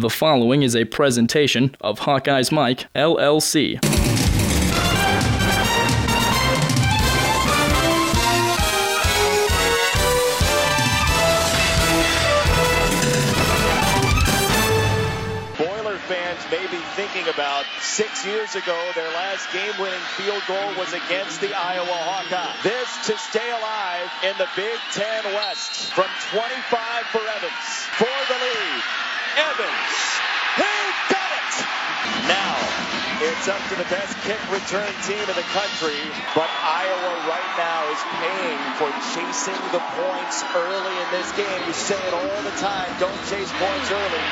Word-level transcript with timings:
The 0.00 0.08
following 0.08 0.62
is 0.62 0.74
a 0.74 0.86
presentation 0.86 1.76
of 1.82 2.00
Hawkeyes 2.00 2.50
Mike, 2.50 2.86
LLC. 2.94 3.78
Boiler 15.58 15.98
fans 16.08 16.40
may 16.50 16.64
be 16.68 16.80
thinking 16.96 17.28
about 17.28 17.66
six 17.82 18.24
years 18.24 18.54
ago, 18.54 18.90
their 18.94 19.06
last 19.12 19.52
game 19.52 19.74
winning 19.78 20.00
field 20.16 20.42
goal 20.48 20.56
was 20.78 20.94
against 20.94 21.42
the 21.42 21.52
Iowa 21.52 21.84
Hawkeyes. 21.84 22.62
This 22.62 23.06
to 23.08 23.18
stay 23.18 23.50
alive 23.50 24.10
in 24.24 24.32
the 24.38 24.48
Big 24.56 24.78
Ten 24.94 25.24
West. 25.34 25.92
From 25.92 26.08
25 26.32 27.04
for 27.12 27.20
Evans. 27.20 27.68
For 27.98 28.32
the 28.32 28.40
lead. 28.40 29.09
Evans. 29.36 29.94
He 30.56 30.74
did 31.06 31.30
it! 31.30 31.54
Now, 32.26 32.56
it's 33.22 33.46
up 33.46 33.62
to 33.70 33.76
the 33.76 33.86
best 33.86 34.18
kick 34.26 34.40
return 34.50 34.90
team 35.06 35.22
in 35.22 35.36
the 35.36 35.46
country, 35.54 36.02
but 36.34 36.48
Iowa 36.62 37.12
right 37.30 37.52
now 37.54 37.86
is 37.94 38.02
paying 38.18 38.60
for 38.74 38.90
chasing 39.14 39.60
the 39.70 39.82
points 39.94 40.42
early 40.54 40.96
in 40.98 41.08
this 41.12 41.30
game. 41.38 41.62
You 41.66 41.72
say 41.72 41.98
it 42.08 42.14
all 42.14 42.42
the 42.42 42.56
time, 42.58 42.90
don't 42.98 43.14
chase 43.30 43.50
points 43.54 43.90
early. 43.90 44.24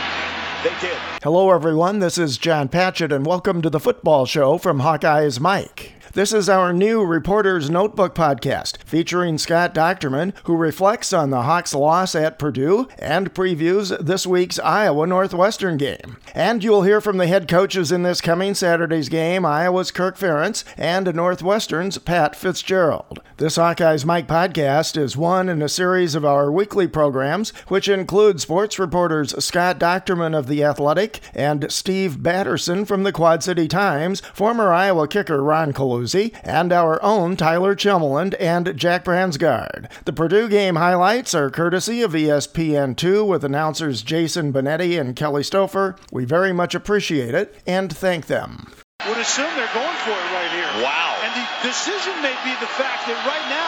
They 0.64 0.74
did. 0.80 0.98
Hello, 1.22 1.52
everyone. 1.52 2.00
This 2.00 2.18
is 2.18 2.36
John 2.36 2.68
Patchett, 2.68 3.12
and 3.12 3.24
welcome 3.24 3.62
to 3.62 3.70
the 3.70 3.78
football 3.78 4.26
show 4.26 4.58
from 4.58 4.80
Hawkeye's 4.80 5.38
Mike. 5.38 5.92
This 6.14 6.32
is 6.32 6.48
our 6.48 6.72
new 6.72 7.04
Reporter's 7.04 7.68
Notebook 7.68 8.14
podcast 8.14 8.78
featuring 8.84 9.36
Scott 9.36 9.74
Dochterman, 9.74 10.32
who 10.44 10.56
reflects 10.56 11.12
on 11.12 11.28
the 11.28 11.42
Hawks' 11.42 11.74
loss 11.74 12.14
at 12.14 12.38
Purdue 12.38 12.88
and 12.98 13.34
previews 13.34 13.96
this 14.04 14.26
week's 14.26 14.58
Iowa 14.58 15.06
Northwestern 15.06 15.76
game. 15.76 16.16
And 16.34 16.64
you'll 16.64 16.82
hear 16.82 17.02
from 17.02 17.18
the 17.18 17.26
head 17.26 17.46
coaches 17.46 17.92
in 17.92 18.04
this 18.04 18.22
coming 18.22 18.54
Saturday's 18.54 19.10
game 19.10 19.44
Iowa's 19.44 19.90
Kirk 19.90 20.16
Ferentz 20.16 20.64
and 20.78 21.14
Northwestern's 21.14 21.98
Pat 21.98 22.34
Fitzgerald. 22.34 23.20
This 23.36 23.56
Hawkeye's 23.56 24.04
Mike 24.04 24.26
podcast 24.26 24.96
is 24.96 25.16
one 25.16 25.48
in 25.48 25.62
a 25.62 25.68
series 25.68 26.16
of 26.16 26.24
our 26.24 26.50
weekly 26.50 26.88
programs, 26.88 27.50
which 27.68 27.88
include 27.88 28.40
sports 28.40 28.78
reporters 28.80 29.32
Scott 29.44 29.78
Dochterman 29.78 30.36
of 30.36 30.48
The 30.48 30.64
Athletic 30.64 31.20
and 31.34 31.70
Steve 31.70 32.20
Batterson 32.20 32.84
from 32.84 33.04
the 33.04 33.12
Quad 33.12 33.44
City 33.44 33.68
Times, 33.68 34.20
former 34.34 34.72
Iowa 34.72 35.06
kicker 35.06 35.40
Ron 35.40 35.72
Calusi, 35.98 36.34
and 36.44 36.72
our 36.72 37.02
own 37.02 37.36
Tyler 37.36 37.74
Chummeland 37.74 38.34
and 38.34 38.76
Jack 38.76 39.04
Bransgard. 39.04 39.88
The 40.04 40.12
Purdue 40.12 40.48
game 40.48 40.76
highlights 40.76 41.34
are 41.34 41.50
courtesy 41.50 42.02
of 42.02 42.14
E 42.14 42.24
ESPN2 42.24 43.26
with 43.26 43.44
announcers 43.44 44.02
Jason 44.02 44.52
Benetti 44.52 45.00
and 45.00 45.16
Kelly 45.16 45.42
Stouffer. 45.42 45.98
We 46.12 46.24
very 46.24 46.52
much 46.52 46.74
appreciate 46.74 47.34
it 47.34 47.54
and 47.66 47.94
thank 47.94 48.26
them. 48.26 48.70
would 49.06 49.18
assume 49.18 49.50
they're 49.56 49.74
going 49.74 49.98
for 50.04 50.10
it 50.10 50.28
right 50.34 50.50
here. 50.50 50.82
Wow. 50.84 51.18
And 51.22 51.32
the 51.34 51.68
decision 51.68 52.14
may 52.22 52.36
be 52.44 52.54
the 52.60 52.70
fact 52.78 53.06
that 53.06 53.18
right 53.26 53.48
now 53.50 53.67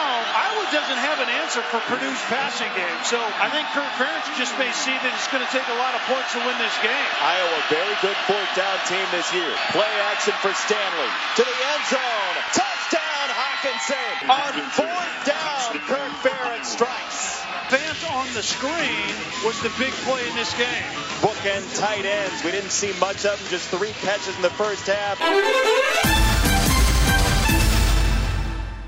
doesn't 0.71 1.03
have 1.03 1.19
an 1.19 1.27
answer 1.43 1.59
for 1.67 1.83
Purdue's 1.83 2.23
passing 2.31 2.71
game. 2.79 2.99
So 3.03 3.19
I 3.19 3.51
think 3.51 3.67
Kirk 3.75 3.91
Ferentz 3.99 4.31
just 4.39 4.55
may 4.55 4.71
see 4.71 4.95
that 4.95 5.11
it's 5.11 5.27
going 5.27 5.43
to 5.43 5.51
take 5.51 5.67
a 5.67 5.77
lot 5.77 5.91
of 5.91 6.01
points 6.07 6.31
to 6.31 6.39
win 6.47 6.55
this 6.63 6.73
game. 6.79 7.07
Iowa, 7.19 7.59
very 7.67 7.95
good 7.99 8.15
fourth 8.23 8.51
down 8.55 8.79
team 8.87 9.03
this 9.11 9.27
year. 9.35 9.51
Play 9.75 9.91
action 10.07 10.31
for 10.39 10.55
Stanley. 10.55 11.11
To 11.39 11.43
the 11.43 11.57
end 11.75 11.83
zone. 11.91 12.35
Touchdown, 12.55 13.27
Hockenson. 13.35 14.15
On 14.31 14.53
fourth 14.71 15.15
down, 15.27 15.67
Kirk 15.83 16.13
Ferentz 16.23 16.71
strikes. 16.71 17.43
Vance 17.67 18.03
on 18.07 18.27
the 18.31 18.43
screen 18.43 19.11
was 19.43 19.59
the 19.63 19.71
big 19.75 19.91
play 20.07 20.23
in 20.23 20.35
this 20.39 20.55
game. 20.55 20.87
Bookend 21.19 21.67
tight 21.75 22.07
ends. 22.07 22.43
We 22.47 22.51
didn't 22.51 22.71
see 22.71 22.95
much 22.99 23.27
of 23.27 23.39
them, 23.39 23.47
just 23.51 23.67
three 23.69 23.91
catches 24.07 24.35
in 24.35 24.41
the 24.41 24.55
first 24.55 24.87
half. 24.87 25.19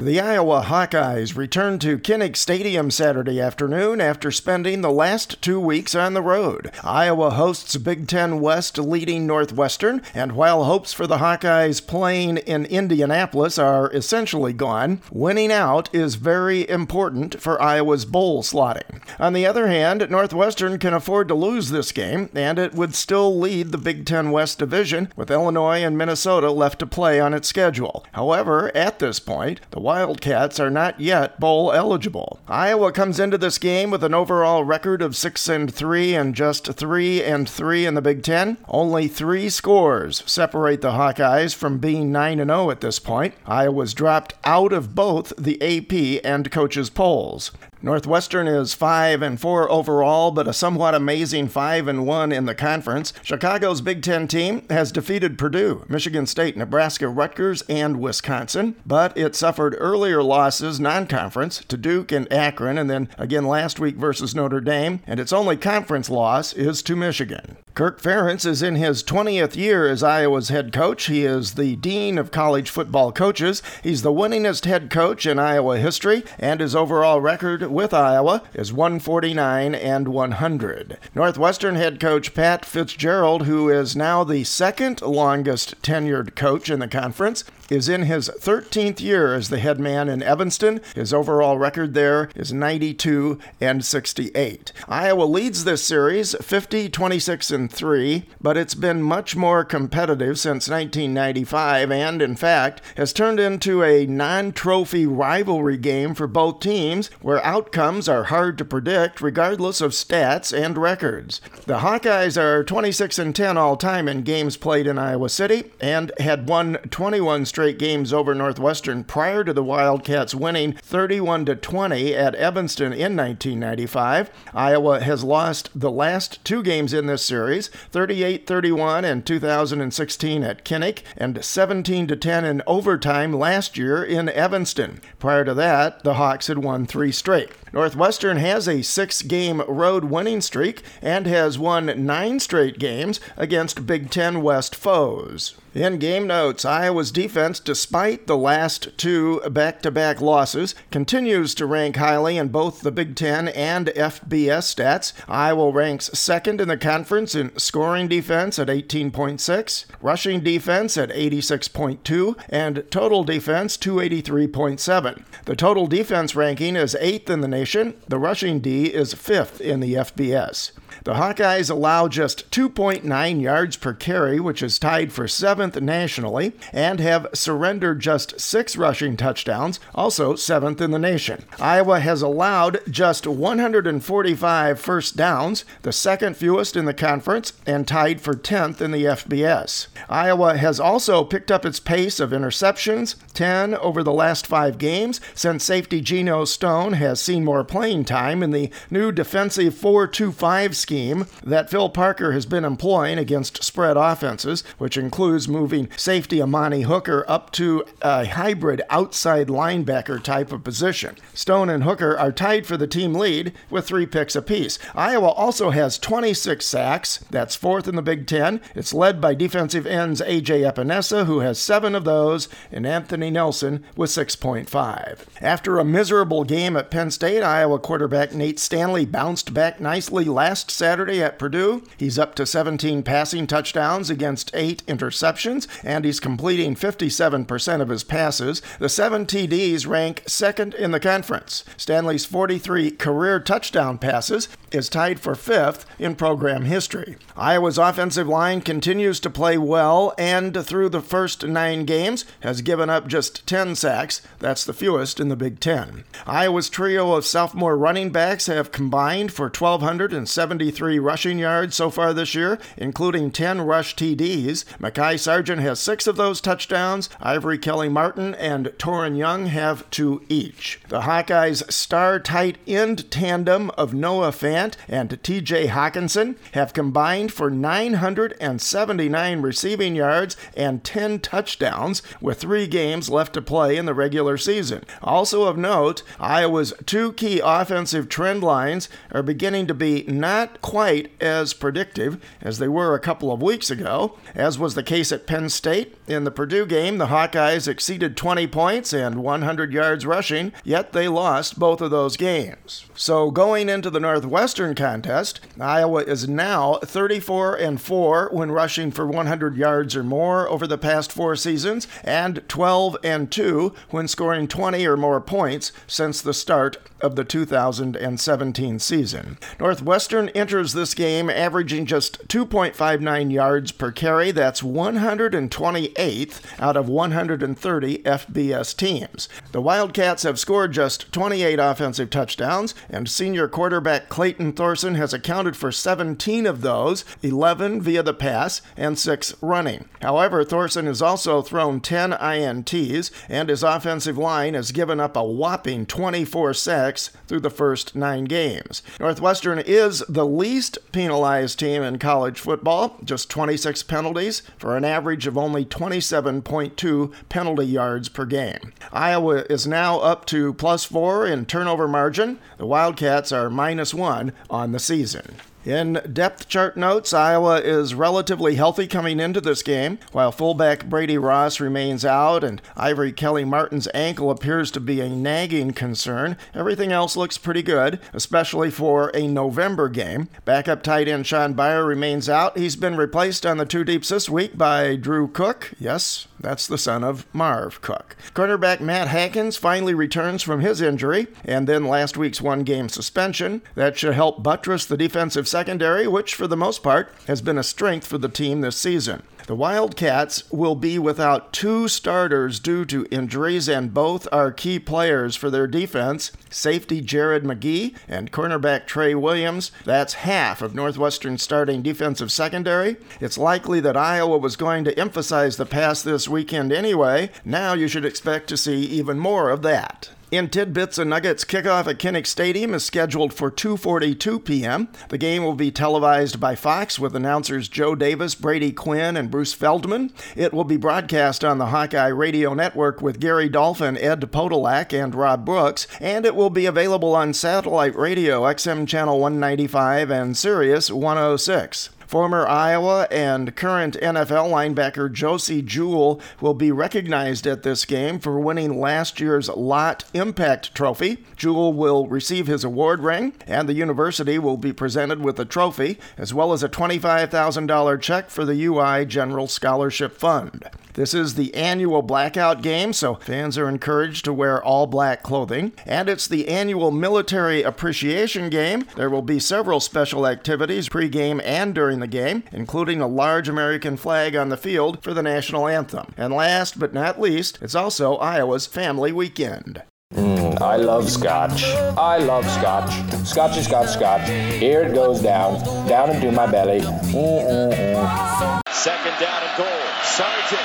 The 0.00 0.20
Iowa 0.20 0.62
Hawkeyes 0.62 1.36
returned 1.36 1.80
to 1.80 1.98
Kinnick 1.98 2.36
Stadium 2.36 2.88
Saturday 2.88 3.40
afternoon 3.40 4.00
after 4.00 4.30
spending 4.30 4.80
the 4.80 4.92
last 4.92 5.42
two 5.42 5.58
weeks 5.58 5.92
on 5.92 6.14
the 6.14 6.22
road. 6.22 6.70
Iowa 6.84 7.30
hosts 7.30 7.76
Big 7.78 8.06
Ten 8.06 8.40
West 8.40 8.78
leading 8.78 9.26
Northwestern, 9.26 10.00
and 10.14 10.32
while 10.32 10.62
hopes 10.62 10.92
for 10.92 11.08
the 11.08 11.18
Hawkeyes 11.18 11.84
playing 11.84 12.36
in 12.36 12.64
Indianapolis 12.66 13.58
are 13.58 13.90
essentially 13.90 14.52
gone, 14.52 15.02
winning 15.10 15.50
out 15.50 15.92
is 15.92 16.14
very 16.14 16.68
important 16.70 17.40
for 17.40 17.60
Iowa's 17.60 18.04
bowl 18.04 18.44
slotting. 18.44 19.02
On 19.18 19.32
the 19.32 19.46
other 19.46 19.66
hand, 19.66 20.08
Northwestern 20.08 20.78
can 20.78 20.94
afford 20.94 21.26
to 21.26 21.34
lose 21.34 21.70
this 21.70 21.90
game, 21.90 22.30
and 22.36 22.60
it 22.60 22.72
would 22.72 22.94
still 22.94 23.36
lead 23.36 23.72
the 23.72 23.78
Big 23.78 24.06
Ten 24.06 24.30
West 24.30 24.60
division, 24.60 25.12
with 25.16 25.30
Illinois 25.30 25.82
and 25.82 25.98
Minnesota 25.98 26.52
left 26.52 26.78
to 26.78 26.86
play 26.86 27.18
on 27.18 27.34
its 27.34 27.48
schedule. 27.48 28.06
However, 28.12 28.70
at 28.76 29.00
this 29.00 29.18
point, 29.18 29.60
the 29.70 29.88
Wildcats 29.98 30.60
are 30.60 30.70
not 30.70 31.00
yet 31.00 31.40
bowl 31.40 31.72
eligible. 31.72 32.38
Iowa 32.46 32.92
comes 32.92 33.18
into 33.18 33.36
this 33.36 33.58
game 33.58 33.90
with 33.90 34.04
an 34.04 34.14
overall 34.14 34.62
record 34.62 35.02
of 35.02 35.16
6 35.16 35.48
and 35.48 35.74
3 35.74 36.14
and 36.14 36.36
just 36.36 36.72
3 36.72 37.24
and 37.24 37.48
3 37.48 37.84
in 37.84 37.94
the 37.94 38.00
Big 38.00 38.22
10. 38.22 38.58
Only 38.68 39.08
3 39.08 39.48
scores 39.48 40.22
separate 40.24 40.82
the 40.82 40.92
Hawkeyes 40.92 41.52
from 41.52 41.78
being 41.78 42.12
9 42.12 42.38
and 42.38 42.48
0 42.48 42.70
at 42.70 42.80
this 42.80 43.00
point. 43.00 43.34
Iowa's 43.44 43.92
dropped 43.92 44.34
out 44.44 44.72
of 44.72 44.94
both 44.94 45.32
the 45.36 45.60
AP 45.60 46.24
and 46.24 46.48
coaches 46.52 46.90
polls. 46.90 47.50
Northwestern 47.80 48.48
is 48.48 48.74
5 48.74 49.22
and 49.22 49.40
4 49.40 49.70
overall, 49.70 50.30
but 50.30 50.48
a 50.48 50.52
somewhat 50.52 50.94
amazing 50.94 51.48
5 51.48 51.86
and 51.86 52.06
1 52.06 52.32
in 52.32 52.46
the 52.46 52.54
conference. 52.54 53.12
Chicago's 53.22 53.80
Big 53.80 54.02
10 54.02 54.26
team 54.26 54.62
has 54.68 54.90
defeated 54.90 55.38
Purdue, 55.38 55.84
Michigan 55.88 56.26
State, 56.26 56.56
Nebraska, 56.56 57.08
Rutgers, 57.08 57.62
and 57.68 58.00
Wisconsin, 58.00 58.74
but 58.84 59.16
it 59.16 59.36
suffered 59.36 59.76
earlier 59.78 60.22
losses 60.22 60.80
non-conference 60.80 61.64
to 61.68 61.76
Duke 61.76 62.10
and 62.10 62.30
Akron 62.32 62.78
and 62.78 62.90
then 62.90 63.08
again 63.16 63.44
last 63.44 63.78
week 63.78 63.96
versus 63.96 64.34
Notre 64.34 64.60
Dame, 64.60 65.00
and 65.06 65.20
its 65.20 65.32
only 65.32 65.56
conference 65.56 66.10
loss 66.10 66.52
is 66.52 66.82
to 66.82 66.96
Michigan. 66.96 67.56
Kirk 67.78 68.02
Ferentz 68.02 68.44
is 68.44 68.60
in 68.60 68.74
his 68.74 69.04
20th 69.04 69.54
year 69.54 69.88
as 69.88 70.02
Iowa's 70.02 70.48
head 70.48 70.72
coach. 70.72 71.06
He 71.06 71.24
is 71.24 71.54
the 71.54 71.76
dean 71.76 72.18
of 72.18 72.32
college 72.32 72.70
football 72.70 73.12
coaches. 73.12 73.62
He's 73.84 74.02
the 74.02 74.12
winningest 74.12 74.64
head 74.64 74.90
coach 74.90 75.26
in 75.26 75.38
Iowa 75.38 75.78
history, 75.78 76.24
and 76.40 76.58
his 76.58 76.74
overall 76.74 77.20
record 77.20 77.62
with 77.70 77.94
Iowa 77.94 78.42
is 78.52 78.72
149 78.72 79.76
and 79.76 80.08
100. 80.08 80.98
Northwestern 81.14 81.76
head 81.76 82.00
coach 82.00 82.34
Pat 82.34 82.64
Fitzgerald, 82.64 83.42
who 83.46 83.68
is 83.68 83.94
now 83.94 84.24
the 84.24 84.42
second 84.42 85.00
longest 85.00 85.80
tenured 85.80 86.34
coach 86.34 86.70
in 86.70 86.80
the 86.80 86.88
conference, 86.88 87.44
is 87.70 87.88
in 87.88 88.02
his 88.02 88.28
13th 88.28 89.00
year 89.00 89.34
as 89.34 89.48
the 89.48 89.58
head 89.58 89.78
man 89.78 90.08
in 90.08 90.22
Evanston. 90.22 90.80
His 90.94 91.12
overall 91.12 91.58
record 91.58 91.94
there 91.94 92.30
is 92.34 92.52
92 92.52 93.38
and 93.60 93.84
68. 93.84 94.72
Iowa 94.88 95.24
leads 95.24 95.64
this 95.64 95.84
series 95.84 96.34
50, 96.40 96.88
26 96.88 97.50
and 97.50 97.70
3, 97.70 98.24
but 98.40 98.56
it's 98.56 98.74
been 98.74 99.02
much 99.02 99.36
more 99.36 99.64
competitive 99.64 100.38
since 100.38 100.68
1995 100.68 101.92
and 101.92 102.22
in 102.22 102.36
fact 102.36 102.80
has 102.96 103.12
turned 103.12 103.40
into 103.40 103.82
a 103.82 104.06
non-trophy 104.06 105.06
rivalry 105.06 105.76
game 105.76 106.14
for 106.14 106.26
both 106.26 106.60
teams 106.60 107.08
where 107.20 107.44
outcomes 107.44 108.08
are 108.08 108.24
hard 108.24 108.56
to 108.58 108.64
predict 108.64 109.20
regardless 109.20 109.80
of 109.80 109.92
stats 109.92 110.56
and 110.56 110.78
records. 110.78 111.40
The 111.66 111.78
Hawkeyes 111.78 112.40
are 112.40 112.64
26 112.64 113.18
and 113.18 113.34
10 113.34 113.56
all 113.56 113.76
time 113.76 114.08
in 114.08 114.22
games 114.22 114.56
played 114.56 114.86
in 114.86 114.98
Iowa 114.98 115.28
City 115.28 115.70
and 115.80 116.12
had 116.18 116.48
won 116.48 116.74
21 116.90 117.44
straight 117.46 117.57
straight 117.58 117.76
games 117.76 118.12
over 118.12 118.36
Northwestern 118.36 119.02
prior 119.02 119.42
to 119.42 119.52
the 119.52 119.64
Wildcats 119.64 120.32
winning 120.32 120.74
31 120.74 121.44
to 121.46 121.56
20 121.56 122.14
at 122.14 122.36
Evanston 122.36 122.92
in 122.92 123.16
1995. 123.16 124.30
Iowa 124.54 125.00
has 125.00 125.24
lost 125.24 125.68
the 125.74 125.90
last 125.90 126.44
two 126.44 126.62
games 126.62 126.94
in 126.94 127.06
this 127.06 127.24
series, 127.24 127.68
38-31 127.90 129.02
in 129.02 129.22
2016 129.24 130.44
at 130.44 130.64
Kinnick 130.64 131.02
and 131.16 131.44
17 131.44 132.06
to 132.06 132.14
10 132.14 132.44
in 132.44 132.62
overtime 132.64 133.32
last 133.32 133.76
year 133.76 134.04
in 134.04 134.28
Evanston. 134.28 135.00
Prior 135.18 135.44
to 135.44 135.54
that, 135.54 136.04
the 136.04 136.14
Hawks 136.14 136.46
had 136.46 136.58
won 136.58 136.86
3 136.86 137.10
straight. 137.10 137.50
Northwestern 137.72 138.36
has 138.36 138.68
a 138.68 138.82
six 138.82 139.22
game 139.22 139.62
road 139.62 140.04
winning 140.04 140.40
streak 140.40 140.82
and 141.02 141.26
has 141.26 141.58
won 141.58 142.06
nine 142.06 142.38
straight 142.38 142.78
games 142.78 143.18
against 143.36 143.84
Big 143.84 144.10
Ten 144.10 144.42
West 144.42 144.76
foes. 144.76 145.56
In 145.74 145.98
game 145.98 146.26
notes, 146.26 146.64
Iowa's 146.64 147.12
defense, 147.12 147.60
despite 147.60 148.26
the 148.26 148.38
last 148.38 148.96
two 148.96 149.40
back 149.50 149.82
to 149.82 149.90
back 149.90 150.18
losses, 150.18 150.74
continues 150.90 151.54
to 151.56 151.66
rank 151.66 151.96
highly 151.96 152.38
in 152.38 152.48
both 152.48 152.80
the 152.80 152.90
Big 152.90 153.14
Ten 153.14 153.48
and 153.48 153.88
FBS 153.88 154.74
stats. 154.74 155.12
Iowa 155.28 155.70
ranks 155.70 156.10
second 156.18 156.62
in 156.62 156.68
the 156.68 156.78
conference 156.78 157.34
in 157.34 157.56
scoring 157.58 158.08
defense 158.08 158.58
at 158.58 158.68
18.6, 158.68 159.84
rushing 160.00 160.40
defense 160.40 160.96
at 160.96 161.10
86.2, 161.10 162.34
and 162.48 162.84
total 162.90 163.22
defense 163.22 163.76
283.7. 163.76 165.22
The 165.44 165.56
total 165.56 165.86
defense 165.86 166.34
ranking 166.34 166.76
is 166.76 166.96
eighth 166.98 167.28
in 167.28 167.42
the 167.42 167.48
nation. 167.48 167.94
The 168.08 168.18
rushing 168.18 168.60
D 168.60 168.86
is 168.86 169.12
fifth 169.12 169.60
in 169.60 169.80
the 169.80 169.94
FBS. 169.94 170.72
The 171.04 171.14
Hawkeyes 171.14 171.70
allow 171.70 172.08
just 172.08 172.50
2.9 172.50 173.40
yards 173.40 173.76
per 173.76 173.94
carry, 173.94 174.40
which 174.40 174.62
is 174.62 174.78
tied 174.78 175.12
for 175.12 175.28
seventh 175.28 175.57
nationally, 175.58 176.52
and 176.72 177.00
have 177.00 177.26
surrendered 177.34 178.00
just 178.00 178.40
six 178.40 178.76
rushing 178.76 179.16
touchdowns, 179.16 179.80
also 179.94 180.34
seventh 180.36 180.80
in 180.80 180.90
the 180.90 180.98
nation. 180.98 181.44
Iowa 181.60 182.00
has 182.00 182.22
allowed 182.22 182.80
just 182.90 183.26
145 183.26 184.80
first 184.80 185.16
downs, 185.16 185.64
the 185.82 185.92
second 185.92 186.36
fewest 186.36 186.76
in 186.76 186.84
the 186.84 186.94
conference, 186.94 187.52
and 187.66 187.86
tied 187.86 188.20
for 188.20 188.34
10th 188.34 188.80
in 188.80 188.92
the 188.92 189.04
FBS. 189.04 189.88
Iowa 190.08 190.56
has 190.56 190.78
also 190.78 191.24
picked 191.24 191.50
up 191.50 191.64
its 191.64 191.80
pace 191.80 192.20
of 192.20 192.30
interceptions, 192.30 193.16
10 193.34 193.74
over 193.74 194.02
the 194.02 194.12
last 194.12 194.46
five 194.46 194.78
games, 194.78 195.20
since 195.34 195.64
safety 195.64 196.00
Geno 196.00 196.44
Stone 196.44 196.94
has 196.94 197.20
seen 197.20 197.44
more 197.44 197.64
playing 197.64 198.04
time 198.04 198.42
in 198.42 198.50
the 198.50 198.70
new 198.90 199.10
defensive 199.12 199.74
4 199.74 200.06
2 200.06 200.32
5 200.32 200.76
scheme 200.76 201.26
that 201.42 201.70
Phil 201.70 201.88
Parker 201.88 202.32
has 202.32 202.46
been 202.46 202.64
employing 202.64 203.18
against 203.18 203.62
spread 203.64 203.96
offenses, 203.96 204.62
which 204.78 204.96
includes 204.96 205.47
moving 205.48 205.88
safety 205.96 206.42
Amani 206.42 206.82
Hooker 206.82 207.24
up 207.28 207.50
to 207.52 207.84
a 208.02 208.24
hybrid 208.26 208.82
outside 208.90 209.48
linebacker 209.48 210.22
type 210.22 210.52
of 210.52 210.64
position. 210.64 211.16
Stone 211.34 211.70
and 211.70 211.84
Hooker 211.84 212.16
are 212.16 212.32
tied 212.32 212.66
for 212.66 212.76
the 212.76 212.86
team 212.86 213.14
lead 213.14 213.52
with 213.70 213.86
three 213.86 214.06
picks 214.06 214.36
apiece. 214.36 214.78
Iowa 214.94 215.28
also 215.28 215.70
has 215.70 215.98
26 215.98 216.64
sacks. 216.66 217.24
That's 217.30 217.56
fourth 217.56 217.88
in 217.88 217.96
the 217.96 218.02
Big 218.02 218.26
Ten. 218.26 218.60
It's 218.74 218.92
led 218.92 219.20
by 219.20 219.34
defensive 219.34 219.86
ends 219.86 220.20
A.J. 220.20 220.62
Epenesa, 220.62 221.26
who 221.26 221.40
has 221.40 221.58
seven 221.58 221.94
of 221.94 222.04
those, 222.04 222.48
and 222.70 222.86
Anthony 222.86 223.30
Nelson 223.30 223.84
with 223.96 224.10
6.5. 224.10 225.18
After 225.40 225.78
a 225.78 225.84
miserable 225.84 226.44
game 226.44 226.76
at 226.76 226.90
Penn 226.90 227.10
State, 227.10 227.42
Iowa 227.42 227.78
quarterback 227.78 228.34
Nate 228.34 228.58
Stanley 228.58 229.06
bounced 229.06 229.54
back 229.54 229.80
nicely 229.80 230.24
last 230.24 230.70
Saturday 230.70 231.22
at 231.22 231.38
Purdue. 231.38 231.84
He's 231.96 232.18
up 232.18 232.34
to 232.36 232.46
17 232.46 233.02
passing 233.02 233.46
touchdowns 233.46 234.10
against 234.10 234.50
eight 234.54 234.84
interceptions, 234.86 235.37
and 235.84 236.04
he's 236.04 236.20
completing 236.20 236.74
57% 236.74 237.80
of 237.80 237.88
his 237.88 238.04
passes. 238.04 238.62
The 238.78 238.88
seven 238.88 239.26
TDs 239.26 239.86
rank 239.86 240.22
second 240.26 240.74
in 240.74 240.90
the 240.90 241.00
conference. 241.00 241.64
Stanley's 241.76 242.24
43 242.24 242.90
career 242.92 243.40
touchdown 243.40 243.98
passes 243.98 244.48
is 244.72 244.88
tied 244.88 245.20
for 245.20 245.34
fifth 245.34 245.86
in 245.98 246.14
program 246.14 246.64
history. 246.64 247.16
Iowa's 247.36 247.78
offensive 247.78 248.28
line 248.28 248.60
continues 248.60 249.20
to 249.20 249.30
play 249.30 249.56
well 249.56 250.14
and 250.18 250.64
through 250.64 250.90
the 250.90 251.00
first 251.00 251.46
nine 251.46 251.84
games 251.84 252.24
has 252.40 252.62
given 252.62 252.90
up 252.90 253.06
just 253.06 253.46
10 253.46 253.74
sacks. 253.76 254.20
That's 254.38 254.64
the 254.64 254.72
fewest 254.72 255.20
in 255.20 255.28
the 255.28 255.36
Big 255.36 255.60
Ten. 255.60 256.04
Iowa's 256.26 256.68
trio 256.68 257.14
of 257.14 257.24
sophomore 257.24 257.76
running 257.76 258.10
backs 258.10 258.46
have 258.46 258.72
combined 258.72 259.32
for 259.32 259.46
1,273 259.46 260.98
rushing 260.98 261.38
yards 261.38 261.76
so 261.76 261.90
far 261.90 262.12
this 262.12 262.34
year, 262.34 262.58
including 262.76 263.30
10 263.30 263.62
rush 263.62 263.96
TDs. 263.96 264.64
Mekhi 264.78 265.18
Sargent 265.28 265.60
has 265.60 265.78
six 265.78 266.06
of 266.06 266.16
those 266.16 266.40
touchdowns. 266.40 267.10
Ivory 267.20 267.58
Kelly 267.58 267.90
Martin 267.90 268.34
and 268.36 268.68
Toren 268.78 269.14
Young 269.14 269.44
have 269.44 269.84
two 269.90 270.22
each. 270.30 270.80
The 270.88 271.02
Hawkeyes' 271.02 271.70
star 271.70 272.18
tight 272.18 272.56
end 272.66 273.10
tandem 273.10 273.68
of 273.76 273.92
Noah 273.92 274.30
Fant 274.30 274.76
and 274.88 275.10
TJ 275.10 275.68
Hockenson 275.68 276.36
have 276.52 276.72
combined 276.72 277.30
for 277.30 277.50
979 277.50 279.42
receiving 279.42 279.94
yards 279.94 280.34
and 280.56 280.82
10 280.82 281.20
touchdowns, 281.20 282.02
with 282.22 282.40
three 282.40 282.66
games 282.66 283.10
left 283.10 283.34
to 283.34 283.42
play 283.42 283.76
in 283.76 283.84
the 283.84 283.92
regular 283.92 284.38
season. 284.38 284.82
Also 285.02 285.42
of 285.42 285.58
note, 285.58 286.02
Iowa's 286.18 286.72
two 286.86 287.12
key 287.12 287.42
offensive 287.44 288.08
trend 288.08 288.42
lines 288.42 288.88
are 289.12 289.22
beginning 289.22 289.66
to 289.66 289.74
be 289.74 290.04
not 290.04 290.62
quite 290.62 291.12
as 291.20 291.52
predictive 291.52 292.16
as 292.40 292.56
they 292.58 292.68
were 292.68 292.94
a 292.94 292.98
couple 292.98 293.30
of 293.30 293.42
weeks 293.42 293.70
ago, 293.70 294.16
as 294.34 294.58
was 294.58 294.74
the 294.74 294.82
case 294.82 295.12
at 295.12 295.17
Penn 295.26 295.48
State. 295.48 295.96
In 296.06 296.24
the 296.24 296.30
Purdue 296.30 296.64
game, 296.64 296.98
the 296.98 297.06
Hawkeyes 297.06 297.68
exceeded 297.68 298.16
20 298.16 298.46
points 298.46 298.92
and 298.92 299.22
100 299.22 299.72
yards 299.72 300.06
rushing, 300.06 300.52
yet 300.64 300.92
they 300.92 301.08
lost 301.08 301.58
both 301.58 301.80
of 301.80 301.90
those 301.90 302.16
games. 302.16 302.84
So 302.94 303.30
going 303.30 303.68
into 303.68 303.90
the 303.90 304.00
Northwestern 304.00 304.74
contest, 304.74 305.40
Iowa 305.60 306.02
is 306.02 306.28
now 306.28 306.78
34 306.82 307.56
and 307.56 307.80
4 307.80 308.30
when 308.32 308.50
rushing 308.50 308.90
for 308.90 309.06
100 309.06 309.56
yards 309.56 309.94
or 309.94 310.02
more 310.02 310.48
over 310.48 310.66
the 310.66 310.78
past 310.78 311.12
4 311.12 311.36
seasons 311.36 311.86
and 312.04 312.42
12 312.48 312.96
and 313.04 313.30
2 313.30 313.74
when 313.90 314.08
scoring 314.08 314.48
20 314.48 314.86
or 314.86 314.96
more 314.96 315.20
points 315.20 315.72
since 315.86 316.20
the 316.22 316.34
start 316.34 316.78
of 317.00 317.16
the 317.16 317.24
2017 317.24 318.78
season. 318.78 319.38
Northwestern 319.60 320.28
enters 320.30 320.72
this 320.72 320.94
game 320.94 321.30
averaging 321.30 321.86
just 321.86 322.26
2.59 322.28 323.32
yards 323.32 323.72
per 323.72 323.92
carry. 323.92 324.30
That's 324.30 324.62
128th 325.08 326.60
out 326.60 326.76
of 326.76 326.88
130 326.88 327.98
FBS 327.98 328.76
teams. 328.76 329.28
The 329.52 329.62
Wildcats 329.62 330.22
have 330.24 330.38
scored 330.38 330.72
just 330.72 331.10
28 331.12 331.58
offensive 331.58 332.10
touchdowns, 332.10 332.74
and 332.90 333.08
senior 333.08 333.48
quarterback 333.48 334.10
Clayton 334.10 334.52
Thorson 334.52 334.96
has 334.96 335.14
accounted 335.14 335.56
for 335.56 335.72
17 335.72 336.44
of 336.46 336.60
those, 336.60 337.06
11 337.22 337.80
via 337.80 338.02
the 338.02 338.12
pass 338.12 338.60
and 338.76 338.98
6 338.98 339.34
running. 339.40 339.88
However, 340.02 340.44
Thorson 340.44 340.84
has 340.84 341.00
also 341.00 341.40
thrown 341.40 341.80
10 341.80 342.12
INTs, 342.12 343.10
and 343.30 343.48
his 343.48 343.62
offensive 343.62 344.18
line 344.18 344.52
has 344.52 344.72
given 344.72 345.00
up 345.00 345.16
a 345.16 345.24
whopping 345.24 345.86
24 345.86 346.52
sacks 346.52 347.10
through 347.26 347.40
the 347.40 347.48
first 347.48 347.96
nine 347.96 348.24
games. 348.24 348.82
Northwestern 349.00 349.58
is 349.58 350.00
the 350.08 350.26
least 350.26 350.78
penalized 350.92 351.58
team 351.58 351.82
in 351.82 351.98
college 351.98 352.38
football, 352.38 352.98
just 353.02 353.30
26 353.30 353.82
penalties 353.84 354.42
for 354.58 354.76
an 354.76 354.84
average 354.84 354.97
of 354.98 355.38
only 355.38 355.64
27.2 355.64 357.12
penalty 357.28 357.66
yards 357.66 358.08
per 358.08 358.24
game. 358.24 358.72
Iowa 358.92 359.44
is 359.48 359.66
now 359.66 360.00
up 360.00 360.24
to 360.26 360.52
plus 360.54 360.84
four 360.84 361.26
in 361.26 361.46
turnover 361.46 361.86
margin. 361.86 362.38
The 362.56 362.66
Wildcats 362.66 363.32
are 363.32 363.48
minus 363.48 363.94
one 363.94 364.32
on 364.50 364.72
the 364.72 364.78
season. 364.78 365.36
In 365.64 366.00
depth 366.12 366.48
chart 366.48 366.76
notes, 366.76 367.12
Iowa 367.12 367.60
is 367.60 367.94
relatively 367.94 368.54
healthy 368.54 368.86
coming 368.86 369.18
into 369.18 369.40
this 369.40 369.62
game, 369.62 369.98
while 370.12 370.30
fullback 370.30 370.86
Brady 370.88 371.18
Ross 371.18 371.60
remains 371.60 372.04
out 372.04 372.44
and 372.44 372.62
Ivory 372.76 373.12
Kelly 373.12 373.44
Martin's 373.44 373.88
ankle 373.92 374.30
appears 374.30 374.70
to 374.70 374.80
be 374.80 375.00
a 375.00 375.08
nagging 375.08 375.72
concern. 375.72 376.36
Everything 376.54 376.92
else 376.92 377.16
looks 377.16 377.38
pretty 377.38 377.62
good, 377.62 377.98
especially 378.14 378.70
for 378.70 379.10
a 379.14 379.26
November 379.26 379.88
game. 379.88 380.28
Backup 380.44 380.82
tight 380.82 381.08
end 381.08 381.26
Sean 381.26 381.54
Beyer 381.54 381.84
remains 381.84 382.28
out. 382.28 382.56
He's 382.56 382.76
been 382.76 382.96
replaced 382.96 383.44
on 383.44 383.58
the 383.58 383.66
two 383.66 383.84
deeps 383.84 384.08
this 384.08 384.30
week 384.30 384.56
by 384.56 384.96
Drew 384.96 385.28
Cook. 385.28 385.72
Yes, 385.78 386.28
that's 386.40 386.68
the 386.68 386.78
son 386.78 387.02
of 387.02 387.26
Marv 387.34 387.80
Cook. 387.80 388.16
Cornerback 388.32 388.80
Matt 388.80 389.08
Hankins 389.08 389.56
finally 389.56 389.92
returns 389.94 390.42
from 390.42 390.60
his 390.60 390.80
injury, 390.80 391.26
and 391.44 391.66
then 391.66 391.84
last 391.84 392.16
week's 392.16 392.40
one 392.40 392.62
game 392.62 392.88
suspension. 392.88 393.60
That 393.74 393.98
should 393.98 394.14
help 394.14 394.42
buttress 394.42 394.86
the 394.86 394.96
defensive 394.96 395.48
secondary, 395.58 396.06
which 396.06 396.36
for 396.36 396.46
the 396.46 396.56
most 396.56 396.84
part 396.84 397.12
has 397.26 397.42
been 397.42 397.58
a 397.58 397.64
strength 397.64 398.06
for 398.06 398.16
the 398.16 398.28
team 398.28 398.60
this 398.60 398.76
season. 398.76 399.24
The 399.48 399.56
Wildcats 399.56 400.48
will 400.52 400.76
be 400.76 401.00
without 401.00 401.52
two 401.52 401.88
starters 401.88 402.60
due 402.60 402.84
to 402.84 403.08
injuries, 403.10 403.68
and 403.68 403.92
both 403.92 404.28
are 404.30 404.52
key 404.52 404.78
players 404.78 405.34
for 405.34 405.50
their 405.50 405.66
defense 405.66 406.30
safety 406.48 407.00
Jared 407.00 407.42
McGee 407.42 407.96
and 408.06 408.30
cornerback 408.30 408.86
Trae 408.86 409.20
Williams. 409.20 409.72
That's 409.84 410.22
half 410.22 410.62
of 410.62 410.76
Northwestern's 410.76 411.42
starting 411.42 411.82
defensive 411.82 412.30
secondary. 412.30 412.96
It's 413.20 413.36
likely 413.36 413.80
that 413.80 413.96
Iowa 413.96 414.38
was 414.38 414.54
going 414.54 414.84
to 414.84 414.96
emphasize 414.96 415.56
the 415.56 415.66
pass 415.66 416.02
this 416.02 416.28
weekend 416.28 416.72
anyway. 416.72 417.30
Now 417.44 417.72
you 417.72 417.88
should 417.88 418.04
expect 418.04 418.48
to 418.50 418.56
see 418.56 418.84
even 418.84 419.18
more 419.18 419.50
of 419.50 419.62
that. 419.62 420.10
In 420.30 420.50
tidbits 420.50 420.98
and 420.98 421.08
nuggets, 421.08 421.42
kickoff 421.42 421.86
at 421.86 421.98
Kinnick 421.98 422.26
Stadium 422.26 422.74
is 422.74 422.84
scheduled 422.84 423.32
for 423.32 423.50
2:42 423.50 424.44
p.m. 424.44 424.88
The 425.08 425.16
game 425.16 425.42
will 425.42 425.54
be 425.54 425.70
televised 425.70 426.38
by 426.38 426.54
Fox 426.54 426.98
with 426.98 427.16
announcers 427.16 427.66
Joe 427.66 427.94
Davis, 427.94 428.34
Brady 428.34 428.70
Quinn, 428.70 429.16
and 429.16 429.30
Bruce 429.30 429.54
Feldman. 429.54 430.12
It 430.36 430.52
will 430.52 430.64
be 430.64 430.76
broadcast 430.76 431.46
on 431.46 431.56
the 431.56 431.68
Hawkeye 431.68 432.08
Radio 432.08 432.52
Network 432.52 433.00
with 433.00 433.20
Gary 433.20 433.48
Dolphin, 433.48 433.96
Ed 433.96 434.20
Podolak, 434.30 434.92
and 434.92 435.14
Rob 435.14 435.46
Brooks, 435.46 435.86
and 435.98 436.26
it 436.26 436.36
will 436.36 436.50
be 436.50 436.66
available 436.66 437.14
on 437.14 437.32
satellite 437.32 437.96
radio, 437.96 438.42
XM 438.42 438.86
Channel 438.86 439.18
195 439.18 440.10
and 440.10 440.36
Sirius 440.36 440.90
106. 440.90 441.88
Former 442.08 442.48
Iowa 442.48 443.06
and 443.10 443.54
current 443.54 443.94
NFL 444.00 444.50
linebacker 444.50 445.12
Josey 445.12 445.60
Jewell 445.60 446.22
will 446.40 446.54
be 446.54 446.72
recognized 446.72 447.46
at 447.46 447.64
this 447.64 447.84
game 447.84 448.18
for 448.18 448.40
winning 448.40 448.80
last 448.80 449.20
year's 449.20 449.50
Lott 449.50 450.04
Impact 450.14 450.74
Trophy. 450.74 451.18
Jewell 451.36 451.74
will 451.74 452.06
receive 452.06 452.46
his 452.46 452.64
award 452.64 453.00
ring, 453.00 453.34
and 453.46 453.68
the 453.68 453.74
university 453.74 454.38
will 454.38 454.56
be 454.56 454.72
presented 454.72 455.22
with 455.22 455.38
a 455.38 455.44
trophy, 455.44 455.98
as 456.16 456.32
well 456.32 456.54
as 456.54 456.62
a 456.62 456.68
$25,000 456.70 458.00
check 458.00 458.30
for 458.30 458.46
the 458.46 458.64
UI 458.64 459.04
General 459.04 459.46
Scholarship 459.46 460.16
Fund. 460.16 460.64
This 460.94 461.14
is 461.14 461.34
the 461.34 461.54
annual 461.54 462.02
blackout 462.02 462.62
game, 462.62 462.92
so 462.92 463.14
fans 463.16 463.56
are 463.56 463.68
encouraged 463.68 464.24
to 464.24 464.32
wear 464.32 464.62
all 464.62 464.86
black 464.86 465.22
clothing. 465.22 465.72
And 465.86 466.08
it's 466.08 466.26
the 466.26 466.48
annual 466.48 466.90
military 466.90 467.62
appreciation 467.62 468.50
game. 468.50 468.86
There 468.96 469.10
will 469.10 469.22
be 469.22 469.38
several 469.38 469.80
special 469.80 470.26
activities 470.26 470.88
pre-game 470.88 471.40
and 471.44 471.74
during 471.74 472.00
the 472.00 472.06
game, 472.06 472.42
including 472.52 473.00
a 473.00 473.06
large 473.06 473.48
American 473.48 473.96
flag 473.96 474.34
on 474.34 474.48
the 474.48 474.56
field 474.56 475.02
for 475.02 475.14
the 475.14 475.22
national 475.22 475.68
anthem. 475.68 476.12
And 476.16 476.32
last 476.34 476.78
but 476.78 476.92
not 476.92 477.20
least, 477.20 477.58
it's 477.62 477.74
also 477.74 478.16
Iowa's 478.16 478.66
family 478.66 479.12
weekend. 479.12 479.82
Mm, 480.14 480.58
I 480.60 480.76
love 480.76 481.10
scotch. 481.10 481.64
I 481.64 482.16
love 482.16 482.48
scotch. 482.50 482.90
Scotchy, 483.26 483.60
scotch, 483.60 483.90
scotch. 483.90 484.26
Here 484.28 484.82
it 484.84 484.94
goes 484.94 485.20
down, 485.20 485.62
down 485.86 486.10
into 486.10 486.32
my 486.32 486.46
belly. 486.50 486.80
Mm-mm-mm. 486.80 488.60
Second 488.72 489.12
down 489.20 489.42
and 489.42 489.58
goal. 489.58 489.66
Sargent, 490.02 490.57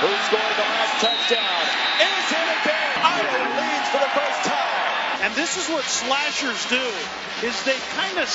who 0.00 0.08
scored 0.32 0.56
the 0.56 0.64
last 0.64 0.94
touchdown, 1.04 1.60
is 2.00 2.28
in 2.32 2.48
again. 2.60 2.90
Iowa 3.04 3.40
leads 3.52 3.88
for 3.92 4.00
the 4.00 4.12
first 4.16 4.40
time. 4.48 5.28
And 5.28 5.30
this 5.36 5.60
is 5.60 5.68
what 5.68 5.84
slashers 5.84 6.64
do, 6.72 6.80
is 7.44 7.52
they 7.68 7.76
kind 7.92 8.16
of 8.16 8.28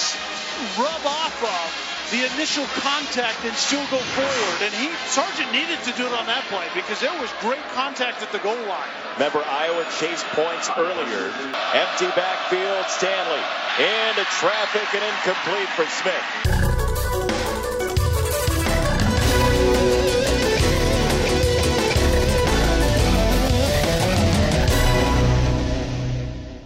rub 0.77 1.03
off 1.09 1.33
of 1.41 1.67
the 2.13 2.21
initial 2.37 2.65
contact 2.85 3.41
and 3.45 3.55
still 3.57 3.81
go 3.89 3.97
forward. 3.97 4.57
And 4.61 4.73
he, 4.77 4.93
Sargent 5.09 5.51
needed 5.51 5.81
to 5.89 5.91
do 5.97 6.05
it 6.05 6.13
on 6.13 6.29
that 6.29 6.45
play 6.53 6.69
because 6.77 7.01
there 7.01 7.13
was 7.17 7.33
great 7.41 7.65
contact 7.73 8.21
at 8.21 8.31
the 8.31 8.37
goal 8.45 8.61
line. 8.69 8.93
Remember, 9.17 9.41
Iowa 9.41 9.89
chased 9.97 10.25
points 10.37 10.69
earlier. 10.77 11.33
Empty 11.73 12.13
backfield, 12.13 12.85
Stanley. 12.93 13.41
Into 13.81 14.21
traffic 14.37 14.85
and 14.93 15.01
incomplete 15.01 15.69
for 15.73 15.89
Smith. 15.89 17.04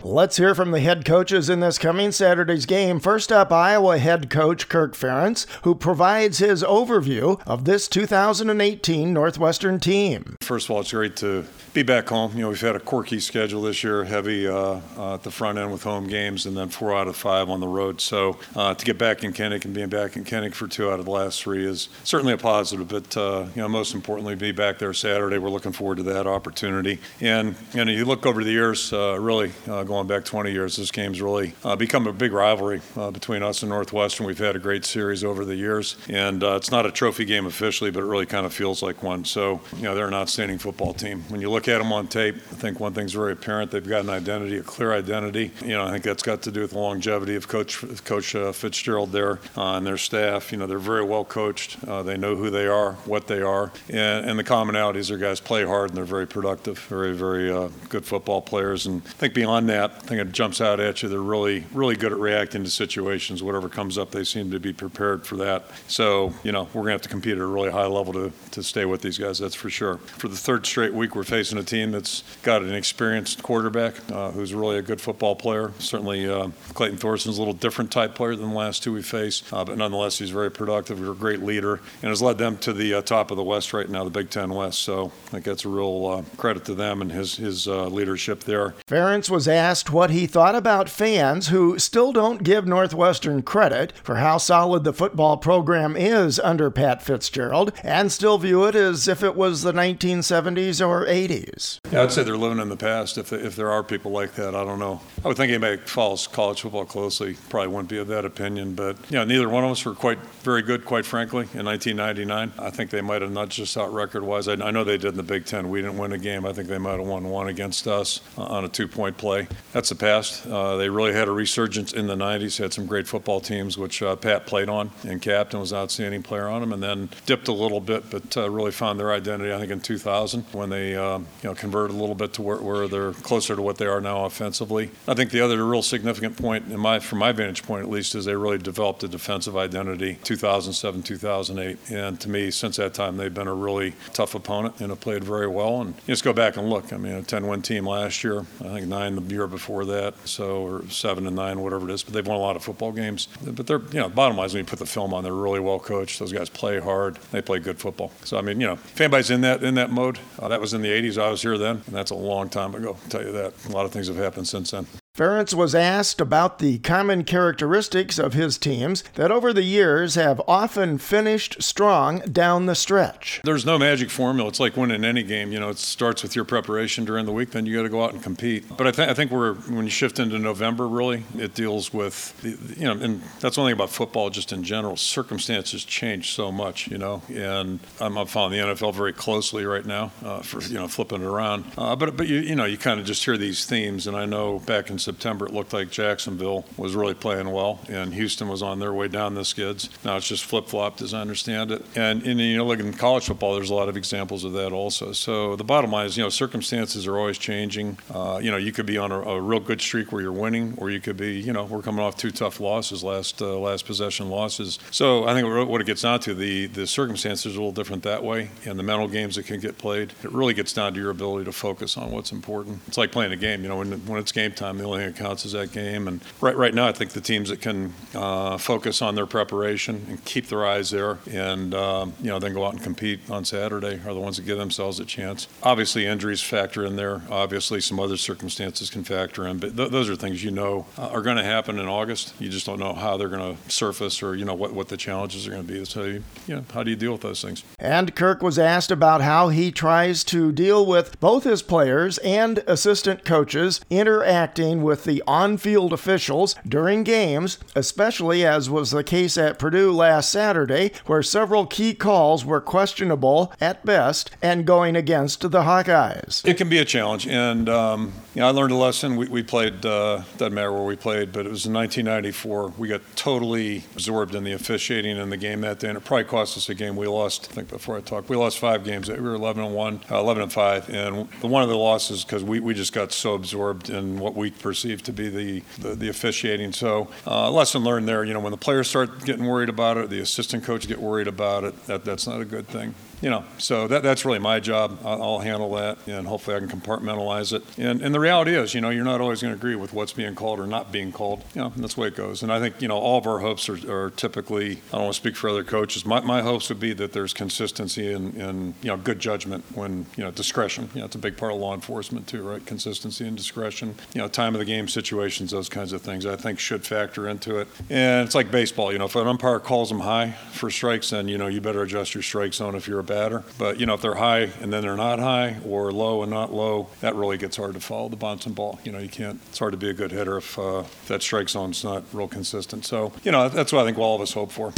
Let's 0.09 0.37
hear 0.37 0.55
from 0.55 0.71
the 0.71 0.79
head 0.79 1.05
coaches 1.05 1.51
in 1.51 1.59
this 1.59 1.77
coming 1.77 2.11
Saturday's 2.11 2.65
game. 2.65 2.99
First 2.99 3.31
up, 3.31 3.51
Iowa 3.51 3.99
head 3.99 4.31
coach 4.31 4.67
Kirk 4.67 4.95
Ferentz, 4.95 5.45
who 5.61 5.75
provides 5.75 6.39
his 6.39 6.63
overview 6.63 7.39
of 7.45 7.65
this 7.65 7.87
2018 7.87 9.13
Northwestern 9.13 9.79
team. 9.79 10.35
First 10.41 10.65
of 10.65 10.71
all, 10.71 10.79
it's 10.79 10.91
great 10.91 11.15
to 11.17 11.45
be 11.75 11.83
back 11.83 12.09
home. 12.09 12.31
You 12.33 12.41
know, 12.41 12.49
we've 12.49 12.59
had 12.59 12.75
a 12.75 12.79
quirky 12.79 13.19
schedule 13.19 13.61
this 13.61 13.83
year, 13.83 14.03
heavy 14.03 14.47
uh, 14.47 14.79
uh, 14.97 15.13
at 15.13 15.21
the 15.21 15.29
front 15.29 15.59
end 15.59 15.71
with 15.71 15.83
home 15.83 16.07
games, 16.07 16.47
and 16.47 16.57
then 16.57 16.69
four 16.69 16.95
out 16.95 17.07
of 17.07 17.15
five 17.15 17.47
on 17.47 17.59
the 17.59 17.67
road. 17.67 18.01
So 18.01 18.39
uh, 18.55 18.73
to 18.73 18.85
get 18.85 18.97
back 18.97 19.23
in 19.23 19.31
Kinnick 19.31 19.63
and 19.65 19.75
being 19.75 19.89
back 19.89 20.17
in 20.17 20.23
Kinnick 20.23 20.55
for 20.55 20.67
two 20.67 20.89
out 20.89 20.97
of 20.97 21.05
the 21.05 21.11
last 21.11 21.43
three 21.43 21.63
is 21.63 21.87
certainly 22.03 22.33
a 22.33 22.37
positive. 22.37 22.87
But 22.87 23.15
uh, 23.15 23.45
you 23.53 23.61
know, 23.61 23.69
most 23.69 23.93
importantly, 23.93 24.33
be 24.33 24.53
back 24.53 24.79
there 24.79 24.91
Saturday. 24.91 25.37
We're 25.37 25.51
looking 25.51 25.71
forward 25.71 25.97
to 25.97 26.03
that 26.03 26.25
opportunity. 26.25 26.97
And 27.21 27.55
you 27.75 27.85
know, 27.85 27.91
you 27.91 28.05
look 28.05 28.25
over 28.25 28.43
the 28.43 28.51
years, 28.51 28.91
uh, 28.91 29.19
really 29.19 29.51
uh, 29.67 29.83
going 29.99 30.07
back 30.07 30.23
20 30.23 30.53
years, 30.53 30.77
this 30.77 30.91
game's 30.91 31.21
really 31.21 31.53
become 31.77 32.07
a 32.07 32.13
big 32.13 32.31
rivalry 32.31 32.81
between 33.11 33.43
us 33.43 33.63
and 33.63 33.69
Northwestern. 33.69 34.25
We've 34.25 34.37
had 34.37 34.55
a 34.55 34.59
great 34.59 34.85
series 34.85 35.25
over 35.25 35.43
the 35.43 35.55
years, 35.55 35.97
and 36.07 36.41
it's 36.41 36.71
not 36.71 36.85
a 36.85 36.91
trophy 36.91 37.25
game 37.25 37.45
officially, 37.45 37.91
but 37.91 38.01
it 38.01 38.05
really 38.05 38.25
kind 38.25 38.45
of 38.45 38.53
feels 38.53 38.81
like 38.81 39.03
one. 39.03 39.25
So 39.25 39.59
you 39.75 39.83
know, 39.83 39.95
they're 39.95 40.07
an 40.07 40.13
outstanding 40.13 40.57
football 40.57 40.93
team. 40.93 41.23
When 41.27 41.41
you 41.41 41.49
look 41.49 41.67
at 41.67 41.79
them 41.79 41.91
on 41.91 42.07
tape, 42.07 42.35
I 42.35 42.55
think 42.55 42.79
one 42.79 42.93
thing's 42.93 43.11
very 43.11 43.33
apparent. 43.33 43.71
They've 43.71 43.85
got 43.85 44.03
an 44.05 44.09
identity, 44.09 44.57
a 44.57 44.63
clear 44.63 44.93
identity. 44.93 45.51
You 45.61 45.69
know, 45.69 45.85
I 45.85 45.91
think 45.91 46.05
that's 46.05 46.23
got 46.23 46.41
to 46.43 46.51
do 46.51 46.61
with 46.61 46.71
the 46.71 46.79
longevity 46.79 47.35
of 47.35 47.49
Coach 47.49 47.83
Coach 48.05 48.35
uh, 48.35 48.53
Fitzgerald 48.53 49.11
there 49.11 49.39
uh, 49.57 49.75
and 49.75 49.85
their 49.85 49.97
staff. 49.97 50.53
You 50.53 50.59
know, 50.59 50.67
they're 50.67 50.79
very 50.79 51.03
well 51.03 51.25
coached. 51.25 51.77
Uh, 51.85 52.03
they 52.03 52.15
know 52.15 52.37
who 52.37 52.49
they 52.49 52.67
are, 52.67 52.93
what 53.03 53.27
they 53.27 53.41
are, 53.41 53.71
and, 53.89 54.29
and 54.29 54.39
the 54.39 54.45
commonalities. 54.45 55.09
Their 55.09 55.17
guys 55.17 55.41
play 55.41 55.65
hard 55.65 55.89
and 55.89 55.97
they're 55.97 56.05
very 56.05 56.27
productive, 56.27 56.79
very 56.79 57.13
very 57.13 57.51
uh, 57.51 57.67
good 57.89 58.05
football 58.05 58.41
players. 58.41 58.85
And 58.85 59.01
I 59.05 59.09
think 59.09 59.33
beyond 59.33 59.67
that, 59.69 59.88
I 59.95 59.99
think 60.01 60.21
it 60.21 60.31
jumps 60.31 60.61
out 60.61 60.79
at 60.79 61.01
you. 61.01 61.09
They're 61.09 61.19
really 61.19 61.65
really 61.73 61.95
good 61.95 62.11
at 62.11 62.19
reacting 62.19 62.63
to 62.63 62.69
situations. 62.69 63.43
Whatever 63.43 63.69
comes 63.69 63.97
up, 63.97 64.11
they 64.11 64.23
seem 64.23 64.51
to 64.51 64.59
be 64.59 64.73
prepared 64.73 65.25
for 65.25 65.35
that. 65.37 65.65
So 65.87 66.33
you 66.43 66.51
know, 66.51 66.67
we're 66.73 66.81
gonna 66.81 66.93
have 66.93 67.01
to 67.03 67.09
compete 67.09 67.33
at 67.33 67.39
a 67.39 67.45
really 67.45 67.71
high 67.71 67.85
level 67.85 68.13
to 68.13 68.31
to 68.51 68.63
stay 68.63 68.85
with 68.85 69.01
these 69.01 69.17
guys. 69.17 69.39
That's 69.39 69.55
for 69.55 69.69
sure. 69.69 69.97
For 69.97 70.27
the 70.27 70.35
third 70.37 70.65
straight 70.65 70.93
week, 70.93 71.15
we're 71.15 71.23
facing 71.23 71.57
a 71.57 71.63
team 71.63 71.91
that's 71.91 72.23
got 72.43 72.61
an 72.61 72.73
experienced 72.73 73.43
quarterback 73.43 73.95
uh, 74.11 74.31
who's 74.31 74.53
really 74.53 74.77
a 74.77 74.81
good 74.81 75.01
football 75.01 75.35
player. 75.35 75.71
Certainly, 75.79 76.29
uh, 76.29 76.49
Clayton 76.73 76.97
Thorson's 76.97 77.37
a 77.37 77.41
little 77.41 77.53
different 77.53 77.91
type 77.91 78.15
player 78.15 78.35
than 78.35 78.49
the 78.49 78.55
last 78.55 78.83
two 78.83 78.93
we 78.93 79.01
faced, 79.01 79.51
uh, 79.53 79.63
but 79.63 79.77
nonetheless, 79.77 80.17
he's 80.19 80.29
very 80.29 80.51
productive. 80.51 80.99
He's 80.99 81.07
a 81.07 81.13
great 81.13 81.41
leader 81.41 81.79
and 82.01 82.09
has 82.09 82.21
led 82.21 82.37
them 82.37 82.57
to 82.59 82.73
the 82.73 82.95
uh, 82.95 83.01
top 83.01 83.31
of 83.31 83.37
the 83.37 83.43
West 83.43 83.73
right 83.73 83.89
now, 83.89 84.03
the 84.03 84.09
Big 84.09 84.29
Ten 84.29 84.49
West. 84.49 84.79
So 84.79 85.11
I 85.27 85.29
think 85.29 85.45
that's 85.45 85.65
a 85.65 85.69
real 85.69 86.05
uh, 86.07 86.37
credit 86.37 86.65
to 86.65 86.73
them 86.75 87.01
and 87.01 87.11
his 87.11 87.35
his 87.37 87.67
uh, 87.67 87.87
leadership 87.87 88.43
there. 88.43 88.75
Ferentz 88.87 89.29
was 89.29 89.47
asked 89.47 89.78
what 89.87 90.09
he 90.09 90.25
thought 90.25 90.55
about 90.55 90.89
fans 90.89 91.49
who 91.49 91.77
still 91.77 92.11
don't 92.11 92.43
give 92.43 92.65
Northwestern 92.65 93.43
credit 93.43 93.93
for 94.03 94.15
how 94.15 94.39
solid 94.39 94.83
the 94.83 94.93
football 94.93 95.37
program 95.37 95.95
is 95.95 96.39
under 96.39 96.71
Pat 96.71 97.03
Fitzgerald 97.03 97.71
and 97.83 98.11
still 98.11 98.39
view 98.39 98.65
it 98.65 98.73
as 98.73 99.07
if 99.07 99.21
it 99.21 99.35
was 99.35 99.61
the 99.61 99.71
1970s 99.71 100.85
or 100.85 101.05
80s. 101.05 101.79
Yeah, 101.91 102.01
I'd 102.01 102.11
say 102.11 102.23
they're 102.23 102.37
living 102.37 102.59
in 102.59 102.69
the 102.69 102.77
past. 102.77 103.17
If, 103.19 103.31
if 103.31 103.55
there 103.55 103.69
are 103.69 103.83
people 103.83 104.11
like 104.11 104.33
that, 104.33 104.55
I 104.55 104.63
don't 104.63 104.79
know. 104.79 105.01
I 105.23 105.27
would 105.27 105.37
think 105.37 105.49
anybody 105.51 105.77
who 105.77 105.87
follows 105.87 106.25
college 106.27 106.61
football 106.61 106.85
closely 106.85 107.37
probably 107.49 107.67
wouldn't 107.67 107.89
be 107.89 107.97
of 107.97 108.07
that 108.07 108.25
opinion. 108.25 108.73
But 108.73 108.97
you 109.09 109.17
know, 109.17 109.25
neither 109.25 109.49
one 109.49 109.63
of 109.63 109.71
us 109.71 109.85
were 109.85 109.93
quite 109.93 110.19
very 110.43 110.61
good, 110.61 110.85
quite 110.85 111.05
frankly, 111.05 111.47
in 111.53 111.65
1999. 111.65 112.53
I 112.57 112.69
think 112.69 112.89
they 112.89 113.01
might 113.01 113.21
have 113.21 113.31
nudged 113.31 113.59
us 113.59 113.77
out 113.77 113.93
record-wise. 113.93 114.47
I, 114.47 114.53
I 114.53 114.71
know 114.71 114.83
they 114.83 114.97
did 114.97 115.09
in 115.09 115.17
the 115.17 115.23
Big 115.23 115.45
Ten. 115.45 115.69
We 115.69 115.81
didn't 115.81 115.97
win 115.97 116.11
a 116.13 116.17
game. 116.17 116.45
I 116.45 116.53
think 116.53 116.67
they 116.67 116.77
might 116.77 116.99
have 116.99 117.07
won 117.07 117.29
one 117.29 117.47
against 117.47 117.87
us 117.87 118.21
uh, 118.37 118.43
on 118.43 118.65
a 118.65 118.69
two-point 118.69 119.17
play. 119.17 119.47
That's 119.71 119.89
the 119.89 119.95
past. 119.95 120.47
Uh, 120.47 120.77
they 120.77 120.89
really 120.89 121.13
had 121.13 121.27
a 121.27 121.31
resurgence 121.31 121.93
in 121.93 122.07
the 122.07 122.15
90s. 122.15 122.57
Had 122.57 122.73
some 122.73 122.87
great 122.87 123.07
football 123.07 123.39
teams, 123.39 123.77
which 123.77 124.01
uh, 124.01 124.15
Pat 124.15 124.47
played 124.47 124.67
on 124.67 124.89
and 125.07 125.21
captain 125.21 125.59
was 125.59 125.71
an 125.71 125.77
outstanding 125.77 126.23
player 126.23 126.47
on 126.47 126.61
them, 126.61 126.73
and 126.73 126.81
then 126.81 127.09
dipped 127.27 127.47
a 127.47 127.53
little 127.53 127.79
bit, 127.79 128.09
but 128.09 128.35
uh, 128.35 128.49
really 128.49 128.71
found 128.71 128.99
their 128.99 129.11
identity. 129.11 129.53
I 129.53 129.59
think 129.59 129.71
in 129.71 129.79
2000 129.79 130.43
when 130.53 130.69
they 130.69 130.95
uh, 130.95 131.19
you 131.19 131.25
know 131.43 131.53
converted 131.53 131.95
a 131.95 131.99
little 131.99 132.15
bit 132.15 132.33
to 132.33 132.41
where, 132.41 132.57
where 132.57 132.87
they're 132.87 133.13
closer 133.13 133.55
to 133.55 133.61
what 133.61 133.77
they 133.77 133.85
are 133.85 134.01
now 134.01 134.25
offensively. 134.25 134.89
I 135.07 135.13
think 135.13 135.29
the 135.29 135.41
other 135.41 135.63
real 135.63 135.83
significant 135.83 136.35
point, 136.35 136.71
in 136.71 136.79
my 136.79 136.97
from 136.97 137.19
my 137.19 137.31
vantage 137.31 137.61
point 137.63 137.83
at 137.83 137.91
least, 137.91 138.15
is 138.15 138.25
they 138.25 138.35
really 138.35 138.57
developed 138.57 139.03
a 139.03 139.07
defensive 139.07 139.55
identity 139.55 140.17
2007, 140.23 141.03
2008, 141.03 141.77
and 141.91 142.19
to 142.19 142.29
me, 142.29 142.49
since 142.49 142.77
that 142.77 142.95
time, 142.95 143.17
they've 143.17 143.33
been 143.33 143.47
a 143.47 143.53
really 143.53 143.93
tough 144.13 144.33
opponent 144.33 144.79
and 144.79 144.89
have 144.89 144.99
played 144.99 145.23
very 145.23 145.47
well. 145.47 145.81
And 145.81 145.93
you 145.93 146.13
just 146.13 146.23
go 146.23 146.33
back 146.33 146.57
and 146.57 146.69
look. 146.69 146.91
I 146.91 146.97
mean, 146.97 147.13
a 147.13 147.21
10-win 147.21 147.61
team 147.61 147.85
last 147.85 148.23
year, 148.23 148.45
I 148.61 148.69
think 148.69 148.87
nine 148.87 149.15
the 149.15 149.21
year 149.33 149.45
before 149.45 149.58
that, 149.85 150.15
so 150.27 150.65
or 150.65 150.87
seven 150.89 151.27
and 151.27 151.35
nine, 151.35 151.59
whatever 151.61 151.89
it 151.89 151.93
is. 151.93 152.03
But 152.03 152.13
they've 152.13 152.25
won 152.25 152.37
a 152.37 152.41
lot 152.41 152.55
of 152.55 152.63
football 152.63 152.91
games. 152.91 153.27
But 153.43 153.67
they're 153.67 153.81
you 153.91 153.99
know, 153.99 154.09
bottom 154.09 154.37
line 154.37 154.47
is 154.47 154.53
when 154.53 154.63
you 154.63 154.67
put 154.67 154.79
the 154.79 154.85
film 154.85 155.13
on, 155.13 155.23
they're 155.23 155.33
really 155.33 155.59
well 155.59 155.79
coached. 155.79 156.19
Those 156.19 156.33
guys 156.33 156.49
play 156.49 156.79
hard. 156.79 157.17
They 157.31 157.41
play 157.41 157.59
good 157.59 157.79
football. 157.79 158.11
So 158.23 158.37
I 158.37 158.41
mean, 158.41 158.59
you 158.59 158.67
know, 158.67 158.73
if 158.73 158.99
anybody's 158.99 159.31
in 159.31 159.41
that 159.41 159.63
in 159.63 159.75
that 159.75 159.91
mode, 159.91 160.19
uh, 160.39 160.47
that 160.47 160.61
was 160.61 160.73
in 160.73 160.81
the 160.81 160.89
80s. 160.89 161.21
I 161.21 161.29
was 161.29 161.41
here 161.41 161.57
then, 161.57 161.81
and 161.85 161.95
that's 161.95 162.11
a 162.11 162.15
long 162.15 162.49
time 162.49 162.75
ago. 162.75 162.97
I'll 163.01 163.09
tell 163.09 163.23
you 163.23 163.31
that. 163.33 163.53
A 163.67 163.71
lot 163.71 163.85
of 163.85 163.91
things 163.91 164.07
have 164.07 164.17
happened 164.17 164.47
since 164.47 164.71
then. 164.71 164.87
Ferentz 165.19 165.53
was 165.53 165.75
asked 165.75 166.21
about 166.21 166.59
the 166.59 166.77
common 166.77 167.25
characteristics 167.25 168.17
of 168.17 168.31
his 168.31 168.57
teams 168.57 169.03
that 169.15 169.31
over 169.31 169.51
the 169.51 169.63
years 169.63 170.15
have 170.15 170.41
often 170.47 170.97
finished 170.97 171.61
strong 171.61 172.19
down 172.19 172.67
the 172.67 172.73
stretch. 172.73 173.41
There's 173.43 173.65
no 173.65 173.77
magic 173.77 174.11
formula. 174.11 174.47
It's 174.47 174.61
like 174.61 174.77
winning 174.77 175.03
any 175.03 175.23
game. 175.23 175.51
You 175.51 175.59
know, 175.59 175.67
it 175.67 175.77
starts 175.77 176.23
with 176.23 176.37
your 176.37 176.45
preparation 176.45 177.03
during 177.03 177.25
the 177.25 177.33
week, 177.33 177.51
then 177.51 177.65
you 177.65 177.75
got 177.75 177.83
to 177.83 177.89
go 177.89 178.01
out 178.01 178.13
and 178.13 178.23
compete. 178.23 178.63
But 178.77 178.87
I, 178.87 178.91
th- 178.91 179.09
I 179.09 179.13
think 179.13 179.29
we're 179.29 179.55
when 179.55 179.83
you 179.83 179.91
shift 179.91 180.19
into 180.19 180.39
November, 180.39 180.87
really, 180.87 181.25
it 181.37 181.53
deals 181.53 181.93
with 181.93 182.33
you 182.77 182.85
know, 182.85 182.93
and 182.93 183.21
that's 183.41 183.57
one 183.57 183.67
thing 183.67 183.73
about 183.73 183.89
football, 183.89 184.29
just 184.29 184.53
in 184.53 184.63
general. 184.63 184.95
Circumstances 184.95 185.83
change 185.83 186.31
so 186.31 186.49
much, 186.49 186.87
you 186.87 186.97
know, 186.97 187.23
and 187.27 187.81
I'm, 187.99 188.17
I'm 188.17 188.25
following 188.27 188.57
the 188.57 188.65
NFL 188.65 188.95
very 188.95 189.11
closely 189.11 189.65
right 189.65 189.85
now 189.85 190.13
uh, 190.23 190.39
for 190.43 190.61
you 190.61 190.75
know 190.75 190.87
flipping 190.87 191.23
it 191.23 191.27
around. 191.27 191.65
Uh, 191.77 191.97
but 191.97 192.15
but 192.15 192.29
you 192.29 192.37
you 192.37 192.55
know 192.55 192.63
you 192.63 192.77
kind 192.77 193.01
of 193.01 193.05
just 193.05 193.25
hear 193.25 193.35
these 193.35 193.65
themes, 193.65 194.07
and 194.07 194.15
I 194.15 194.25
know 194.25 194.59
back 194.59 194.89
in 194.89 194.97
September 195.09 195.47
it 195.47 195.53
looked 195.53 195.73
like 195.73 195.89
Jacksonville 195.89 196.65
was 196.77 196.95
really 196.95 197.15
playing 197.15 197.49
well, 197.51 197.79
and 197.87 198.13
Houston 198.13 198.47
was 198.47 198.61
on 198.61 198.79
their 198.79 198.93
way 198.93 199.07
down 199.07 199.33
the 199.33 199.43
skids. 199.43 199.89
Now 200.05 200.17
it's 200.17 200.27
just 200.27 200.45
flip 200.45 200.67
flopped, 200.67 201.01
as 201.01 201.15
I 201.15 201.21
understand 201.21 201.71
it. 201.71 201.83
And, 201.95 202.21
and 202.27 202.39
you 202.39 202.57
know, 202.57 202.65
look 202.65 202.79
in 202.79 202.93
college 202.93 203.25
football, 203.25 203.55
there's 203.55 203.71
a 203.71 203.73
lot 203.73 203.89
of 203.89 203.97
examples 203.97 204.43
of 204.43 204.53
that 204.53 204.71
also. 204.71 205.11
So 205.13 205.55
the 205.55 205.63
bottom 205.63 205.91
line 205.91 206.05
is, 206.05 206.15
you 206.15 206.23
know, 206.23 206.29
circumstances 206.29 207.07
are 207.07 207.17
always 207.17 207.39
changing. 207.39 207.97
Uh, 208.13 208.39
you 208.41 208.51
know, 208.51 208.57
you 208.57 208.71
could 208.71 208.85
be 208.85 208.99
on 208.99 209.11
a, 209.11 209.19
a, 209.19 209.41
real 209.41 209.59
good 209.59 209.81
streak 209.81 210.11
where 210.11 210.21
you're 210.21 210.31
winning, 210.31 210.75
or 210.77 210.91
you 210.91 210.99
could 210.99 211.17
be, 211.17 211.39
you 211.39 211.53
know, 211.53 211.63
we're 211.65 211.81
coming 211.81 212.05
off 212.05 212.15
two 212.15 212.29
tough 212.29 212.59
losses, 212.59 213.03
last 213.03 213.41
uh, 213.41 213.57
last 213.57 213.87
possession 213.87 214.29
losses. 214.29 214.77
So 214.91 215.25
I 215.27 215.33
think 215.33 215.67
what 215.67 215.81
it 215.81 215.87
gets 215.87 216.03
down 216.03 216.19
to, 216.21 216.35
the 216.35 216.67
the 216.67 216.85
circumstances 216.85 217.55
are 217.55 217.57
a 217.57 217.61
little 217.61 217.71
different 217.71 218.03
that 218.03 218.23
way, 218.23 218.51
and 218.65 218.77
the 218.77 218.83
mental 218.83 219.07
games 219.07 219.37
that 219.37 219.47
can 219.47 219.59
get 219.59 219.79
played. 219.79 220.13
It 220.23 220.31
really 220.31 220.53
gets 220.53 220.71
down 220.73 220.93
to 220.93 220.99
your 220.99 221.09
ability 221.09 221.45
to 221.45 221.51
focus 221.51 221.97
on 221.97 222.11
what's 222.11 222.31
important. 222.31 222.81
It's 222.87 222.97
like 222.97 223.11
playing 223.11 223.31
a 223.31 223.37
game. 223.37 223.63
You 223.63 223.69
know, 223.69 223.77
when 223.77 223.91
when 224.05 224.19
it's 224.19 224.31
game 224.31 224.51
time, 224.51 224.77
the 224.77 224.83
only 224.83 224.98
thing 224.99 225.13
that 225.13 225.19
counts 225.19 225.45
is 225.45 225.53
that 225.53 225.71
game. 225.71 226.07
And 226.07 226.21
right 226.41 226.55
right 226.55 226.73
now, 226.73 226.87
I 226.87 226.91
think 226.91 227.11
the 227.11 227.21
teams 227.21 227.49
that 227.49 227.61
can 227.61 227.93
uh, 228.13 228.57
focus 228.57 229.01
on 229.01 229.15
their 229.15 229.25
preparation 229.25 230.05
and 230.09 230.23
keep 230.25 230.47
their 230.47 230.65
eyes 230.65 230.89
there, 230.89 231.17
and 231.29 231.73
um, 231.73 232.13
you 232.21 232.27
know, 232.27 232.39
then 232.39 232.53
go 232.53 232.65
out 232.65 232.73
and 232.73 232.83
compete 232.83 233.19
on 233.29 233.45
Saturday 233.45 233.99
are 234.05 234.13
the 234.13 234.19
ones 234.19 234.37
that 234.37 234.45
give 234.45 234.57
themselves 234.57 234.99
a 234.99 235.05
chance. 235.05 235.47
Obviously, 235.63 236.05
injuries 236.05 236.41
factor 236.41 236.85
in 236.85 236.95
there. 236.95 237.21
Obviously, 237.29 237.81
some 237.81 237.99
other 237.99 238.17
circumstances 238.17 238.89
can 238.89 239.03
factor 239.03 239.47
in, 239.47 239.57
but 239.57 239.75
th- 239.75 239.91
those 239.91 240.09
are 240.09 240.15
things 240.15 240.43
you 240.43 240.51
know 240.51 240.85
uh, 240.97 241.07
are 241.07 241.21
going 241.21 241.37
to 241.37 241.43
happen 241.43 241.79
in 241.79 241.87
August. 241.87 242.33
You 242.39 242.49
just 242.49 242.65
don't 242.65 242.79
know 242.79 242.93
how 242.93 243.17
they're 243.17 243.29
going 243.29 243.55
to 243.55 243.71
surface 243.71 244.21
or 244.21 244.35
you 244.35 244.45
know 244.45 244.53
what, 244.53 244.73
what 244.73 244.87
the 244.89 244.97
challenges 244.97 245.47
are 245.47 245.51
going 245.51 245.65
to 245.65 245.73
be. 245.73 245.85
So, 245.85 246.03
you, 246.03 246.23
you 246.47 246.55
know, 246.55 246.63
how 246.73 246.83
do 246.83 246.89
you 246.89 246.95
deal 246.95 247.13
with 247.13 247.21
those 247.21 247.41
things? 247.41 247.63
And 247.79 248.15
Kirk 248.15 248.41
was 248.41 248.59
asked 248.59 248.91
about 248.91 249.21
how 249.21 249.49
he 249.49 249.71
tries 249.71 250.23
to 250.25 250.51
deal 250.51 250.85
with 250.85 251.19
both 251.19 251.43
his 251.43 251.61
players 251.61 252.17
and 252.19 252.59
assistant 252.67 253.23
coaches 253.25 253.81
interacting 253.89 254.83
with 254.83 254.88
the 254.95 255.23
on-field 255.27 255.93
officials 255.93 256.55
during 256.67 257.03
games, 257.03 257.59
especially 257.75 258.45
as 258.45 258.69
was 258.69 258.91
the 258.91 259.03
case 259.03 259.37
at 259.37 259.59
Purdue 259.59 259.91
last 259.91 260.31
Saturday, 260.31 260.91
where 261.05 261.23
several 261.23 261.65
key 261.65 261.93
calls 261.93 262.45
were 262.45 262.61
questionable 262.61 263.53
at 263.61 263.85
best 263.85 264.31
and 264.41 264.65
going 264.65 264.95
against 264.95 265.41
the 265.41 265.61
Hawkeyes. 265.61 266.45
It 266.47 266.57
can 266.57 266.69
be 266.69 266.77
a 266.77 266.85
challenge, 266.85 267.27
and 267.27 267.69
um, 267.69 268.13
you 268.35 268.41
know, 268.41 268.47
I 268.47 268.51
learned 268.51 268.71
a 268.71 268.75
lesson. 268.75 269.15
We, 269.15 269.27
we 269.27 269.43
played, 269.43 269.85
uh, 269.85 270.23
doesn't 270.37 270.53
matter 270.53 270.71
where 270.71 270.83
we 270.83 270.95
played, 270.95 271.31
but 271.31 271.45
it 271.45 271.49
was 271.49 271.65
in 271.65 271.73
1994. 271.73 272.73
We 272.77 272.87
got 272.87 273.01
totally 273.15 273.83
absorbed 273.93 274.35
in 274.35 274.43
the 274.43 274.53
officiating 274.53 275.17
in 275.17 275.29
the 275.29 275.37
game 275.37 275.61
that 275.61 275.79
day, 275.79 275.89
and 275.89 275.97
it 275.97 276.05
probably 276.05 276.25
cost 276.25 276.55
us 276.57 276.69
a 276.69 276.75
game. 276.75 276.95
We 276.95 277.07
lost, 277.07 277.49
I 277.51 277.55
think 277.55 277.69
before 277.69 277.97
I 277.97 278.01
talk, 278.01 278.29
we 278.29 278.35
lost 278.35 278.59
five 278.59 278.83
games. 278.83 279.09
We 279.09 279.19
were 279.19 279.33
11 279.33 279.63
and 279.63 279.75
1, 279.75 280.01
uh, 280.11 280.19
11 280.19 280.43
and 280.43 280.53
5, 280.53 280.89
and 280.89 281.27
one 281.41 281.63
of 281.63 281.69
the 281.69 281.77
losses 281.77 282.23
because 282.23 282.43
we, 282.43 282.59
we 282.59 282.73
just 282.73 282.93
got 282.93 283.11
so 283.11 283.33
absorbed 283.33 283.89
in 283.89 284.19
what 284.19 284.35
we 284.35 284.51
perceived 284.69 285.03
to 285.03 285.11
be 285.11 285.29
the, 285.29 285.63
the, 285.79 285.95
the 285.95 286.09
officiating. 286.09 286.71
So, 286.71 287.07
uh, 287.25 287.49
lesson 287.49 287.83
learned 287.83 288.07
there, 288.07 288.23
you 288.23 288.35
know, 288.35 288.39
when 288.39 288.51
the 288.51 288.57
players 288.57 288.87
start 288.87 289.25
getting 289.25 289.45
worried 289.45 289.67
about 289.67 289.97
it, 289.97 290.11
the 290.11 290.19
assistant 290.19 290.63
coach 290.63 290.87
get 290.87 291.01
worried 291.01 291.27
about 291.27 291.63
it, 291.63 291.87
that, 291.87 292.05
that's 292.05 292.27
not 292.27 292.39
a 292.39 292.45
good 292.45 292.67
thing 292.67 292.93
you 293.21 293.29
know, 293.29 293.43
so 293.57 293.87
that, 293.87 294.03
that's 294.03 294.25
really 294.25 294.39
my 294.39 294.59
job. 294.59 294.99
I'll, 295.03 295.39
handle 295.39 295.73
that, 295.75 295.97
and 296.05 296.27
hopefully 296.27 296.57
I 296.57 296.59
can 296.59 296.67
compartmentalize 296.67 297.53
it. 297.53 297.63
And, 297.77 298.01
and 298.01 298.13
the 298.13 298.19
reality 298.19 298.55
is, 298.55 298.73
you 298.73 298.81
know, 298.81 298.89
you're 298.89 299.05
not 299.05 299.21
always 299.21 299.41
going 299.41 299.53
to 299.53 299.57
agree 299.57 299.75
with 299.75 299.93
what's 299.93 300.11
being 300.11 300.35
called 300.35 300.59
or 300.59 300.67
not 300.67 300.91
being 300.91 301.13
called. 301.13 301.45
You 301.55 301.61
know, 301.61 301.73
that's 301.77 301.93
the 301.93 302.01
way 302.01 302.07
it 302.09 302.15
goes. 302.15 302.43
And 302.43 302.51
I 302.51 302.59
think, 302.59 302.81
you 302.81 302.89
know, 302.89 302.97
all 302.97 303.17
of 303.17 303.25
our 303.25 303.39
hopes 303.39 303.69
are, 303.69 303.79
are 303.89 304.09
typically, 304.11 304.71
I 304.71 304.97
don't 304.97 305.03
want 305.03 305.13
to 305.13 305.19
speak 305.19 305.37
for 305.37 305.49
other 305.49 305.63
coaches, 305.63 306.05
my, 306.05 306.19
my 306.19 306.41
hopes 306.41 306.67
would 306.67 306.79
be 306.79 306.93
that 306.93 307.13
there's 307.13 307.33
consistency 307.33 308.11
and, 308.11 308.33
and, 308.35 308.73
you 308.81 308.89
know, 308.89 308.97
good 308.97 309.19
judgment 309.19 309.63
when, 309.73 310.05
you 310.17 310.23
know, 310.23 310.31
discretion. 310.31 310.89
You 310.93 310.99
know, 310.99 311.05
it's 311.05 311.15
a 311.15 311.19
big 311.19 311.37
part 311.37 311.53
of 311.53 311.59
law 311.59 311.73
enforcement 311.73 312.27
too, 312.27 312.43
right? 312.43 312.65
Consistency 312.65 313.25
and 313.25 313.37
discretion. 313.37 313.95
You 314.13 314.21
know, 314.21 314.27
time 314.27 314.55
of 314.55 314.59
the 314.59 314.65
game 314.65 314.87
situations, 314.87 315.51
those 315.51 315.69
kinds 315.69 315.93
of 315.93 316.01
things, 316.01 316.25
I 316.25 316.35
think 316.35 316.59
should 316.59 316.85
factor 316.85 317.29
into 317.29 317.57
it. 317.59 317.67
And 317.89 318.25
it's 318.25 318.35
like 318.35 318.51
baseball, 318.51 318.91
you 318.91 318.99
know, 318.99 319.05
if 319.05 319.15
an 319.15 319.27
umpire 319.27 319.59
calls 319.59 319.89
them 319.89 320.01
high 320.01 320.31
for 320.51 320.69
strikes, 320.69 321.11
then, 321.11 321.27
you 321.27 321.37
know, 321.37 321.47
you 321.47 321.61
better 321.61 321.81
adjust 321.81 322.13
your 322.13 322.23
strike 322.23 322.53
zone 322.53 322.75
if 322.75 322.87
you're 322.87 322.99
a 322.99 323.03
batter. 323.09 323.43
But 323.57 323.79
you 323.79 323.85
know, 323.85 323.95
if 323.95 324.01
they're 324.01 324.15
high 324.15 324.51
and 324.61 324.71
then 324.71 324.81
they're 324.83 324.95
not 324.95 325.19
high, 325.19 325.57
or 325.65 325.91
low 325.91 326.21
and 326.23 326.31
not 326.31 326.53
low, 326.53 326.87
that 327.01 327.15
really 327.15 327.37
gets 327.37 327.57
hard 327.57 327.73
to 327.73 327.81
follow 327.81 328.07
the 328.07 328.15
bouncing 328.15 328.53
ball. 328.53 328.79
You 328.85 328.93
know, 328.93 328.99
you 328.99 329.09
can't. 329.09 329.41
It's 329.49 329.59
hard 329.59 329.73
to 329.73 329.77
be 329.77 329.89
a 329.89 329.93
good 329.93 330.11
hitter 330.11 330.37
if 330.37 330.57
uh, 330.57 330.83
that 331.07 331.21
strike 331.21 331.49
zone's 331.49 331.83
not 331.83 332.03
real 332.13 332.29
consistent. 332.29 332.85
So 332.85 333.11
you 333.23 333.33
know, 333.33 333.49
that's 333.49 333.73
what 333.73 333.81
I 333.81 333.85
think 333.85 333.97
all 333.97 334.15
of 334.15 334.21
us 334.21 334.33
hope 334.33 334.51
for. 334.53 334.71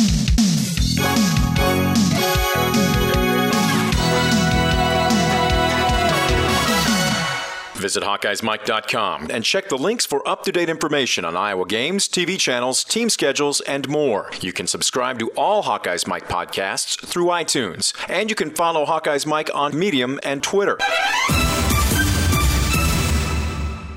Visit 7.81 8.03
HawkeyesMike.com 8.03 9.31
and 9.31 9.43
check 9.43 9.67
the 9.67 9.77
links 9.77 10.05
for 10.05 10.25
up 10.27 10.43
to 10.43 10.51
date 10.51 10.69
information 10.69 11.25
on 11.25 11.35
Iowa 11.35 11.65
games, 11.65 12.07
TV 12.07 12.39
channels, 12.39 12.83
team 12.83 13.09
schedules, 13.09 13.59
and 13.61 13.89
more. 13.89 14.29
You 14.39 14.53
can 14.53 14.67
subscribe 14.67 15.17
to 15.19 15.29
all 15.29 15.63
Hawkeyes 15.63 16.07
Mike 16.07 16.27
podcasts 16.27 16.99
through 17.03 17.25
iTunes, 17.25 17.93
and 18.07 18.29
you 18.29 18.35
can 18.35 18.51
follow 18.51 18.85
Hawkeyes 18.85 19.25
Mike 19.25 19.49
on 19.53 19.77
Medium 19.77 20.19
and 20.23 20.43
Twitter. 20.43 20.77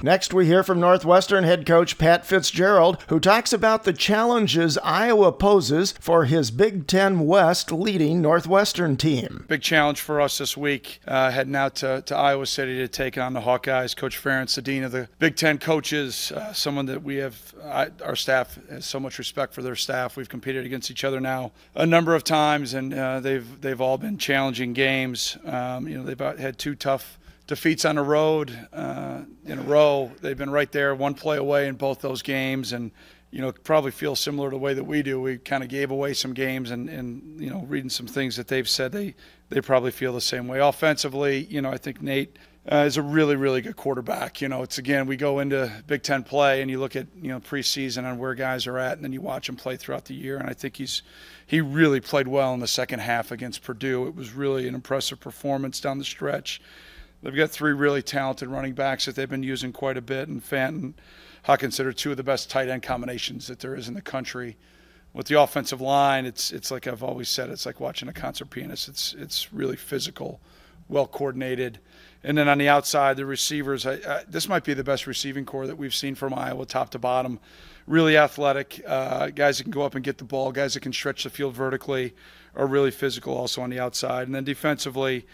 Next, 0.05 0.35
we 0.35 0.45
hear 0.45 0.63
from 0.63 0.81
Northwestern 0.81 1.45
head 1.45 1.65
coach 1.65 1.97
Pat 1.97 2.27
Fitzgerald, 2.27 3.03
who 3.09 3.19
talks 3.19 3.55
about 3.55 3.85
the 3.85 3.95
challenges 3.95 4.77
Iowa 4.85 5.33
poses 5.33 5.93
for 5.93 6.27
his 6.27 6.51
Big 6.51 6.87
Ten 6.87 7.21
West 7.21 7.73
leading 7.73 8.21
Northwestern 8.21 8.99
team. 8.99 9.47
Big 9.49 9.63
challenge 9.63 10.03
for 10.03 10.21
us 10.21 10.37
this 10.37 10.59
week, 10.59 11.01
uh, 11.09 11.31
heading 11.31 11.57
out 11.57 11.77
to, 11.77 12.03
to, 12.03 12.15
Iowa 12.15 12.45
City 12.45 12.77
to 12.77 12.87
take 12.87 13.17
on 13.17 13.33
the 13.33 13.41
Hawkeyes. 13.41 13.97
Coach 13.97 14.23
Ferentz, 14.23 14.57
the 14.57 14.61
dean 14.61 14.85
of 14.85 14.93
the 14.93 15.09
Big 15.19 15.37
Ten 15.37 15.57
coaches, 15.57 16.33
uh, 16.33 16.53
someone 16.53 16.85
that 16.85 17.03
we 17.03 17.17
have, 17.17 17.55
I, 17.65 17.89
our 18.05 18.15
staff 18.15 18.59
has 18.69 18.85
so 18.85 19.01
much 19.01 19.17
respect 19.17 19.55
for 19.55 19.63
their 19.63 19.75
staff. 19.75 20.19
We've 20.19 20.29
competed 20.29 20.67
against 20.67 20.91
each 20.91 21.05
other 21.05 21.19
now 21.19 21.53
a 21.75 21.87
number 21.87 22.15
of 22.15 22.25
times, 22.25 22.75
and 22.75 22.93
uh, 22.93 23.21
they've 23.21 23.59
they've 23.63 23.81
all 23.81 23.97
been 23.97 24.19
challenging 24.19 24.75
games. 24.75 25.39
Um, 25.47 25.89
you 25.89 25.97
know, 25.97 26.05
they've 26.05 26.39
had 26.39 26.59
two 26.59 26.75
tough 26.75 27.19
defeats 27.47 27.85
on 27.85 27.97
the 27.97 28.03
road 28.03 28.69
uh, 28.73 29.21
in 29.45 29.59
a 29.59 29.63
row. 29.63 30.11
They've 30.21 30.37
been 30.37 30.51
right 30.51 30.71
there, 30.71 30.95
one 30.95 31.15
play 31.15 31.37
away 31.37 31.69
in 31.69 31.75
both 31.75 32.01
those 32.01 32.23
games, 32.23 32.73
and 32.73 32.91
you 33.31 33.41
know 33.41 33.53
probably 33.53 33.91
feel 33.91 34.17
similar 34.17 34.51
to 34.51 34.57
the 34.57 34.61
way 34.61 34.75
that 34.75 34.85
we 34.85 35.03
do. 35.03 35.21
We 35.21 35.39
kind 35.39 35.63
of 35.63 35.69
gave 35.69 35.91
away 35.91 36.15
some 36.15 36.33
games, 36.33 36.71
and 36.71 36.89
and 36.89 37.41
you 37.41 37.51
know 37.51 37.65
reading 37.69 37.91
some 37.91 38.07
things 38.07 38.37
that 38.37 38.49
they've 38.49 38.69
said, 38.69 38.93
they 38.93 39.15
they 39.51 39.61
probably 39.61 39.91
feel 39.91 40.13
the 40.13 40.21
same 40.21 40.49
way. 40.49 40.61
Offensively, 40.61 41.45
you 41.45 41.61
know, 41.61 41.71
I 41.71 41.79
think 41.79 42.03
Nate. 42.03 42.37
Uh, 42.67 42.77
is 42.77 42.97
a 42.97 43.03
really, 43.03 43.37
really 43.37 43.61
good 43.61 43.77
quarterback. 43.77 44.41
You 44.41 44.49
know, 44.49 44.63
it's 44.63 44.79
again, 44.79 45.05
we 45.05 45.19
go 45.19 45.41
into 45.41 45.71
Big 45.87 46.03
Ten 46.03 46.23
play 46.23 46.63
and 46.63 46.71
you 46.71 46.81
look 46.81 46.97
at, 46.97 47.09
you 47.21 47.29
know, 47.29 47.39
preseason 47.39 48.11
and 48.11 48.19
where 48.19 48.35
guys 48.35 48.67
are 48.67 48.79
at, 48.79 48.95
and 48.95 49.05
then 49.05 49.13
you 49.13 49.21
watch 49.21 49.51
him 49.51 49.57
play 49.57 49.77
throughout 49.77 50.07
the 50.07 50.15
year. 50.15 50.39
And 50.39 50.49
I 50.49 50.55
think 50.55 50.79
he's, 50.79 51.03
he 51.47 51.61
really 51.61 52.01
played 52.01 52.27
well 52.27 52.55
in 52.55 52.61
the 52.61 52.67
second 52.67 53.01
half 53.01 53.31
against 53.31 53.63
Purdue. 53.63 54.07
It 54.07 54.15
was 54.15 54.33
really 54.33 54.67
an 54.67 54.75
impressive 54.75 55.21
performance 55.21 55.79
down 55.79 55.99
the 55.99 56.07
stretch. 56.07 56.59
They've 57.25 57.35
got 57.35 57.51
three 57.51 57.73
really 57.73 58.03
talented 58.03 58.49
running 58.51 58.75
backs 58.75 59.07
that 59.07 59.17
they've 59.17 59.29
been 59.29 59.43
using 59.43 59.73
quite 59.73 59.97
a 59.97 60.03
bit, 60.03 60.29
and 60.29 60.45
Fenton, 60.45 60.95
I 61.49 61.57
consider 61.57 61.91
two 61.91 62.11
of 62.11 62.19
the 62.19 62.23
best 62.23 62.51
tight 62.51 62.69
end 62.69 62.83
combinations 62.83 63.47
that 63.47 63.61
there 63.61 63.75
is 63.75 63.89
in 63.89 63.95
the 63.95 64.03
country. 64.03 64.59
With 65.15 65.29
the 65.29 65.41
offensive 65.41 65.81
line, 65.81 66.27
it's 66.27 66.53
it's 66.53 66.71
like 66.71 66.87
I've 66.87 67.03
always 67.03 67.31
said, 67.31 67.49
it's 67.49 67.65
like 67.65 67.81
watching 67.81 68.11
a 68.11 68.13
concert 68.13 68.51
pianist. 68.51 68.89
It's 68.89 69.15
it's 69.15 69.55
really 69.55 69.77
physical, 69.77 70.39
well 70.87 71.07
coordinated, 71.07 71.79
and 72.23 72.37
then 72.37 72.47
on 72.47 72.59
the 72.59 72.69
outside, 72.69 73.17
the 73.17 73.25
receivers. 73.25 73.87
I, 73.87 73.95
I, 73.95 74.25
this 74.29 74.47
might 74.47 74.65
be 74.65 74.75
the 74.75 74.85
best 74.85 75.07
receiving 75.07 75.47
corps 75.47 75.67
that 75.67 75.79
we've 75.79 75.95
seen 75.95 76.15
from 76.15 76.35
Iowa, 76.35 76.67
top 76.67 76.91
to 76.91 76.99
bottom. 76.99 77.41
Really 77.87 78.19
athletic 78.19 78.83
uh, 78.87 79.29
guys 79.29 79.57
that 79.57 79.65
can 79.65 79.73
go 79.73 79.83
up 79.83 79.95
and 79.95 80.05
get 80.05 80.19
the 80.19 80.25
ball, 80.25 80.53
guys 80.53 80.75
that 80.75 80.81
can 80.81 80.93
stretch 80.93 81.25
the 81.25 81.31
field 81.31 81.55
vertically, 81.55 82.13
are 82.55 82.67
really 82.67 82.91
physical 82.91 83.35
also 83.35 83.63
on 83.63 83.71
the 83.71 83.81
outside, 83.81 84.27
and 84.27 84.35
then 84.35 84.45
defensively 84.45 85.25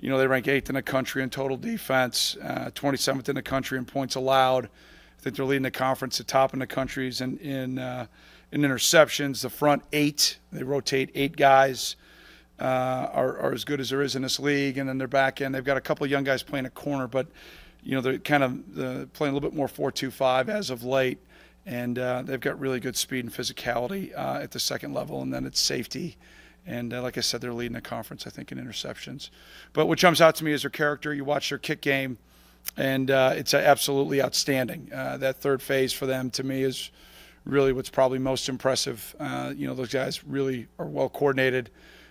you 0.00 0.08
know, 0.08 0.18
they 0.18 0.26
rank 0.26 0.46
eighth 0.46 0.68
in 0.68 0.74
the 0.74 0.82
country 0.82 1.22
in 1.22 1.30
total 1.30 1.56
defense, 1.56 2.36
uh, 2.42 2.70
27th 2.74 3.28
in 3.28 3.34
the 3.34 3.42
country 3.42 3.78
in 3.78 3.84
points 3.84 4.14
allowed. 4.14 4.66
I 4.66 5.22
think 5.22 5.36
they're 5.36 5.44
leading 5.44 5.62
the 5.62 5.70
conference, 5.70 6.18
the 6.18 6.24
top 6.24 6.52
in 6.52 6.60
the 6.60 6.66
countries 6.66 7.20
in 7.20 7.38
in, 7.38 7.78
uh, 7.78 8.06
in 8.52 8.60
interceptions. 8.60 9.42
The 9.42 9.50
front 9.50 9.82
eight, 9.92 10.38
they 10.52 10.62
rotate 10.62 11.10
eight 11.14 11.36
guys, 11.36 11.96
uh, 12.60 13.08
are, 13.12 13.38
are 13.38 13.52
as 13.52 13.64
good 13.64 13.80
as 13.80 13.90
there 13.90 14.02
is 14.02 14.14
in 14.14 14.22
this 14.22 14.38
league. 14.38 14.78
And 14.78 14.88
then 14.88 14.98
their 14.98 15.08
back 15.08 15.40
end, 15.40 15.54
they've 15.54 15.64
got 15.64 15.76
a 15.76 15.80
couple 15.80 16.04
of 16.04 16.10
young 16.10 16.24
guys 16.24 16.42
playing 16.42 16.66
a 16.66 16.70
corner, 16.70 17.08
but 17.08 17.26
you 17.82 17.94
know, 17.94 18.00
they're 18.00 18.18
kind 18.18 18.42
of 18.42 19.12
playing 19.12 19.32
a 19.32 19.34
little 19.34 19.40
bit 19.40 19.54
more 19.54 19.68
4-2-5 19.68 20.48
as 20.48 20.70
of 20.70 20.84
late, 20.84 21.18
and 21.64 21.98
uh, 21.98 22.22
they've 22.22 22.40
got 22.40 22.58
really 22.58 22.80
good 22.80 22.96
speed 22.96 23.24
and 23.24 23.32
physicality 23.32 24.12
uh, 24.16 24.40
at 24.42 24.50
the 24.50 24.60
second 24.60 24.92
level, 24.92 25.22
and 25.22 25.32
then 25.32 25.46
it's 25.46 25.60
safety. 25.60 26.16
And 26.68 26.92
uh, 26.92 27.02
like 27.02 27.16
I 27.16 27.22
said, 27.22 27.40
they're 27.40 27.52
leading 27.52 27.74
the 27.74 27.80
conference, 27.80 28.26
I 28.26 28.30
think, 28.30 28.52
in 28.52 28.58
interceptions. 28.58 29.30
But 29.72 29.86
what 29.86 29.98
jumps 29.98 30.20
out 30.20 30.34
to 30.36 30.44
me 30.44 30.52
is 30.52 30.62
their 30.62 30.70
character. 30.70 31.14
You 31.14 31.24
watch 31.24 31.48
their 31.48 31.58
kick 31.58 31.80
game, 31.80 32.18
and 32.76 33.10
uh, 33.10 33.32
it's 33.34 33.54
absolutely 33.54 34.22
outstanding. 34.22 34.90
Uh, 34.92 35.16
that 35.16 35.36
third 35.36 35.62
phase 35.62 35.94
for 35.94 36.04
them, 36.04 36.30
to 36.30 36.44
me, 36.44 36.62
is 36.62 36.90
really 37.46 37.72
what's 37.72 37.88
probably 37.88 38.18
most 38.18 38.50
impressive. 38.50 39.16
you 39.56 39.66
know, 39.66 39.74
those 39.74 39.92
guys 39.92 40.22
really 40.24 40.68
are 40.78 40.86
well 40.86 41.08
coordinated. 41.08 41.70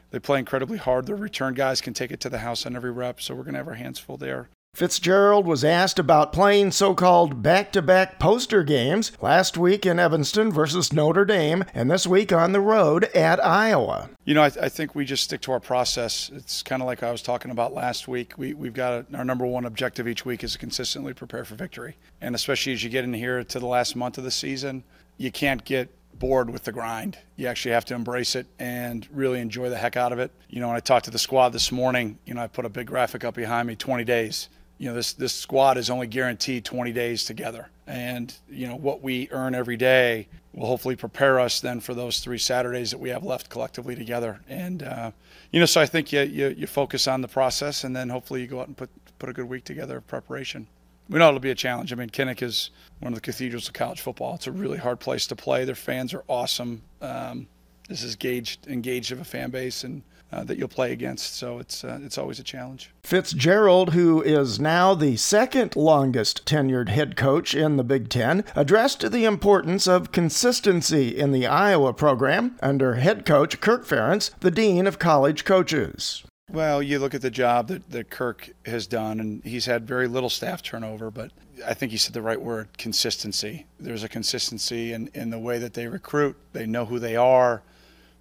They 0.10 0.20
play 0.20 0.40
incredibly 0.40 0.78
hard. 0.78 1.06
Their 1.06 1.16
return 1.16 1.54
guys 1.54 1.80
can 1.80 1.94
take 1.94 2.12
it 2.12 2.20
to 2.22 2.30
the 2.30 2.40
house 2.40 2.66
on 2.66 2.76
every 2.76 2.92
rep, 2.92 3.22
so 3.22 3.36
we're 3.36 3.44
going 3.44 3.54
to 3.54 3.60
have 3.60 3.68
our 3.68 3.76
hands 3.76 4.00
full 4.00 4.18
there. 4.18 4.50
Fitzgerald 4.78 5.48
was 5.48 5.64
asked 5.64 5.98
about 5.98 6.32
playing 6.32 6.70
so 6.70 6.94
called 6.94 7.42
back 7.42 7.72
to 7.72 7.82
back 7.82 8.20
poster 8.20 8.62
games 8.64 9.12
last 9.20 9.58
week 9.58 9.88
in 9.88 9.98
Evanston 9.98 10.52
versus 10.52 10.94
Notre 10.94 11.26
Dame, 11.26 11.66
and 11.74 11.90
this 11.90 12.06
week 12.06 12.32
on 12.32 12.52
the 12.52 12.62
road 12.62 13.06
at 13.06 13.44
Iowa. 13.44 14.12
You 14.24 14.36
know, 14.36 14.44
I, 14.44 14.50
th- 14.52 14.64
I 14.64 14.70
think 14.70 14.94
we 14.94 15.04
just 15.04 15.24
stick 15.24 15.42
to 15.42 15.52
our 15.52 15.60
process. 15.60 16.30
It's 16.32 16.62
kind 16.62 16.84
of 16.84 16.86
like 16.86 17.02
I 17.02 17.12
was 17.12 17.24
talking 17.24 17.50
about 17.50 17.74
last 17.74 18.08
week. 18.08 18.34
We, 18.38 18.54
we've 18.54 18.76
got 18.76 18.94
a, 19.12 19.18
our 19.18 19.26
number 19.26 19.48
one 19.48 19.66
objective 19.66 20.08
each 20.08 20.26
week 20.26 20.44
is 20.44 20.52
to 20.54 20.60
consistently 20.60 21.16
prepare 21.16 21.44
for 21.44 21.56
victory. 21.56 21.98
And 22.22 22.36
especially 22.36 22.74
as 22.74 22.84
you 22.84 22.92
get 22.92 23.04
in 23.04 23.16
here 23.16 23.44
to 23.44 23.60
the 23.60 23.66
last 23.66 23.96
month 23.96 24.20
of 24.20 24.26
the 24.26 24.30
season, 24.30 24.84
you 25.18 25.32
can't 25.32 25.66
get 25.66 25.90
bored 26.20 26.52
with 26.52 26.66
the 26.66 26.72
grind. 26.72 27.18
You 27.36 27.48
actually 27.48 27.72
have 27.72 27.86
to 27.86 27.96
embrace 27.96 28.36
it 28.36 28.46
and 28.60 29.08
really 29.12 29.40
enjoy 29.40 29.72
the 29.72 29.78
heck 29.78 29.98
out 29.98 30.12
of 30.12 30.20
it. 30.20 30.30
You 30.50 30.60
know, 30.60 30.68
when 30.68 30.78
I 30.78 30.82
talked 30.82 31.06
to 31.06 31.12
the 31.12 31.18
squad 31.18 31.50
this 31.50 31.72
morning, 31.72 32.20
you 32.28 32.36
know, 32.36 32.42
I 32.42 32.48
put 32.48 32.66
a 32.66 32.70
big 32.70 32.86
graphic 32.86 33.24
up 33.24 33.34
behind 33.34 33.68
me 33.68 33.76
20 33.76 34.04
days 34.04 34.50
you 34.78 34.90
know 34.90 34.96
this 34.96 35.14
this 35.14 35.34
squad 35.34 35.78
is 35.78 35.90
only 35.90 36.08
guaranteed 36.08 36.66
20 36.66 36.92
days 36.92 37.24
together. 37.24 37.70
And 37.86 38.34
you 38.50 38.68
know 38.68 38.76
what 38.76 39.02
we 39.02 39.30
earn 39.32 39.56
every 39.56 39.78
day 39.78 40.28
will 40.54 40.68
hopefully 40.68 40.96
prepare 40.96 41.40
us 41.40 41.62
then 41.62 41.80
for 41.80 41.94
those 41.94 42.20
three 42.20 42.38
saturdays 42.38 42.92
that 42.92 43.00
we 43.00 43.10
have 43.10 43.24
left 43.24 43.50
collectively 43.50 43.96
together. 43.96 44.42
And 44.48 44.84
uh, 44.84 45.12
you 45.52 45.60
know 45.60 45.66
so 45.66 45.82
i 45.82 45.86
think 45.86 46.12
you, 46.12 46.22
you, 46.22 46.50
you 46.50 46.68
focus 46.68 47.08
on 47.08 47.22
the 47.22 47.28
process 47.28 47.84
and 47.84 47.96
then 47.96 48.10
hopefully 48.10 48.42
you 48.42 48.48
go 48.48 48.60
out 48.60 48.68
and 48.68 48.76
put 48.78 48.90
put 49.20 49.30
a 49.30 49.34
good 49.34 49.50
week 49.50 49.64
together 49.64 49.98
of 49.98 50.08
preparation. 50.08 50.68
We 51.10 51.20
know 51.20 51.30
it'll 51.30 51.40
be 51.40 51.52
a 51.52 51.56
challenge. 51.56 51.92
I 51.92 51.96
mean 51.96 52.10
kinnick 52.10 52.42
is 52.42 52.70
one 53.00 53.14
of 53.14 53.18
the 53.18 53.22
cathedrals 53.22 53.68
of 53.68 53.74
college 53.74 54.02
football. 54.02 54.36
It's 54.36 54.48
a 54.48 54.52
really 54.52 54.78
hard 54.78 55.00
place 55.00 55.28
to 55.28 55.36
play. 55.36 55.66
Their 55.66 55.76
fans 55.76 56.14
are 56.14 56.24
awesome. 56.28 56.84
Um, 57.02 57.48
this 57.88 58.04
is 58.04 58.14
engaged 58.14 58.68
engaged 58.68 59.12
of 59.12 59.22
a 59.22 59.26
fan 59.26 59.50
base 59.50 59.84
and 59.84 60.04
uh, 60.32 60.44
that 60.44 60.58
you'll 60.58 60.68
play 60.68 60.92
against. 60.92 61.36
So 61.36 61.60
it's 61.60 61.84
uh, 61.84 62.00
it's 62.04 62.18
always 62.18 62.40
a 62.40 62.44
challenge. 62.44 62.92
Fitzgerald, 63.04 63.94
who 63.94 64.22
is 64.22 64.60
now 64.60 64.94
the 64.94 65.16
second 65.16 65.76
longest 65.76 66.46
tenured 66.46 66.90
head 66.90 67.16
coach 67.16 67.56
in 67.56 67.78
the 67.78 67.84
Big 67.84 68.10
Ten, 68.10 68.44
addressed 68.56 69.12
the 69.12 69.26
importance 69.26 69.88
of 69.88 70.12
consistency 70.12 71.18
in 71.18 71.32
the 71.32 71.48
Iowa 71.48 71.94
program 71.94 72.58
under 72.62 72.96
head 72.96 73.26
coach 73.26 73.60
Kirk 73.62 73.86
Ferentz, 73.86 74.32
the 74.40 74.52
dean 74.52 74.88
of 74.88 75.00
college 75.00 75.46
coaches. 75.46 76.24
Well, 76.50 76.82
you 76.82 77.00
look 77.00 77.14
at 77.14 77.22
the 77.22 77.30
job 77.30 77.68
that, 77.68 77.90
that 77.92 78.10
Kirk 78.10 78.52
has 78.66 78.88
done, 78.88 79.20
and 79.20 79.44
he's 79.44 79.66
had 79.66 79.86
very 79.86 80.08
little 80.08 80.30
staff 80.30 80.64
turnover, 80.64 81.12
but 81.12 81.32
I 81.66 81.74
think 81.74 81.92
he 81.92 81.98
said 81.98 82.14
the 82.14 82.22
right 82.22 82.42
word 82.42 82.70
consistency. 82.78 83.66
There's 83.78 84.04
a 84.04 84.08
consistency 84.08 84.94
in, 84.94 85.10
in 85.14 85.30
the 85.30 85.40
way 85.40 85.60
that 85.60 85.74
they 85.74 85.88
recruit, 85.88 86.38
they 86.54 86.66
know 86.66 86.86
who 86.86 87.00
they 87.00 87.18
are 87.18 87.64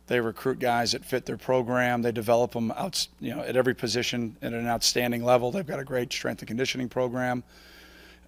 they 0.06 0.20
recruit 0.20 0.58
guys 0.58 0.92
that 0.92 1.04
fit 1.04 1.26
their 1.26 1.36
program. 1.36 2.02
They 2.02 2.12
develop 2.12 2.52
them 2.52 2.70
out, 2.72 3.06
you 3.20 3.34
know, 3.34 3.42
at 3.42 3.56
every 3.56 3.74
position 3.74 4.36
at 4.40 4.52
an 4.52 4.66
outstanding 4.66 5.24
level. 5.24 5.50
They've 5.50 5.66
got 5.66 5.80
a 5.80 5.84
great 5.84 6.12
strength 6.12 6.40
and 6.40 6.48
conditioning 6.48 6.88
program. 6.88 7.42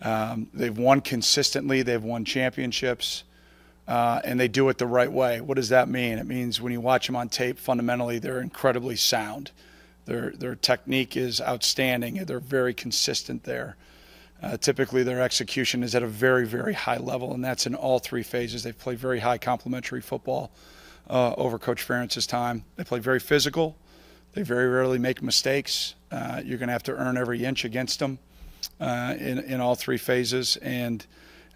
Um, 0.02 0.48
they've 0.52 0.76
won 0.76 1.00
consistently. 1.00 1.82
They've 1.82 2.02
won 2.02 2.24
championships, 2.24 3.24
uh, 3.86 4.20
and 4.24 4.38
they 4.38 4.48
do 4.48 4.68
it 4.68 4.78
the 4.78 4.86
right 4.86 5.10
way. 5.10 5.40
What 5.40 5.54
does 5.54 5.68
that 5.68 5.88
mean? 5.88 6.18
It 6.18 6.26
means 6.26 6.60
when 6.60 6.72
you 6.72 6.80
watch 6.80 7.06
them 7.06 7.16
on 7.16 7.28
tape, 7.28 7.58
fundamentally 7.58 8.18
they're 8.18 8.40
incredibly 8.40 8.96
sound. 8.96 9.52
Their 10.06 10.30
their 10.30 10.54
technique 10.54 11.16
is 11.16 11.40
outstanding. 11.40 12.24
They're 12.24 12.40
very 12.40 12.74
consistent 12.74 13.44
there. 13.44 13.76
Uh, 14.40 14.56
typically, 14.56 15.02
their 15.02 15.20
execution 15.20 15.82
is 15.82 15.96
at 15.96 16.02
a 16.02 16.06
very, 16.06 16.46
very 16.46 16.72
high 16.72 16.96
level, 16.96 17.34
and 17.34 17.44
that's 17.44 17.66
in 17.66 17.74
all 17.74 17.98
three 17.98 18.22
phases. 18.22 18.62
They 18.62 18.72
play 18.72 18.94
very 18.94 19.18
high 19.18 19.38
complementary 19.38 20.00
football 20.00 20.52
uh, 21.08 21.34
over 21.36 21.58
Coach 21.58 21.86
Ferentz's 21.86 22.26
time. 22.26 22.64
They 22.76 22.84
play 22.84 22.98
very 22.98 23.20
physical. 23.20 23.76
They 24.32 24.42
very 24.42 24.68
rarely 24.68 24.98
make 24.98 25.22
mistakes. 25.22 25.94
Uh, 26.10 26.42
you're 26.44 26.58
going 26.58 26.68
to 26.68 26.72
have 26.72 26.82
to 26.84 26.92
earn 26.92 27.16
every 27.16 27.44
inch 27.44 27.64
against 27.64 27.98
them 27.98 28.18
uh, 28.80 29.14
in, 29.18 29.38
in 29.38 29.60
all 29.60 29.74
three 29.74 29.98
phases. 29.98 30.56
And 30.56 31.04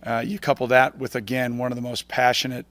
uh, 0.03 0.23
you 0.27 0.39
couple 0.39 0.67
that 0.69 0.99
with, 0.99 1.15
again, 1.15 1.59
one 1.59 1.71
of 1.71 1.77
the 1.77 1.83
most 1.83 2.09
passionate, 2.09 2.67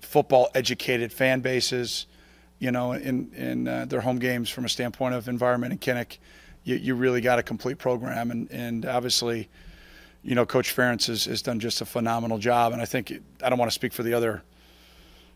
football 0.00 0.48
educated 0.54 1.12
fan 1.12 1.40
bases, 1.40 2.06
you 2.58 2.70
know, 2.70 2.92
in, 2.92 3.32
in 3.34 3.68
uh, 3.68 3.84
their 3.86 4.00
home 4.00 4.18
games 4.18 4.48
from 4.48 4.64
a 4.64 4.68
standpoint 4.68 5.14
of 5.14 5.28
environment 5.28 5.72
and 5.72 5.80
Kinnick. 5.80 6.18
You, 6.62 6.76
you 6.76 6.94
really 6.94 7.20
got 7.20 7.38
a 7.38 7.42
complete 7.42 7.78
program. 7.78 8.30
And, 8.30 8.50
and 8.50 8.86
obviously, 8.86 9.48
you 10.22 10.34
know, 10.34 10.46
Coach 10.46 10.74
Ferentz 10.74 11.08
has, 11.08 11.26
has 11.26 11.42
done 11.42 11.60
just 11.60 11.80
a 11.80 11.84
phenomenal 11.84 12.38
job. 12.38 12.72
And 12.72 12.80
I 12.80 12.86
think, 12.86 13.12
I 13.42 13.50
don't 13.50 13.58
want 13.58 13.70
to 13.70 13.74
speak 13.74 13.92
for 13.92 14.02
the 14.02 14.14
other 14.14 14.42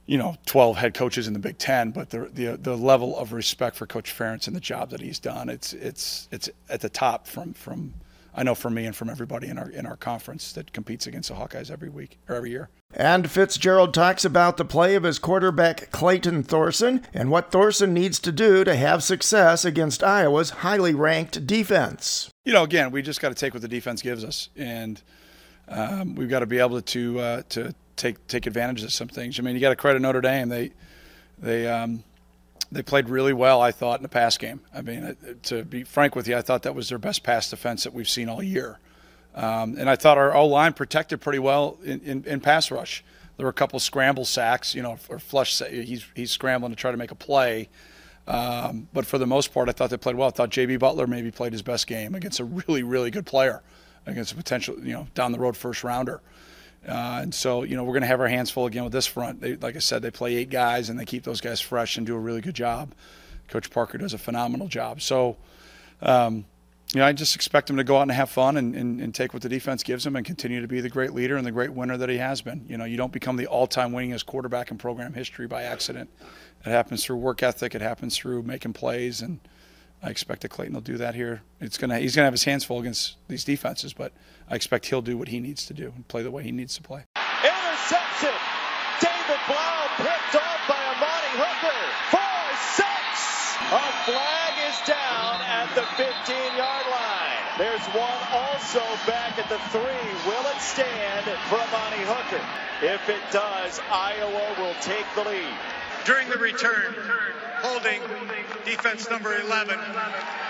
you 0.08 0.16
know, 0.16 0.36
12 0.46 0.78
head 0.78 0.94
coaches 0.94 1.28
in 1.28 1.34
the 1.34 1.38
Big 1.38 1.58
Ten, 1.58 1.90
but 1.90 2.08
the, 2.08 2.30
the, 2.32 2.56
the 2.56 2.76
level 2.76 3.16
of 3.18 3.34
respect 3.34 3.76
for 3.76 3.86
Coach 3.86 4.16
Ferentz 4.16 4.46
and 4.46 4.56
the 4.56 4.60
job 4.60 4.88
that 4.88 5.02
he's 5.02 5.18
done, 5.18 5.50
it's, 5.50 5.74
it's, 5.74 6.28
it's 6.32 6.48
at 6.70 6.80
the 6.80 6.88
top 6.88 7.26
from, 7.26 7.52
from, 7.52 7.92
I 8.34 8.42
know 8.42 8.54
from 8.54 8.72
me 8.72 8.86
and 8.86 8.96
from 8.96 9.10
everybody 9.10 9.48
in 9.48 9.58
our, 9.58 9.68
in 9.68 9.84
our 9.84 9.96
conference 9.96 10.52
that 10.52 10.72
competes 10.72 11.06
against 11.06 11.28
the 11.28 11.34
Hawkeyes 11.34 11.70
every 11.70 11.90
week 11.90 12.18
or 12.26 12.36
every 12.36 12.48
year. 12.48 12.70
And 12.94 13.30
Fitzgerald 13.30 13.92
talks 13.92 14.24
about 14.24 14.56
the 14.56 14.64
play 14.64 14.94
of 14.94 15.02
his 15.02 15.18
quarterback 15.18 15.90
Clayton 15.90 16.42
Thorson 16.42 17.06
and 17.12 17.30
what 17.30 17.52
Thorson 17.52 17.92
needs 17.92 18.18
to 18.20 18.32
do 18.32 18.64
to 18.64 18.74
have 18.76 19.02
success 19.02 19.66
against 19.66 20.02
Iowa's 20.02 20.50
highly 20.50 20.94
ranked 20.94 21.46
defense. 21.46 22.30
You 22.46 22.54
know, 22.54 22.62
again, 22.62 22.92
we 22.92 23.02
just 23.02 23.20
got 23.20 23.28
to 23.28 23.34
take 23.34 23.52
what 23.52 23.60
the 23.60 23.68
defense 23.68 24.00
gives 24.00 24.24
us, 24.24 24.48
and 24.56 25.02
um, 25.68 26.14
we've 26.14 26.30
got 26.30 26.38
to 26.38 26.46
be 26.46 26.60
able 26.60 26.80
to 26.80 27.20
uh, 27.20 27.42
to 27.50 27.74
take 27.98 28.26
take 28.26 28.46
advantage 28.46 28.82
of 28.82 28.92
some 28.92 29.08
things. 29.08 29.38
I 29.38 29.42
mean, 29.42 29.54
you 29.54 29.60
got 29.60 29.70
to 29.70 29.76
credit 29.76 30.00
Notre 30.00 30.20
Dame. 30.20 30.48
They 30.48 30.72
they 31.38 31.66
um, 31.68 32.04
they 32.70 32.82
played 32.82 33.08
really 33.08 33.32
well, 33.32 33.60
I 33.60 33.72
thought, 33.72 33.98
in 33.98 34.02
the 34.02 34.08
pass 34.08 34.36
game. 34.38 34.60
I 34.74 34.82
mean, 34.82 35.04
uh, 35.04 35.14
to 35.44 35.64
be 35.64 35.84
frank 35.84 36.14
with 36.14 36.28
you, 36.28 36.36
I 36.36 36.42
thought 36.42 36.62
that 36.62 36.74
was 36.74 36.88
their 36.88 36.98
best 36.98 37.22
pass 37.22 37.50
defense 37.50 37.84
that 37.84 37.92
we've 37.92 38.08
seen 38.08 38.28
all 38.28 38.42
year. 38.42 38.78
Um, 39.34 39.76
and 39.78 39.88
I 39.88 39.96
thought 39.96 40.18
our 40.18 40.34
O 40.34 40.46
line 40.46 40.72
protected 40.72 41.20
pretty 41.20 41.38
well 41.38 41.78
in, 41.84 42.00
in, 42.00 42.24
in, 42.24 42.40
pass 42.40 42.70
rush. 42.70 43.04
There 43.36 43.44
were 43.44 43.50
a 43.50 43.54
couple 43.54 43.78
scramble 43.78 44.24
sacks, 44.24 44.74
you 44.74 44.82
know, 44.82 44.98
or 45.08 45.18
flush. 45.18 45.58
He's 45.60 46.04
he's 46.14 46.30
scrambling 46.30 46.72
to 46.72 46.76
try 46.76 46.90
to 46.90 46.96
make 46.96 47.12
a 47.12 47.14
play. 47.14 47.68
Um, 48.26 48.88
but 48.92 49.06
for 49.06 49.16
the 49.16 49.26
most 49.26 49.54
part, 49.54 49.68
I 49.68 49.72
thought 49.72 49.90
they 49.90 49.96
played 49.96 50.16
well. 50.16 50.28
I 50.28 50.32
thought 50.32 50.50
J.B. 50.50 50.76
Butler 50.76 51.06
maybe 51.06 51.30
played 51.30 51.52
his 51.52 51.62
best 51.62 51.86
game 51.86 52.14
against 52.14 52.40
a 52.40 52.44
really, 52.44 52.82
really 52.82 53.10
good 53.10 53.24
player, 53.24 53.62
against 54.06 54.32
a 54.32 54.34
potential, 54.34 54.76
you 54.82 54.92
know, 54.92 55.06
down 55.14 55.32
the 55.32 55.38
road 55.38 55.56
first 55.56 55.82
rounder. 55.82 56.20
Uh, 56.86 57.20
and 57.22 57.34
so, 57.34 57.64
you 57.64 57.76
know, 57.76 57.84
we're 57.84 57.92
going 57.92 58.02
to 58.02 58.08
have 58.08 58.20
our 58.20 58.28
hands 58.28 58.50
full 58.50 58.66
again 58.66 58.84
with 58.84 58.92
this 58.92 59.06
front. 59.06 59.40
They, 59.40 59.56
like 59.56 59.76
I 59.76 59.80
said, 59.80 60.02
they 60.02 60.10
play 60.10 60.36
eight 60.36 60.50
guys 60.50 60.88
and 60.88 60.98
they 60.98 61.04
keep 61.04 61.24
those 61.24 61.40
guys 61.40 61.60
fresh 61.60 61.96
and 61.96 62.06
do 62.06 62.14
a 62.14 62.18
really 62.18 62.40
good 62.40 62.54
job. 62.54 62.94
Coach 63.48 63.70
Parker 63.70 63.98
does 63.98 64.14
a 64.14 64.18
phenomenal 64.18 64.68
job. 64.68 65.02
So, 65.02 65.36
um, 66.00 66.44
you 66.94 67.00
know, 67.00 67.06
I 67.06 67.12
just 67.12 67.34
expect 67.34 67.68
him 67.68 67.76
to 67.76 67.84
go 67.84 67.98
out 67.98 68.02
and 68.02 68.12
have 68.12 68.30
fun 68.30 68.56
and, 68.56 68.74
and, 68.74 69.00
and, 69.00 69.14
take 69.14 69.34
what 69.34 69.42
the 69.42 69.48
defense 69.48 69.82
gives 69.82 70.06
him 70.06 70.16
and 70.16 70.24
continue 70.24 70.62
to 70.62 70.68
be 70.68 70.80
the 70.80 70.88
great 70.88 71.12
leader 71.12 71.36
and 71.36 71.44
the 71.44 71.52
great 71.52 71.72
winner 71.72 71.98
that 71.98 72.08
he 72.08 72.16
has 72.16 72.40
been. 72.40 72.64
You 72.66 72.78
know, 72.78 72.86
you 72.86 72.96
don't 72.96 73.12
become 73.12 73.36
the 73.36 73.46
all-time 73.46 73.92
winningest 73.92 74.24
quarterback 74.24 74.70
in 74.70 74.78
program 74.78 75.12
history 75.12 75.46
by 75.46 75.64
accident. 75.64 76.08
It 76.64 76.70
happens 76.70 77.04
through 77.04 77.16
work 77.16 77.42
ethic. 77.42 77.74
It 77.74 77.82
happens 77.82 78.16
through 78.16 78.42
making 78.42 78.72
plays, 78.72 79.20
and 79.20 79.38
I 80.02 80.10
expect 80.10 80.42
that 80.42 80.50
Clayton 80.50 80.74
will 80.74 80.80
do 80.80 80.96
that 80.98 81.14
here. 81.14 81.42
It's 81.60 81.78
gonna 81.78 81.98
he's 81.98 82.14
gonna 82.14 82.26
have 82.26 82.34
his 82.34 82.44
hands 82.44 82.64
full 82.64 82.78
against 82.78 83.16
these 83.26 83.44
defenses, 83.44 83.92
but 83.92 84.12
I 84.48 84.54
expect 84.54 84.86
he'll 84.86 85.02
do 85.02 85.18
what 85.18 85.28
he 85.28 85.40
needs 85.40 85.66
to 85.66 85.74
do 85.74 85.92
and 85.94 86.06
play 86.06 86.22
the 86.22 86.30
way 86.30 86.42
he 86.44 86.52
needs 86.52 86.76
to 86.76 86.82
play. 86.82 87.04
Interception. 87.42 88.34
David 89.02 89.40
Blough 89.46 89.88
picked 89.98 90.34
off 90.38 90.60
by 90.70 90.78
Amani 90.94 91.32
Hooker. 91.34 91.82
Four 92.14 92.46
six. 92.78 92.88
A 93.68 93.84
flag 94.06 94.54
is 94.70 94.78
down 94.86 95.42
at 95.44 95.68
the 95.74 95.82
15-yard 96.00 96.86
line. 96.88 97.42
There's 97.58 97.84
one 97.90 98.22
also 98.32 98.80
back 99.04 99.36
at 99.36 99.48
the 99.50 99.58
three. 99.74 100.08
Will 100.26 100.46
it 100.46 100.60
stand 100.62 101.26
for 101.50 101.58
Amani 101.58 102.02
Hooker? 102.06 102.44
If 102.80 103.08
it 103.08 103.20
does, 103.32 103.80
Iowa 103.90 104.54
will 104.58 104.74
take 104.80 105.04
the 105.16 105.24
lead. 105.28 105.58
During 106.04 106.28
the 106.30 106.38
return, 106.38 106.94
holding 107.60 108.00
defense 108.64 109.08
number 109.10 109.36
11. 109.40 109.78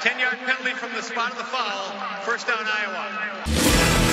10 0.02 0.18
yard 0.18 0.38
penalty 0.44 0.72
from 0.72 0.92
the 0.92 1.02
spot 1.02 1.32
of 1.32 1.38
the 1.38 1.44
foul. 1.44 1.92
First 2.22 2.46
down, 2.46 2.64
Iowa. 2.64 4.07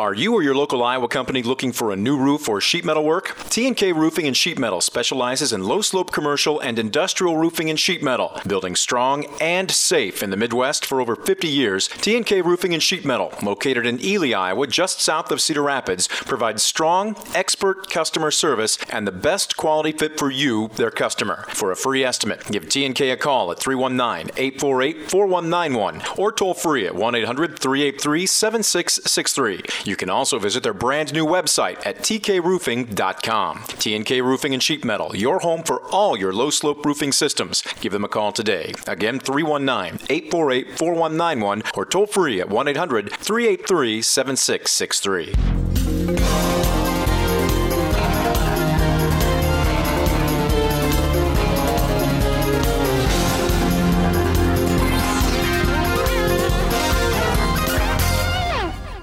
Are 0.00 0.14
you 0.14 0.32
or 0.32 0.42
your 0.42 0.54
local 0.54 0.82
Iowa 0.82 1.08
company 1.08 1.42
looking 1.42 1.72
for 1.72 1.92
a 1.92 1.96
new 1.96 2.16
roof 2.16 2.48
or 2.48 2.58
sheet 2.58 2.86
metal 2.86 3.04
work? 3.04 3.36
TNK 3.50 3.94
Roofing 3.94 4.26
and 4.26 4.34
Sheet 4.34 4.58
Metal 4.58 4.80
specializes 4.80 5.52
in 5.52 5.64
low 5.64 5.82
slope 5.82 6.10
commercial 6.10 6.58
and 6.58 6.78
industrial 6.78 7.36
roofing 7.36 7.68
and 7.68 7.78
sheet 7.78 8.02
metal. 8.02 8.40
Building 8.46 8.76
strong 8.76 9.26
and 9.42 9.70
safe 9.70 10.22
in 10.22 10.30
the 10.30 10.38
Midwest 10.38 10.86
for 10.86 11.02
over 11.02 11.14
50 11.14 11.46
years, 11.46 11.86
TNK 11.86 12.42
Roofing 12.42 12.72
and 12.72 12.82
Sheet 12.82 13.04
Metal, 13.04 13.30
located 13.42 13.84
in 13.84 14.02
Ely, 14.02 14.32
Iowa, 14.32 14.66
just 14.66 15.02
south 15.02 15.30
of 15.30 15.38
Cedar 15.38 15.64
Rapids, 15.64 16.08
provides 16.08 16.62
strong, 16.62 17.14
expert 17.34 17.90
customer 17.90 18.30
service 18.30 18.78
and 18.88 19.06
the 19.06 19.12
best 19.12 19.58
quality 19.58 19.92
fit 19.92 20.18
for 20.18 20.30
you, 20.30 20.68
their 20.76 20.90
customer. 20.90 21.44
For 21.50 21.72
a 21.72 21.76
free 21.76 22.04
estimate, 22.04 22.46
give 22.46 22.64
TNK 22.64 23.12
a 23.12 23.18
call 23.18 23.52
at 23.52 23.58
319 23.60 24.30
848 24.34 25.10
4191 25.10 26.00
or 26.16 26.32
toll 26.32 26.54
free 26.54 26.86
at 26.86 26.94
1 26.94 27.14
800 27.14 27.58
383 27.58 28.24
7663. 28.24 29.89
You 29.90 29.96
can 29.96 30.08
also 30.08 30.38
visit 30.38 30.62
their 30.62 30.72
brand 30.72 31.12
new 31.12 31.26
website 31.26 31.84
at 31.84 31.98
tkroofing.com. 31.98 33.58
TNK 33.58 34.22
Roofing 34.22 34.54
and 34.54 34.62
Sheet 34.62 34.84
Metal, 34.84 35.16
your 35.16 35.40
home 35.40 35.64
for 35.64 35.82
all 35.90 36.16
your 36.16 36.32
low 36.32 36.50
slope 36.50 36.86
roofing 36.86 37.10
systems. 37.10 37.64
Give 37.80 37.90
them 37.90 38.04
a 38.04 38.08
call 38.08 38.30
today. 38.30 38.72
Again, 38.86 39.18
319 39.18 40.06
848 40.08 40.78
4191 40.78 41.64
or 41.74 41.84
toll 41.84 42.06
free 42.06 42.40
at 42.40 42.48
1 42.48 42.68
800 42.68 43.10
383 43.10 44.00
7663. 44.00 46.49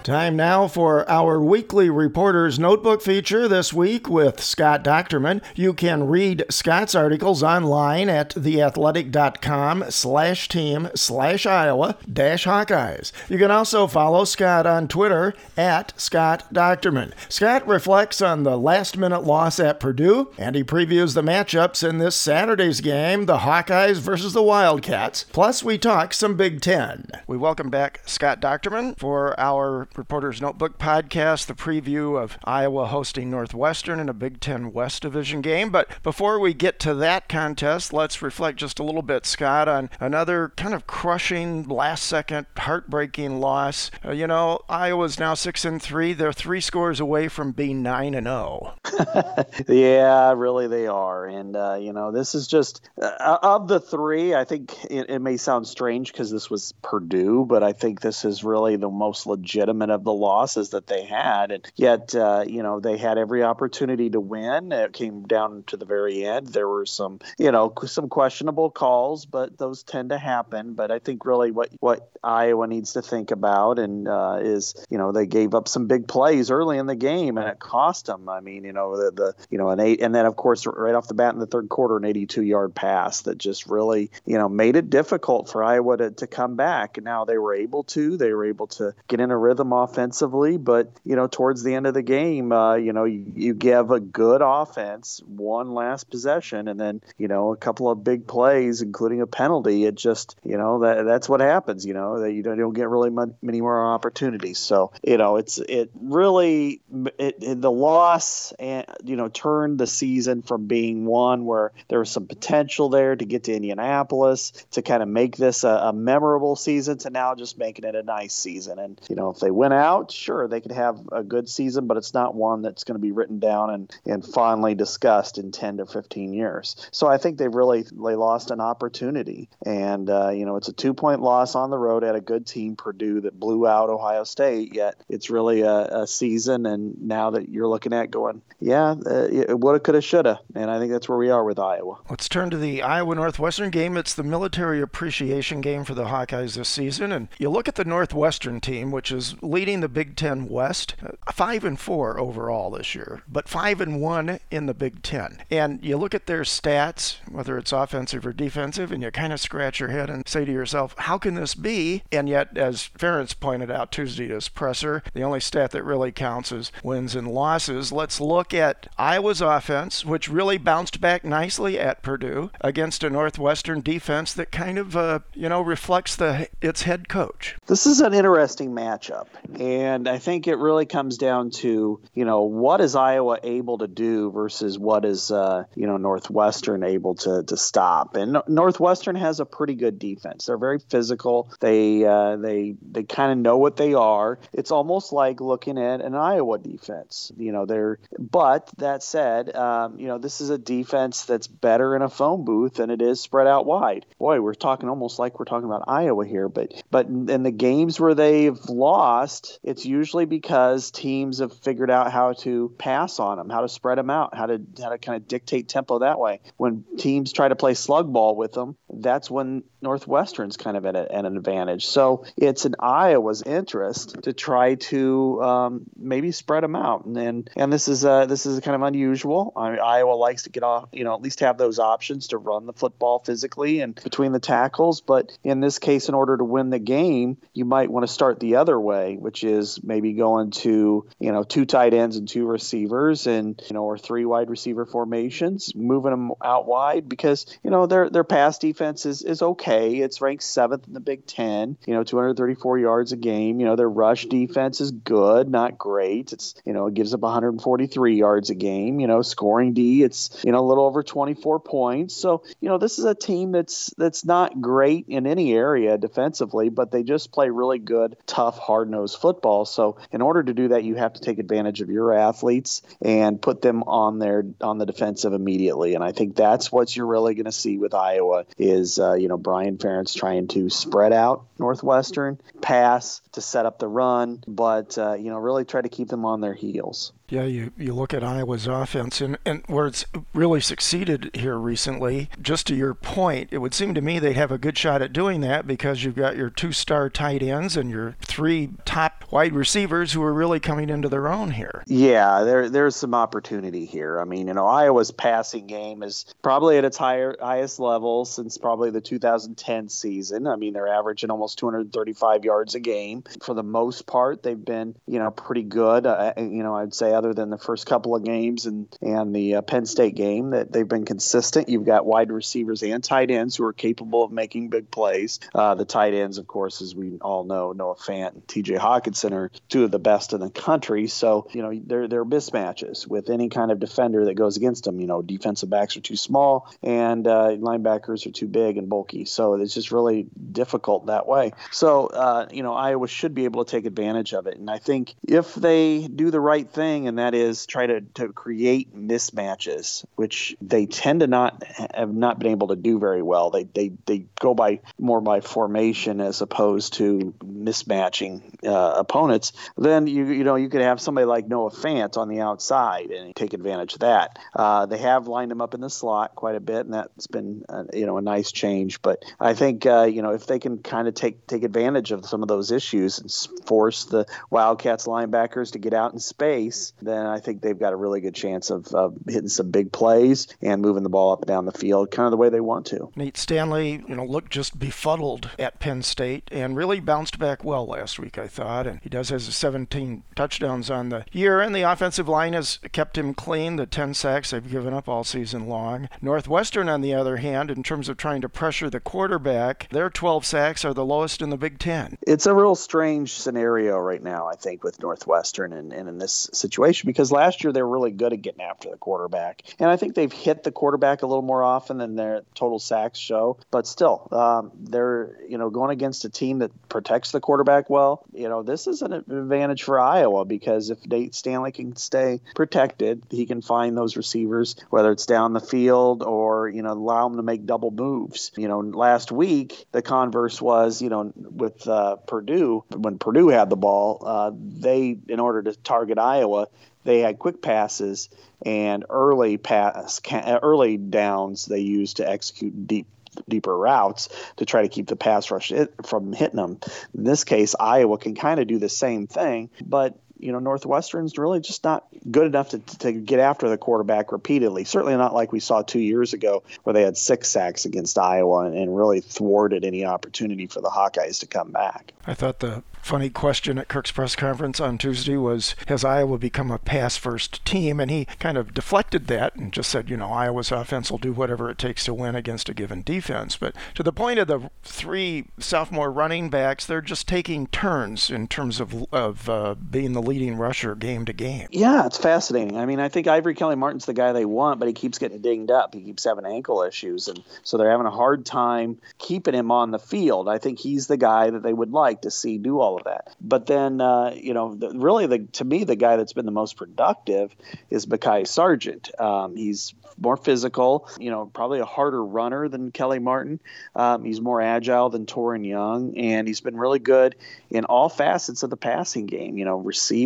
Time 0.07 0.37
now 0.37 0.69
for 0.69 1.03
our 1.09 1.41
weekly 1.41 1.89
Reporter's 1.89 2.57
Notebook 2.57 3.01
feature 3.01 3.49
this 3.49 3.73
week 3.73 4.07
with 4.07 4.41
Scott 4.41 4.81
Dochterman. 4.81 5.43
You 5.53 5.73
can 5.73 6.07
read 6.07 6.45
Scott's 6.49 6.95
articles 6.95 7.43
online 7.43 8.07
at 8.07 8.29
theathletic.com 8.29 9.83
slash 9.89 10.47
team 10.47 10.87
slash 10.95 11.45
Iowa 11.45 11.97
dash 12.09 12.45
Hawkeyes. 12.45 13.11
You 13.27 13.37
can 13.37 13.51
also 13.51 13.85
follow 13.85 14.23
Scott 14.23 14.65
on 14.65 14.87
Twitter 14.87 15.33
at 15.57 15.91
Scott 15.99 16.53
Dochterman. 16.53 17.11
Scott 17.27 17.67
reflects 17.67 18.21
on 18.21 18.43
the 18.43 18.57
last 18.57 18.95
minute 18.95 19.25
loss 19.25 19.59
at 19.59 19.81
Purdue 19.81 20.31
and 20.37 20.55
he 20.55 20.63
previews 20.63 21.15
the 21.15 21.21
matchups 21.21 21.85
in 21.85 21.97
this 21.97 22.15
Saturday's 22.15 22.79
game, 22.79 23.25
the 23.25 23.39
Hawkeyes 23.39 23.97
versus 23.97 24.31
the 24.31 24.41
Wildcats. 24.41 25.25
Plus, 25.33 25.63
we 25.63 25.77
talk 25.77 26.13
some 26.13 26.37
Big 26.37 26.61
Ten. 26.61 27.07
We 27.27 27.35
welcome 27.35 27.69
back 27.69 28.03
Scott 28.05 28.39
Dochterman 28.39 28.97
for 28.97 29.37
our 29.37 29.85
Reporter's 29.97 30.39
Notebook 30.39 30.77
podcast, 30.77 31.47
the 31.47 31.55
preview 31.55 32.21
of 32.21 32.37
Iowa 32.43 32.85
hosting 32.85 33.31
Northwestern 33.31 33.99
in 33.99 34.09
a 34.09 34.13
Big 34.13 34.39
Ten 34.39 34.71
West 34.71 35.01
Division 35.01 35.41
game. 35.41 35.71
But 35.71 35.89
before 36.03 36.39
we 36.39 36.53
get 36.53 36.79
to 36.81 36.93
that 36.95 37.27
contest, 37.27 37.91
let's 37.91 38.21
reflect 38.21 38.59
just 38.59 38.77
a 38.77 38.83
little 38.83 39.01
bit, 39.01 39.25
Scott, 39.25 39.67
on 39.67 39.89
another 39.99 40.53
kind 40.55 40.75
of 40.75 40.85
crushing, 40.85 41.67
last 41.67 42.03
second, 42.03 42.45
heartbreaking 42.57 43.39
loss. 43.39 43.89
Uh, 44.05 44.11
you 44.11 44.27
know, 44.27 44.59
Iowa's 44.69 45.19
now 45.19 45.33
6 45.33 45.65
and 45.65 45.81
3. 45.81 46.13
They're 46.13 46.31
three 46.31 46.61
scores 46.61 46.99
away 46.99 47.27
from 47.27 47.51
being 47.51 47.81
9 47.81 48.13
and 48.13 48.27
0. 48.27 48.75
yeah, 49.67 50.31
really 50.33 50.67
they 50.67 50.85
are. 50.85 51.25
And, 51.25 51.55
uh, 51.55 51.77
you 51.81 51.91
know, 51.91 52.11
this 52.11 52.35
is 52.35 52.47
just, 52.47 52.87
uh, 53.01 53.39
of 53.41 53.67
the 53.67 53.79
three, 53.79 54.35
I 54.35 54.43
think 54.43 54.75
it, 54.91 55.09
it 55.09 55.19
may 55.19 55.37
sound 55.37 55.67
strange 55.67 56.11
because 56.11 56.29
this 56.29 56.51
was 56.51 56.73
Purdue, 56.83 57.45
but 57.47 57.63
I 57.63 57.73
think 57.73 58.01
this 58.01 58.23
is 58.23 58.43
really 58.43 58.75
the 58.75 58.89
most 58.89 59.25
legitimate 59.25 59.86
of 59.91 60.03
the 60.03 60.13
losses 60.13 60.69
that 60.69 60.87
they 60.87 61.03
had. 61.03 61.51
And 61.51 61.65
yet, 61.75 62.15
uh, 62.15 62.45
you 62.47 62.63
know, 62.63 62.79
they 62.79 62.97
had 62.97 63.17
every 63.17 63.43
opportunity 63.43 64.09
to 64.09 64.19
win. 64.19 64.71
It 64.71 64.93
came 64.93 65.23
down 65.23 65.63
to 65.67 65.77
the 65.77 65.85
very 65.85 66.25
end. 66.25 66.47
There 66.47 66.67
were 66.67 66.85
some, 66.85 67.19
you 67.37 67.51
know, 67.51 67.73
some 67.85 68.09
questionable 68.09 68.69
calls, 68.69 69.25
but 69.25 69.57
those 69.57 69.83
tend 69.83 70.09
to 70.09 70.17
happen. 70.17 70.73
But 70.73 70.91
I 70.91 70.99
think 70.99 71.25
really 71.25 71.51
what, 71.51 71.69
what 71.79 72.11
Iowa 72.23 72.67
needs 72.67 72.93
to 72.93 73.01
think 73.01 73.31
about 73.31 73.79
and 73.79 74.07
uh, 74.07 74.39
is, 74.41 74.75
you 74.89 74.97
know, 74.97 75.11
they 75.11 75.25
gave 75.25 75.53
up 75.53 75.67
some 75.67 75.87
big 75.87 76.07
plays 76.07 76.51
early 76.51 76.77
in 76.77 76.85
the 76.85 76.95
game 76.95 77.37
and 77.37 77.47
it 77.47 77.59
cost 77.59 78.05
them. 78.05 78.29
I 78.29 78.39
mean, 78.39 78.63
you 78.63 78.73
know, 78.73 78.97
the, 78.97 79.11
the 79.11 79.33
you 79.49 79.57
know, 79.57 79.69
an 79.69 79.79
eight, 79.79 80.01
and 80.01 80.13
then 80.13 80.25
of 80.25 80.35
course, 80.35 80.65
right 80.65 80.95
off 80.95 81.07
the 81.07 81.13
bat 81.13 81.33
in 81.33 81.39
the 81.39 81.47
third 81.47 81.69
quarter, 81.69 81.97
an 81.97 82.05
82 82.05 82.43
yard 82.43 82.75
pass 82.75 83.21
that 83.23 83.37
just 83.37 83.67
really, 83.67 84.11
you 84.25 84.37
know, 84.37 84.49
made 84.49 84.75
it 84.75 84.89
difficult 84.89 85.49
for 85.49 85.63
Iowa 85.63 85.97
to, 85.97 86.11
to 86.11 86.27
come 86.27 86.55
back. 86.55 87.01
Now 87.01 87.25
they 87.25 87.37
were 87.37 87.55
able 87.55 87.83
to, 87.85 88.17
they 88.17 88.31
were 88.31 88.45
able 88.45 88.67
to 88.67 88.93
get 89.07 89.19
in 89.19 89.31
a 89.31 89.37
rhythm 89.37 89.73
offensively, 89.83 90.57
but 90.57 90.91
you 91.03 91.15
know, 91.15 91.27
towards 91.27 91.63
the 91.63 91.73
end 91.73 91.87
of 91.87 91.93
the 91.93 92.01
game, 92.01 92.51
uh, 92.51 92.75
you 92.75 92.93
know, 92.93 93.05
you, 93.05 93.25
you 93.35 93.53
give 93.53 93.91
a 93.91 93.99
good 93.99 94.41
offense 94.43 95.21
one 95.25 95.73
last 95.73 96.09
possession, 96.09 96.67
and 96.67 96.79
then 96.79 97.01
you 97.17 97.27
know 97.27 97.53
a 97.53 97.57
couple 97.57 97.89
of 97.89 98.03
big 98.03 98.27
plays, 98.27 98.81
including 98.81 99.21
a 99.21 99.27
penalty. 99.27 99.85
It 99.85 99.95
just 99.95 100.35
you 100.43 100.57
know 100.57 100.79
that 100.79 101.03
that's 101.03 101.29
what 101.29 101.39
happens. 101.39 101.85
You 101.85 101.93
know 101.93 102.21
that 102.21 102.33
you 102.33 102.43
don't, 102.43 102.57
you 102.57 102.63
don't 102.63 102.73
get 102.73 102.89
really 102.89 103.09
many 103.41 103.61
more 103.61 103.93
opportunities. 103.93 104.59
So 104.59 104.91
you 105.03 105.17
know, 105.17 105.37
it's 105.37 105.57
it 105.57 105.91
really 105.95 106.81
it, 107.17 107.37
it, 107.41 107.61
the 107.61 107.71
loss 107.71 108.53
and 108.59 108.85
you 109.03 109.15
know 109.15 109.29
turned 109.29 109.77
the 109.77 109.87
season 109.87 110.41
from 110.41 110.67
being 110.67 111.05
one 111.05 111.45
where 111.45 111.71
there 111.87 111.99
was 111.99 112.09
some 112.09 112.27
potential 112.27 112.89
there 112.89 113.15
to 113.15 113.25
get 113.25 113.45
to 113.45 113.53
Indianapolis 113.53 114.51
to 114.71 114.81
kind 114.81 115.03
of 115.03 115.09
make 115.09 115.37
this 115.37 115.63
a, 115.63 115.69
a 115.69 115.93
memorable 115.93 116.55
season 116.55 116.97
to 116.99 117.09
now 117.09 117.35
just 117.35 117.57
making 117.57 117.85
it 117.85 117.95
a 117.95 118.03
nice 118.03 118.33
season. 118.33 118.79
And 118.79 118.99
you 119.09 119.15
know, 119.15 119.29
if 119.29 119.39
they 119.39 119.51
win 119.51 119.66
out, 119.73 120.11
sure, 120.11 120.47
they 120.47 120.61
could 120.61 120.71
have 120.71 120.99
a 121.11 121.23
good 121.23 121.49
season, 121.49 121.87
but 121.87 121.97
it's 121.97 122.13
not 122.13 122.35
one 122.35 122.61
that's 122.61 122.83
going 122.83 122.95
to 122.95 123.01
be 123.01 123.11
written 123.11 123.39
down 123.39 123.69
and, 123.69 123.95
and 124.05 124.25
fondly 124.25 124.75
discussed 124.75 125.37
in 125.37 125.51
10 125.51 125.77
to 125.77 125.85
15 125.85 126.33
years. 126.33 126.75
So 126.91 127.07
I 127.07 127.17
think 127.17 127.37
they 127.37 127.47
really 127.47 127.83
they 127.83 128.15
lost 128.15 128.51
an 128.51 128.59
opportunity. 128.59 129.49
And, 129.65 130.09
uh, 130.09 130.29
you 130.29 130.45
know, 130.45 130.55
it's 130.55 130.67
a 130.67 130.73
two 130.73 130.93
point 130.93 131.21
loss 131.21 131.55
on 131.55 131.69
the 131.69 131.77
road 131.77 132.03
at 132.03 132.15
a 132.15 132.21
good 132.21 132.45
team, 132.45 132.75
Purdue, 132.75 133.21
that 133.21 133.39
blew 133.39 133.67
out 133.67 133.89
Ohio 133.89 134.23
State, 134.23 134.73
yet 134.73 134.95
it's 135.09 135.29
really 135.29 135.61
a, 135.61 136.01
a 136.01 136.07
season. 136.07 136.65
And 136.65 137.01
now 137.01 137.31
that 137.31 137.49
you're 137.49 137.67
looking 137.67 137.93
at 137.93 138.11
going, 138.11 138.41
yeah, 138.59 138.95
uh, 139.05 139.27
it 139.31 139.47
coulda, 139.59 140.01
shoulda. 140.01 140.39
And 140.55 140.69
I 140.69 140.79
think 140.79 140.91
that's 140.91 141.07
where 141.07 141.17
we 141.17 141.29
are 141.29 141.43
with 141.43 141.59
Iowa. 141.59 141.99
Let's 142.09 142.29
turn 142.29 142.49
to 142.49 142.57
the 142.57 142.81
Iowa 142.81 143.15
Northwestern 143.15 143.69
game. 143.69 143.97
It's 143.97 144.13
the 144.13 144.23
military 144.23 144.81
appreciation 144.81 145.61
game 145.61 145.83
for 145.83 145.93
the 145.93 146.05
Hawkeyes 146.05 146.55
this 146.55 146.69
season. 146.69 147.11
And 147.11 147.27
you 147.37 147.49
look 147.49 147.67
at 147.67 147.75
the 147.75 147.85
Northwestern 147.85 148.59
team, 148.59 148.91
which 148.91 149.11
is 149.11 149.35
leading 149.47 149.79
the 149.79 149.87
Big 149.87 150.15
Ten 150.15 150.47
West, 150.47 150.95
uh, 151.03 151.11
five 151.31 151.63
and 151.63 151.79
four 151.79 152.19
overall 152.19 152.71
this 152.71 152.93
year, 152.93 153.21
but 153.27 153.47
five 153.47 153.81
and 153.81 154.01
one 154.01 154.39
in 154.51 154.65
the 154.65 154.73
Big 154.73 155.01
Ten. 155.01 155.43
And 155.49 155.83
you 155.83 155.97
look 155.97 156.13
at 156.13 156.27
their 156.27 156.41
stats, 156.41 157.17
whether 157.29 157.57
it's 157.57 157.71
offensive 157.71 158.25
or 158.25 158.33
defensive, 158.33 158.91
and 158.91 159.01
you 159.01 159.11
kind 159.11 159.33
of 159.33 159.39
scratch 159.39 159.79
your 159.79 159.89
head 159.89 160.09
and 160.09 160.27
say 160.27 160.45
to 160.45 160.51
yourself, 160.51 160.95
how 160.97 161.17
can 161.17 161.35
this 161.35 161.55
be? 161.55 162.03
And 162.11 162.27
yet, 162.27 162.57
as 162.57 162.89
Ferentz 162.97 163.37
pointed 163.39 163.71
out 163.71 163.91
Tuesday 163.91 164.27
to 164.27 164.35
his 164.35 164.49
presser, 164.49 165.03
the 165.13 165.23
only 165.23 165.39
stat 165.39 165.71
that 165.71 165.83
really 165.83 166.11
counts 166.11 166.51
is 166.51 166.71
wins 166.83 167.15
and 167.15 167.27
losses. 167.27 167.91
Let's 167.91 168.19
look 168.19 168.53
at 168.53 168.87
Iowa's 168.97 169.41
offense, 169.41 170.05
which 170.05 170.29
really 170.29 170.57
bounced 170.57 170.99
back 170.99 171.23
nicely 171.23 171.79
at 171.79 172.01
Purdue 172.01 172.51
against 172.61 173.03
a 173.03 173.09
Northwestern 173.09 173.81
defense 173.81 174.33
that 174.33 174.51
kind 174.51 174.77
of, 174.77 174.95
uh, 174.97 175.19
you 175.33 175.49
know, 175.49 175.61
reflects 175.61 176.15
the 176.15 176.47
its 176.61 176.83
head 176.83 177.07
coach. 177.07 177.55
This 177.67 177.85
is 177.85 177.99
an 178.01 178.13
interesting 178.13 178.71
matchup, 178.71 179.27
and 179.59 180.07
I 180.07 180.17
think 180.17 180.47
it 180.47 180.55
really 180.55 180.85
comes 180.85 181.17
down 181.17 181.51
to 181.51 182.01
you 182.13 182.25
know 182.25 182.43
what 182.43 182.81
is 182.81 182.95
Iowa 182.95 183.39
able 183.43 183.79
to 183.79 183.87
do 183.87 184.31
versus 184.31 184.77
what 184.77 185.05
is 185.05 185.31
uh, 185.31 185.63
you 185.75 185.87
know 185.87 185.97
Northwestern 185.97 186.83
able 186.83 187.15
to 187.15 187.43
to 187.43 187.57
stop. 187.57 188.15
And 188.15 188.37
Northwestern 188.47 189.15
has 189.15 189.39
a 189.39 189.45
pretty 189.45 189.75
good 189.75 189.99
defense. 189.99 190.45
They're 190.45 190.57
very 190.57 190.79
physical. 190.79 191.51
They 191.59 192.05
uh, 192.05 192.37
they 192.37 192.75
they 192.81 193.03
kind 193.03 193.31
of 193.31 193.37
know 193.37 193.57
what 193.57 193.77
they 193.77 193.93
are. 193.93 194.39
It's 194.53 194.71
almost 194.71 195.13
like 195.13 195.41
looking 195.41 195.77
at 195.77 196.01
an 196.01 196.15
Iowa 196.15 196.57
defense. 196.57 197.31
You 197.37 197.51
know 197.51 197.65
they're 197.65 197.99
but 198.17 198.69
that 198.77 199.03
said, 199.03 199.55
um, 199.55 199.99
you 199.99 200.07
know 200.07 200.17
this 200.17 200.41
is 200.41 200.49
a 200.49 200.57
defense 200.57 201.25
that's 201.25 201.47
better 201.47 201.95
in 201.95 202.01
a 202.01 202.09
phone 202.09 202.45
booth 202.45 202.75
than 202.75 202.89
it 202.89 203.01
is 203.01 203.19
spread 203.21 203.47
out 203.47 203.65
wide. 203.65 204.05
Boy, 204.19 204.41
we're 204.41 204.53
talking 204.53 204.89
almost 204.89 205.19
like 205.19 205.39
we're 205.39 205.45
talking 205.45 205.67
about 205.67 205.83
Iowa 205.87 206.25
here, 206.25 206.49
but 206.49 206.83
but 206.89 207.07
in 207.07 207.43
the 207.43 207.51
games 207.51 207.99
where 207.99 208.15
they've 208.15 208.57
lost, 208.69 209.26
it's 209.63 209.85
usually 209.85 210.25
because 210.25 210.91
teams 210.91 211.39
have 211.39 211.53
figured 211.53 211.91
out 211.91 212.11
how 212.11 212.33
to 212.33 212.73
pass 212.77 213.19
on 213.19 213.37
them, 213.37 213.49
how 213.49 213.61
to 213.61 213.69
spread 213.69 213.97
them 213.97 214.09
out, 214.09 214.35
how 214.35 214.47
to 214.47 214.61
how 214.81 214.89
to 214.89 214.97
kind 214.97 215.15
of 215.15 215.27
dictate 215.27 215.67
tempo 215.67 215.99
that 215.99 216.19
way. 216.19 216.41
When 216.57 216.83
teams 216.97 217.33
try 217.33 217.47
to 217.47 217.55
play 217.55 217.73
slug 217.73 218.11
ball 218.11 218.35
with 218.35 218.53
them, 218.53 218.77
that's 218.89 219.29
when 219.29 219.63
Northwestern's 219.81 220.57
kind 220.57 220.75
of 220.75 220.85
at, 220.85 220.95
a, 220.95 221.11
at 221.13 221.25
an 221.25 221.37
advantage. 221.37 221.85
So 221.85 222.25
it's 222.35 222.65
in 222.65 222.75
Iowa's 222.79 223.43
interest 223.43 224.23
to 224.23 224.33
try 224.33 224.75
to 224.75 225.43
um, 225.43 225.81
maybe 225.95 226.31
spread 226.31 226.63
them 226.63 226.75
out, 226.75 227.05
and 227.05 227.37
and, 227.37 227.49
and 227.55 227.73
this 227.73 227.87
is 227.87 228.05
uh, 228.05 228.25
this 228.25 228.45
is 228.45 228.59
kind 228.61 228.75
of 228.75 228.81
unusual. 228.81 229.53
I 229.55 229.71
mean, 229.71 229.79
Iowa 229.79 230.13
likes 230.13 230.43
to 230.43 230.49
get 230.49 230.63
off, 230.63 230.89
you 230.91 231.03
know, 231.03 231.13
at 231.13 231.21
least 231.21 231.41
have 231.41 231.57
those 231.57 231.79
options 231.79 232.27
to 232.29 232.37
run 232.37 232.65
the 232.65 232.73
football 232.73 233.19
physically 233.19 233.81
and 233.81 233.95
between 233.95 234.31
the 234.31 234.39
tackles. 234.39 235.01
But 235.01 235.37
in 235.43 235.59
this 235.59 235.79
case, 235.79 236.09
in 236.09 236.15
order 236.15 236.37
to 236.37 236.43
win 236.43 236.69
the 236.69 236.79
game, 236.79 237.37
you 237.53 237.65
might 237.65 237.91
want 237.91 238.07
to 238.07 238.11
start 238.11 238.39
the 238.39 238.55
other 238.55 238.79
way 238.79 239.16
which 239.17 239.43
is 239.43 239.79
maybe 239.83 240.13
going 240.13 240.51
to 240.51 241.07
you 241.19 241.31
know 241.31 241.43
two 241.43 241.65
tight 241.65 241.93
ends 241.93 242.17
and 242.17 242.27
two 242.27 242.45
receivers, 242.45 243.27
and 243.27 243.61
you 243.69 243.73
know 243.73 243.83
or 243.83 243.97
three 243.97 244.25
wide 244.25 244.49
receiver 244.49 244.85
formations, 244.85 245.73
moving 245.75 246.11
them 246.11 246.31
out 246.43 246.67
wide 246.67 247.09
because 247.09 247.45
you 247.63 247.71
know 247.71 247.85
their 247.85 248.09
their 248.09 248.23
pass 248.23 248.57
defense 248.57 249.05
is 249.05 249.21
is 249.21 249.41
okay. 249.41 249.97
It's 249.97 250.21
ranked 250.21 250.43
seventh 250.43 250.87
in 250.87 250.93
the 250.93 250.99
Big 250.99 251.25
Ten. 251.25 251.77
You 251.85 251.93
know, 251.93 252.03
234 252.03 252.79
yards 252.79 253.11
a 253.11 253.17
game. 253.17 253.59
You 253.59 253.65
know, 253.65 253.75
their 253.75 253.89
rush 253.89 254.25
defense 254.25 254.81
is 254.81 254.91
good, 254.91 255.49
not 255.49 255.77
great. 255.77 256.33
It's 256.33 256.55
you 256.65 256.73
know 256.73 256.87
it 256.87 256.93
gives 256.93 257.13
up 257.13 257.21
143 257.21 258.15
yards 258.15 258.49
a 258.49 258.55
game. 258.55 258.99
You 258.99 259.07
know, 259.07 259.21
scoring 259.21 259.73
D, 259.73 260.03
it's 260.03 260.41
you 260.43 260.51
know 260.51 260.59
a 260.59 260.67
little 260.67 260.85
over 260.85 261.03
24 261.03 261.59
points. 261.59 262.15
So 262.15 262.43
you 262.59 262.69
know 262.69 262.77
this 262.77 262.99
is 262.99 263.05
a 263.05 263.15
team 263.15 263.51
that's 263.51 263.93
that's 263.97 264.25
not 264.25 264.61
great 264.61 265.05
in 265.07 265.27
any 265.27 265.53
area 265.53 265.97
defensively, 265.97 266.69
but 266.69 266.91
they 266.91 267.03
just 267.03 267.31
play 267.31 267.49
really 267.49 267.79
good, 267.79 268.15
tough, 268.25 268.57
hard 268.57 268.89
nosed 268.89 269.06
football. 269.15 269.65
So 269.65 269.97
in 270.11 270.21
order 270.21 270.43
to 270.43 270.53
do 270.53 270.69
that, 270.69 270.83
you 270.83 270.95
have 270.95 271.13
to 271.13 271.21
take 271.21 271.39
advantage 271.39 271.81
of 271.81 271.89
your 271.89 272.13
athletes 272.13 272.81
and 273.01 273.41
put 273.41 273.61
them 273.61 273.83
on 273.83 274.19
their 274.19 274.45
on 274.61 274.77
the 274.77 274.85
defensive 274.85 275.33
immediately. 275.33 275.95
And 275.95 276.03
I 276.03 276.11
think 276.11 276.35
that's 276.35 276.71
what 276.71 276.95
you're 276.95 277.05
really 277.05 277.35
going 277.35 277.45
to 277.45 277.51
see 277.51 277.77
with 277.77 277.93
Iowa 277.93 278.45
is 278.57 278.99
uh, 278.99 279.13
you 279.13 279.27
know 279.27 279.37
Brian 279.37 279.77
Ferentz 279.77 280.15
trying 280.15 280.47
to 280.49 280.69
spread 280.69 281.13
out 281.13 281.45
Northwestern, 281.59 282.39
pass 282.61 283.21
to 283.33 283.41
set 283.41 283.65
up 283.65 283.79
the 283.79 283.87
run, 283.87 284.43
but 284.47 284.97
uh, 284.97 285.13
you 285.13 285.29
know 285.29 285.37
really 285.37 285.65
try 285.65 285.81
to 285.81 285.89
keep 285.89 286.07
them 286.09 286.25
on 286.25 286.41
their 286.41 286.53
heels. 286.53 287.13
Yeah, 287.29 287.43
you, 287.43 287.73
you 287.77 287.93
look 287.93 288.13
at 288.13 288.23
Iowa's 288.23 288.67
offense 288.67 289.19
and, 289.19 289.37
and 289.45 289.61
where 289.67 289.87
it's 289.87 290.05
really 290.33 290.61
succeeded 290.61 291.29
here 291.33 291.57
recently, 291.57 292.29
just 292.41 292.65
to 292.67 292.75
your 292.75 292.93
point, 292.93 293.49
it 293.51 293.57
would 293.57 293.73
seem 293.73 293.93
to 293.95 294.01
me 294.01 294.17
they'd 294.17 294.37
have 294.37 294.51
a 294.51 294.57
good 294.57 294.77
shot 294.77 295.01
at 295.01 295.11
doing 295.11 295.41
that 295.41 295.67
because 295.67 296.05
you've 296.05 296.15
got 296.15 296.37
your 296.37 296.49
two 296.49 296.71
star 296.71 297.09
tight 297.09 297.43
ends 297.43 297.75
and 297.75 297.89
your 297.89 298.15
three 298.21 298.69
top 298.85 299.25
wide 299.29 299.53
receivers 299.53 300.13
who 300.13 300.23
are 300.23 300.33
really 300.33 300.61
coming 300.61 300.89
into 300.89 301.09
their 301.09 301.27
own 301.27 301.51
here. 301.51 301.83
Yeah, 301.85 302.43
there 302.43 302.69
there's 302.69 302.95
some 302.95 303.13
opportunity 303.13 303.85
here. 303.85 304.21
I 304.21 304.23
mean, 304.23 304.47
you 304.47 304.53
know, 304.53 304.65
Iowa's 304.65 305.11
passing 305.11 305.67
game 305.67 306.03
is 306.03 306.25
probably 306.41 306.77
at 306.77 306.85
its 306.85 306.95
higher 306.95 307.35
highest 307.41 307.77
level 307.79 308.23
since 308.23 308.57
probably 308.57 308.89
the 308.89 309.01
2010 309.01 309.89
season. 309.89 310.47
I 310.47 310.55
mean, 310.55 310.71
they're 310.71 310.87
averaging 310.87 311.29
almost 311.29 311.59
235 311.59 312.45
yards 312.45 312.75
a 312.75 312.79
game. 312.79 313.23
For 313.41 313.53
the 313.53 313.63
most 313.63 314.05
part, 314.05 314.43
they've 314.43 314.63
been, 314.63 314.95
you 315.07 315.19
know, 315.19 315.31
pretty 315.31 315.63
good. 315.63 316.05
Uh, 316.05 316.31
you 316.37 316.63
know, 316.63 316.75
I'd 316.75 316.93
say 316.93 317.16
other 317.17 317.33
than 317.33 317.49
the 317.49 317.57
first 317.57 317.85
couple 317.85 318.15
of 318.15 318.23
games 318.23 318.65
and 318.65 318.87
and 319.01 319.35
the 319.35 319.55
uh, 319.55 319.61
Penn 319.61 319.85
State 319.85 320.15
game 320.15 320.51
that 320.51 320.71
they've 320.71 320.87
been 320.87 321.05
consistent. 321.05 321.67
You've 321.69 321.85
got 321.85 322.05
wide 322.05 322.31
receivers 322.31 322.83
and 322.83 323.03
tight 323.03 323.31
ends 323.31 323.55
who 323.55 323.65
are 323.65 323.73
capable 323.73 324.23
of 324.23 324.31
making 324.31 324.69
big 324.69 324.91
plays. 324.91 325.39
Uh, 325.53 325.75
the 325.75 325.85
tight 325.85 326.13
ends, 326.13 326.37
of 326.37 326.47
course, 326.47 326.81
as 326.81 326.95
we 326.95 327.17
all 327.21 327.43
know, 327.43 327.71
Noah 327.71 327.95
Fant 327.95 328.33
and 328.33 328.47
T.J. 328.47 328.75
Hockenson 328.75 329.31
are 329.31 329.51
two 329.67 329.83
of 329.83 329.91
the 329.91 329.99
best 329.99 330.33
in 330.33 330.39
the 330.39 330.49
country. 330.49 331.07
So 331.07 331.47
you 331.51 331.61
know 331.61 331.71
they're 331.85 332.07
they're 332.07 332.25
mismatches 332.25 333.07
with 333.07 333.29
any 333.29 333.49
kind 333.49 333.71
of 333.71 333.79
defender 333.79 334.25
that 334.25 334.35
goes 334.35 334.57
against 334.57 334.83
them. 334.83 334.99
You 334.99 335.07
know, 335.07 335.21
defensive 335.21 335.69
backs 335.69 335.97
are 335.97 336.01
too 336.01 336.15
small 336.15 336.71
and 336.83 337.27
uh, 337.27 337.49
linebackers 337.57 338.25
are 338.27 338.31
too 338.31 338.47
big 338.47 338.77
and 338.77 338.89
bulky. 338.89 339.25
So 339.25 339.55
it's 339.55 339.73
just 339.73 339.91
really 339.91 340.27
difficult 340.51 341.07
that 341.07 341.27
way. 341.27 341.53
So 341.71 342.07
uh, 342.07 342.47
you 342.51 342.63
know 342.63 342.73
Iowa 342.73 343.07
should 343.07 343.33
be 343.33 343.45
able 343.45 343.65
to 343.65 343.71
take 343.71 343.85
advantage 343.85 344.33
of 344.33 344.47
it, 344.47 344.57
and 344.57 344.69
I 344.69 344.77
think 344.77 345.15
if 345.27 345.55
they 345.55 346.07
do 346.07 346.31
the 346.31 346.39
right 346.39 346.69
thing 346.69 347.06
and 347.07 347.19
that 347.19 347.33
is 347.33 347.65
try 347.65 347.87
to, 347.87 348.01
to 348.01 348.33
create 348.33 348.95
mismatches, 348.95 350.05
which 350.15 350.55
they 350.61 350.85
tend 350.85 351.21
to 351.21 351.27
not 351.27 351.63
have 351.93 352.13
not 352.13 352.39
been 352.39 352.51
able 352.51 352.67
to 352.67 352.75
do 352.75 352.99
very 352.99 353.21
well. 353.21 353.49
They 353.49 353.63
they, 353.63 353.91
they 354.05 354.25
go 354.39 354.53
by 354.53 354.81
more 354.99 355.21
by 355.21 355.41
formation 355.41 356.21
as 356.21 356.41
opposed 356.41 356.93
to 356.93 357.33
mismatching 357.43 358.65
uh, 358.65 358.93
opponents. 358.97 359.53
Then 359.77 360.07
you 360.07 360.25
you 360.25 360.43
know 360.43 360.55
you 360.55 360.69
could 360.69 360.81
have 360.81 361.01
somebody 361.01 361.25
like 361.25 361.47
Noah 361.47 361.71
Fant 361.71 362.17
on 362.17 362.29
the 362.29 362.41
outside 362.41 363.11
and 363.11 363.35
take 363.35 363.53
advantage 363.53 363.93
of 363.93 363.99
that. 363.99 364.39
Uh, 364.53 364.85
they 364.85 364.97
have 364.97 365.27
lined 365.27 365.51
him 365.51 365.61
up 365.61 365.73
in 365.73 365.81
the 365.81 365.89
slot 365.89 366.35
quite 366.35 366.55
a 366.55 366.59
bit, 366.59 366.85
and 366.85 366.93
that's 366.93 367.27
been 367.27 367.63
uh, 367.69 367.85
you 367.93 368.05
know 368.05 368.17
a 368.17 368.21
nice 368.21 368.51
change. 368.51 369.01
But 369.01 369.23
I 369.39 369.53
think 369.53 369.85
uh, 369.85 370.03
you 370.03 370.21
know 370.21 370.31
if 370.31 370.47
they 370.47 370.59
can 370.59 370.79
kind 370.79 371.07
of 371.07 371.13
take 371.13 371.47
take 371.47 371.63
advantage 371.63 372.11
of 372.11 372.25
some 372.25 372.41
of 372.41 372.47
those 372.47 372.71
issues 372.71 373.19
and 373.19 373.31
force 373.65 374.05
the 374.05 374.25
Wildcats 374.49 375.07
linebackers 375.07 375.73
to 375.73 375.79
get 375.79 375.93
out 375.93 376.13
in 376.13 376.19
space, 376.19 376.93
then 377.01 377.25
I 377.25 377.39
think 377.39 377.61
they've 377.61 377.77
got 377.77 377.93
a 377.93 377.95
really 377.95 378.21
good 378.21 378.35
chance 378.35 378.69
of 378.69 378.93
uh, 378.93 379.09
hitting 379.27 379.49
some 379.49 379.71
big 379.71 379.91
plays 379.91 380.47
and 380.61 380.81
moving 380.81 381.03
the 381.03 381.09
ball 381.09 381.33
up 381.33 381.41
and 381.41 381.47
down 381.47 381.65
the 381.65 381.71
field, 381.71 382.11
kind 382.11 382.25
of 382.25 382.31
the 382.31 382.37
way 382.37 382.49
they 382.49 382.59
want 382.59 382.85
to. 382.87 383.11
Nate 383.15 383.37
Stanley, 383.37 384.03
you 384.07 384.15
know, 384.15 384.25
looked 384.25 384.51
just 384.51 384.79
befuddled 384.79 385.51
at 385.59 385.79
Penn 385.79 386.01
State 386.01 386.49
and 386.51 386.75
really 386.75 386.99
bounced 386.99 387.39
back 387.39 387.63
well 387.63 387.85
last 387.85 388.19
week, 388.19 388.37
I 388.37 388.47
thought. 388.47 388.87
And 388.87 388.99
he 389.01 389.09
does 389.09 389.29
has 389.29 389.43
17 389.43 390.23
touchdowns 390.35 390.89
on 390.89 391.09
the 391.09 391.25
year, 391.31 391.61
and 391.61 391.75
the 391.75 391.81
offensive 391.81 392.27
line 392.27 392.53
has 392.53 392.79
kept 392.91 393.17
him 393.17 393.33
clean. 393.33 393.75
The 393.75 393.85
10 393.85 394.13
sacks 394.13 394.51
they've 394.51 394.71
given 394.71 394.93
up 394.93 395.07
all 395.07 395.23
season 395.23 395.67
long. 395.67 396.09
Northwestern, 396.21 396.89
on 396.89 397.01
the 397.01 397.13
other 397.13 397.37
hand, 397.37 397.69
in 397.69 397.83
terms 397.83 398.09
of 398.09 398.17
trying 398.17 398.41
to 398.41 398.49
pressure 398.49 398.89
the 398.89 398.99
quarterback, 398.99 399.89
their 399.89 400.09
12 400.09 400.45
sacks 400.45 400.83
are 400.83 400.93
the 400.93 401.05
lowest 401.05 401.41
in 401.41 401.49
the 401.49 401.57
Big 401.57 401.79
Ten. 401.79 402.17
It's 402.25 402.45
a 402.45 402.53
real 402.53 402.75
strange 402.75 403.33
scenario 403.33 403.97
right 403.97 404.21
now, 404.21 404.47
I 404.47 404.55
think, 404.55 404.83
with 404.83 405.01
Northwestern 405.01 405.73
and, 405.73 405.93
and 405.93 406.09
in 406.09 406.17
this 406.17 406.49
situation 406.53 406.86
because 407.05 407.31
last 407.31 407.63
year 407.63 407.73
they 407.73 407.81
were 407.81 407.89
really 407.89 408.11
good 408.11 408.33
at 408.33 408.41
getting 408.41 408.61
after 408.61 408.89
the 408.89 408.97
quarterback. 408.97 409.63
And 409.79 409.89
I 409.89 409.97
think 409.97 410.15
they've 410.15 410.31
hit 410.31 410.63
the 410.63 410.71
quarterback 410.71 411.21
a 411.21 411.27
little 411.27 411.43
more 411.43 411.63
often 411.63 411.97
than 411.97 412.15
their 412.15 412.43
total 412.55 412.79
sacks 412.79 413.19
show. 413.19 413.57
But 413.71 413.87
still, 413.87 414.27
um, 414.31 414.71
they're 414.75 415.37
you 415.47 415.57
know 415.57 415.69
going 415.69 415.91
against 415.91 416.25
a 416.25 416.29
team 416.29 416.59
that 416.59 416.71
protects 416.89 417.31
the 417.31 417.39
quarterback 417.39 417.89
well. 417.89 418.23
You 418.33 418.49
know 418.49 418.63
this 418.63 418.87
is 418.87 419.01
an 419.01 419.13
advantage 419.13 419.83
for 419.83 419.99
Iowa 419.99 420.45
because 420.45 420.89
if 420.89 421.05
Nate 421.05 421.35
Stanley 421.35 421.71
can 421.71 421.95
stay 421.95 422.41
protected, 422.55 423.23
he 423.29 423.45
can 423.45 423.61
find 423.61 423.97
those 423.97 424.17
receivers 424.17 424.75
whether 424.89 425.11
it's 425.11 425.25
down 425.25 425.53
the 425.53 425.59
field 425.59 426.23
or 426.23 426.69
you 426.69 426.81
know 426.81 426.91
allow 426.93 427.27
them 427.27 427.37
to 427.37 427.43
make 427.43 427.65
double 427.65 427.91
moves. 427.91 428.51
You 428.57 428.67
know 428.67 428.79
last 428.79 429.31
week 429.31 429.85
the 429.91 430.01
converse 430.01 430.61
was 430.61 431.01
you 431.01 431.09
know 431.09 431.31
with 431.35 431.87
uh, 431.87 432.15
Purdue 432.15 432.83
when 432.95 433.17
Purdue 433.17 433.49
had 433.49 433.69
the 433.69 433.75
ball, 433.75 434.23
uh, 434.25 434.51
they 434.53 435.17
in 435.27 435.39
order 435.39 435.63
to 435.63 435.75
target 435.75 436.17
Iowa 436.17 436.67
they 437.03 437.19
had 437.19 437.39
quick 437.39 437.61
passes 437.61 438.29
and 438.65 439.05
early 439.09 439.57
pass 439.57 440.19
uh, 440.31 440.59
early 440.61 440.97
downs 440.97 441.65
they 441.65 441.79
used 441.79 442.17
to 442.17 442.29
execute 442.29 442.87
deep 442.87 443.07
deeper 443.47 443.75
routes 443.75 444.29
to 444.57 444.65
try 444.65 444.81
to 444.81 444.89
keep 444.89 445.07
the 445.07 445.15
pass 445.15 445.51
rush 445.51 445.71
from 446.03 446.33
hitting 446.33 446.55
them. 446.55 446.79
In 447.13 447.23
this 447.23 447.43
case, 447.43 447.75
Iowa 447.79 448.17
can 448.17 448.35
kind 448.35 448.59
of 448.59 448.67
do 448.67 448.79
the 448.79 448.89
same 448.89 449.27
thing, 449.27 449.69
but 449.85 450.17
you 450.39 450.51
know, 450.51 450.59
Northwestern's 450.59 451.37
really 451.37 451.59
just 451.59 451.83
not 451.83 452.05
good 452.29 452.45
enough 452.45 452.69
to, 452.69 452.79
to 452.79 453.11
get 453.11 453.39
after 453.39 453.69
the 453.69 453.77
quarterback 453.77 454.31
repeatedly. 454.31 454.83
Certainly 454.83 455.17
not 455.17 455.33
like 455.33 455.51
we 455.51 455.59
saw 455.59 455.81
two 455.81 455.99
years 455.99 456.33
ago 456.33 456.63
where 456.83 456.93
they 456.93 457.01
had 457.01 457.17
six 457.17 457.49
sacks 457.49 457.85
against 457.85 458.17
Iowa 458.17 458.65
and, 458.65 458.75
and 458.75 458.95
really 458.95 459.21
thwarted 459.21 459.85
any 459.85 460.05
opportunity 460.05 460.67
for 460.67 460.81
the 460.81 460.89
Hawkeyes 460.89 461.39
to 461.39 461.47
come 461.47 461.71
back. 461.71 462.13
I 462.25 462.33
thought 462.33 462.59
the 462.59 462.83
funny 463.01 463.29
question 463.29 463.77
at 463.77 463.87
Kirk's 463.87 464.11
press 464.11 464.35
conference 464.35 464.81
on 464.81 464.97
Tuesday 464.97 465.37
was 465.37 465.75
Has 465.87 466.03
Iowa 466.03 466.37
become 466.37 466.69
a 466.69 466.77
pass 466.77 467.15
first 467.15 467.63
team? 467.63 468.01
And 468.01 468.11
he 468.11 468.25
kind 468.39 468.57
of 468.57 468.73
deflected 468.73 469.27
that 469.27 469.55
and 469.55 469.71
just 469.71 469.89
said, 469.89 470.09
you 470.09 470.17
know, 470.17 470.27
Iowa's 470.27 470.71
offense 470.71 471.09
will 471.09 471.17
do 471.17 471.31
whatever 471.31 471.69
it 471.69 471.77
takes 471.77 472.03
to 472.05 472.13
win 472.13 472.35
against 472.35 472.67
a 472.67 472.73
given 472.73 473.01
defense. 473.01 473.55
But 473.55 473.75
to 473.95 474.03
the 474.03 474.11
point 474.11 474.39
of 474.39 474.47
the 474.47 474.69
three 474.83 475.45
sophomore 475.57 476.11
running 476.11 476.49
backs, 476.49 476.85
they're 476.85 477.01
just 477.01 477.29
taking 477.29 477.67
turns 477.67 478.29
in 478.29 478.47
terms 478.47 478.81
of, 478.81 479.05
of 479.13 479.47
uh, 479.49 479.75
being 479.75 480.11
the 480.11 480.21
leading 480.27 480.55
rusher 480.55 480.93
game 480.93 481.25
to 481.25 481.33
game. 481.33 481.67
Yeah, 481.71 482.05
it's 482.05 482.17
fascinating. 482.17 482.77
I 482.77 482.85
mean, 482.85 482.99
I 482.99 483.09
think 483.09 483.27
Ivory 483.27 483.55
Kelly 483.55 483.75
Martin's 483.75 484.05
the 484.05 484.13
guy 484.13 484.33
they 484.33 484.45
want, 484.45 484.79
but 484.79 484.87
he 484.87 484.93
keeps 484.93 485.17
getting 485.17 485.41
dinged 485.41 485.71
up. 485.71 485.93
He 485.93 486.01
keeps 486.01 486.23
having 486.23 486.45
ankle 486.45 486.83
issues. 486.83 487.27
And 487.27 487.41
so 487.63 487.77
they're 487.77 487.89
having 487.89 488.05
a 488.05 488.11
hard 488.11 488.45
time 488.45 488.97
keeping 489.17 489.53
him 489.53 489.71
on 489.71 489.91
the 489.91 489.99
field. 489.99 490.49
I 490.49 490.57
think 490.57 490.79
he's 490.79 491.07
the 491.07 491.17
guy 491.17 491.49
that 491.49 491.63
they 491.63 491.73
would 491.73 491.91
like 491.91 492.21
to 492.21 492.31
see 492.31 492.57
do 492.57 492.79
all 492.79 492.97
of 492.97 493.05
that. 493.05 493.35
But 493.41 493.65
then, 493.65 494.01
uh, 494.01 494.33
you 494.35 494.53
know, 494.53 494.75
the, 494.75 494.89
really, 494.91 495.27
the, 495.27 495.39
to 495.53 495.65
me, 495.65 495.83
the 495.83 495.95
guy 495.95 496.17
that's 496.17 496.33
been 496.33 496.45
the 496.45 496.51
most 496.51 496.77
productive 496.77 497.55
is 497.89 498.05
Mekhi 498.05 498.45
Sargent. 498.47 499.09
Um, 499.19 499.55
he's 499.55 499.93
more 500.19 500.37
physical, 500.37 501.07
you 501.19 501.29
know, 501.29 501.45
probably 501.45 501.79
a 501.79 501.85
harder 501.85 502.23
runner 502.23 502.67
than 502.67 502.91
Kelly 502.91 503.19
Martin. 503.19 503.59
Um, 503.95 504.23
he's 504.23 504.41
more 504.41 504.61
agile 504.61 505.09
than 505.09 505.25
Toren 505.25 505.65
Young, 505.65 506.17
and 506.17 506.47
he's 506.47 506.61
been 506.61 506.75
really 506.75 506.99
good 506.99 507.35
in 507.69 507.85
all 507.85 508.09
facets 508.09 508.63
of 508.63 508.69
the 508.69 508.77
passing 508.77 509.27
game, 509.27 509.57
you 509.57 509.65
know, 509.65 509.77
receiving, 509.77 510.16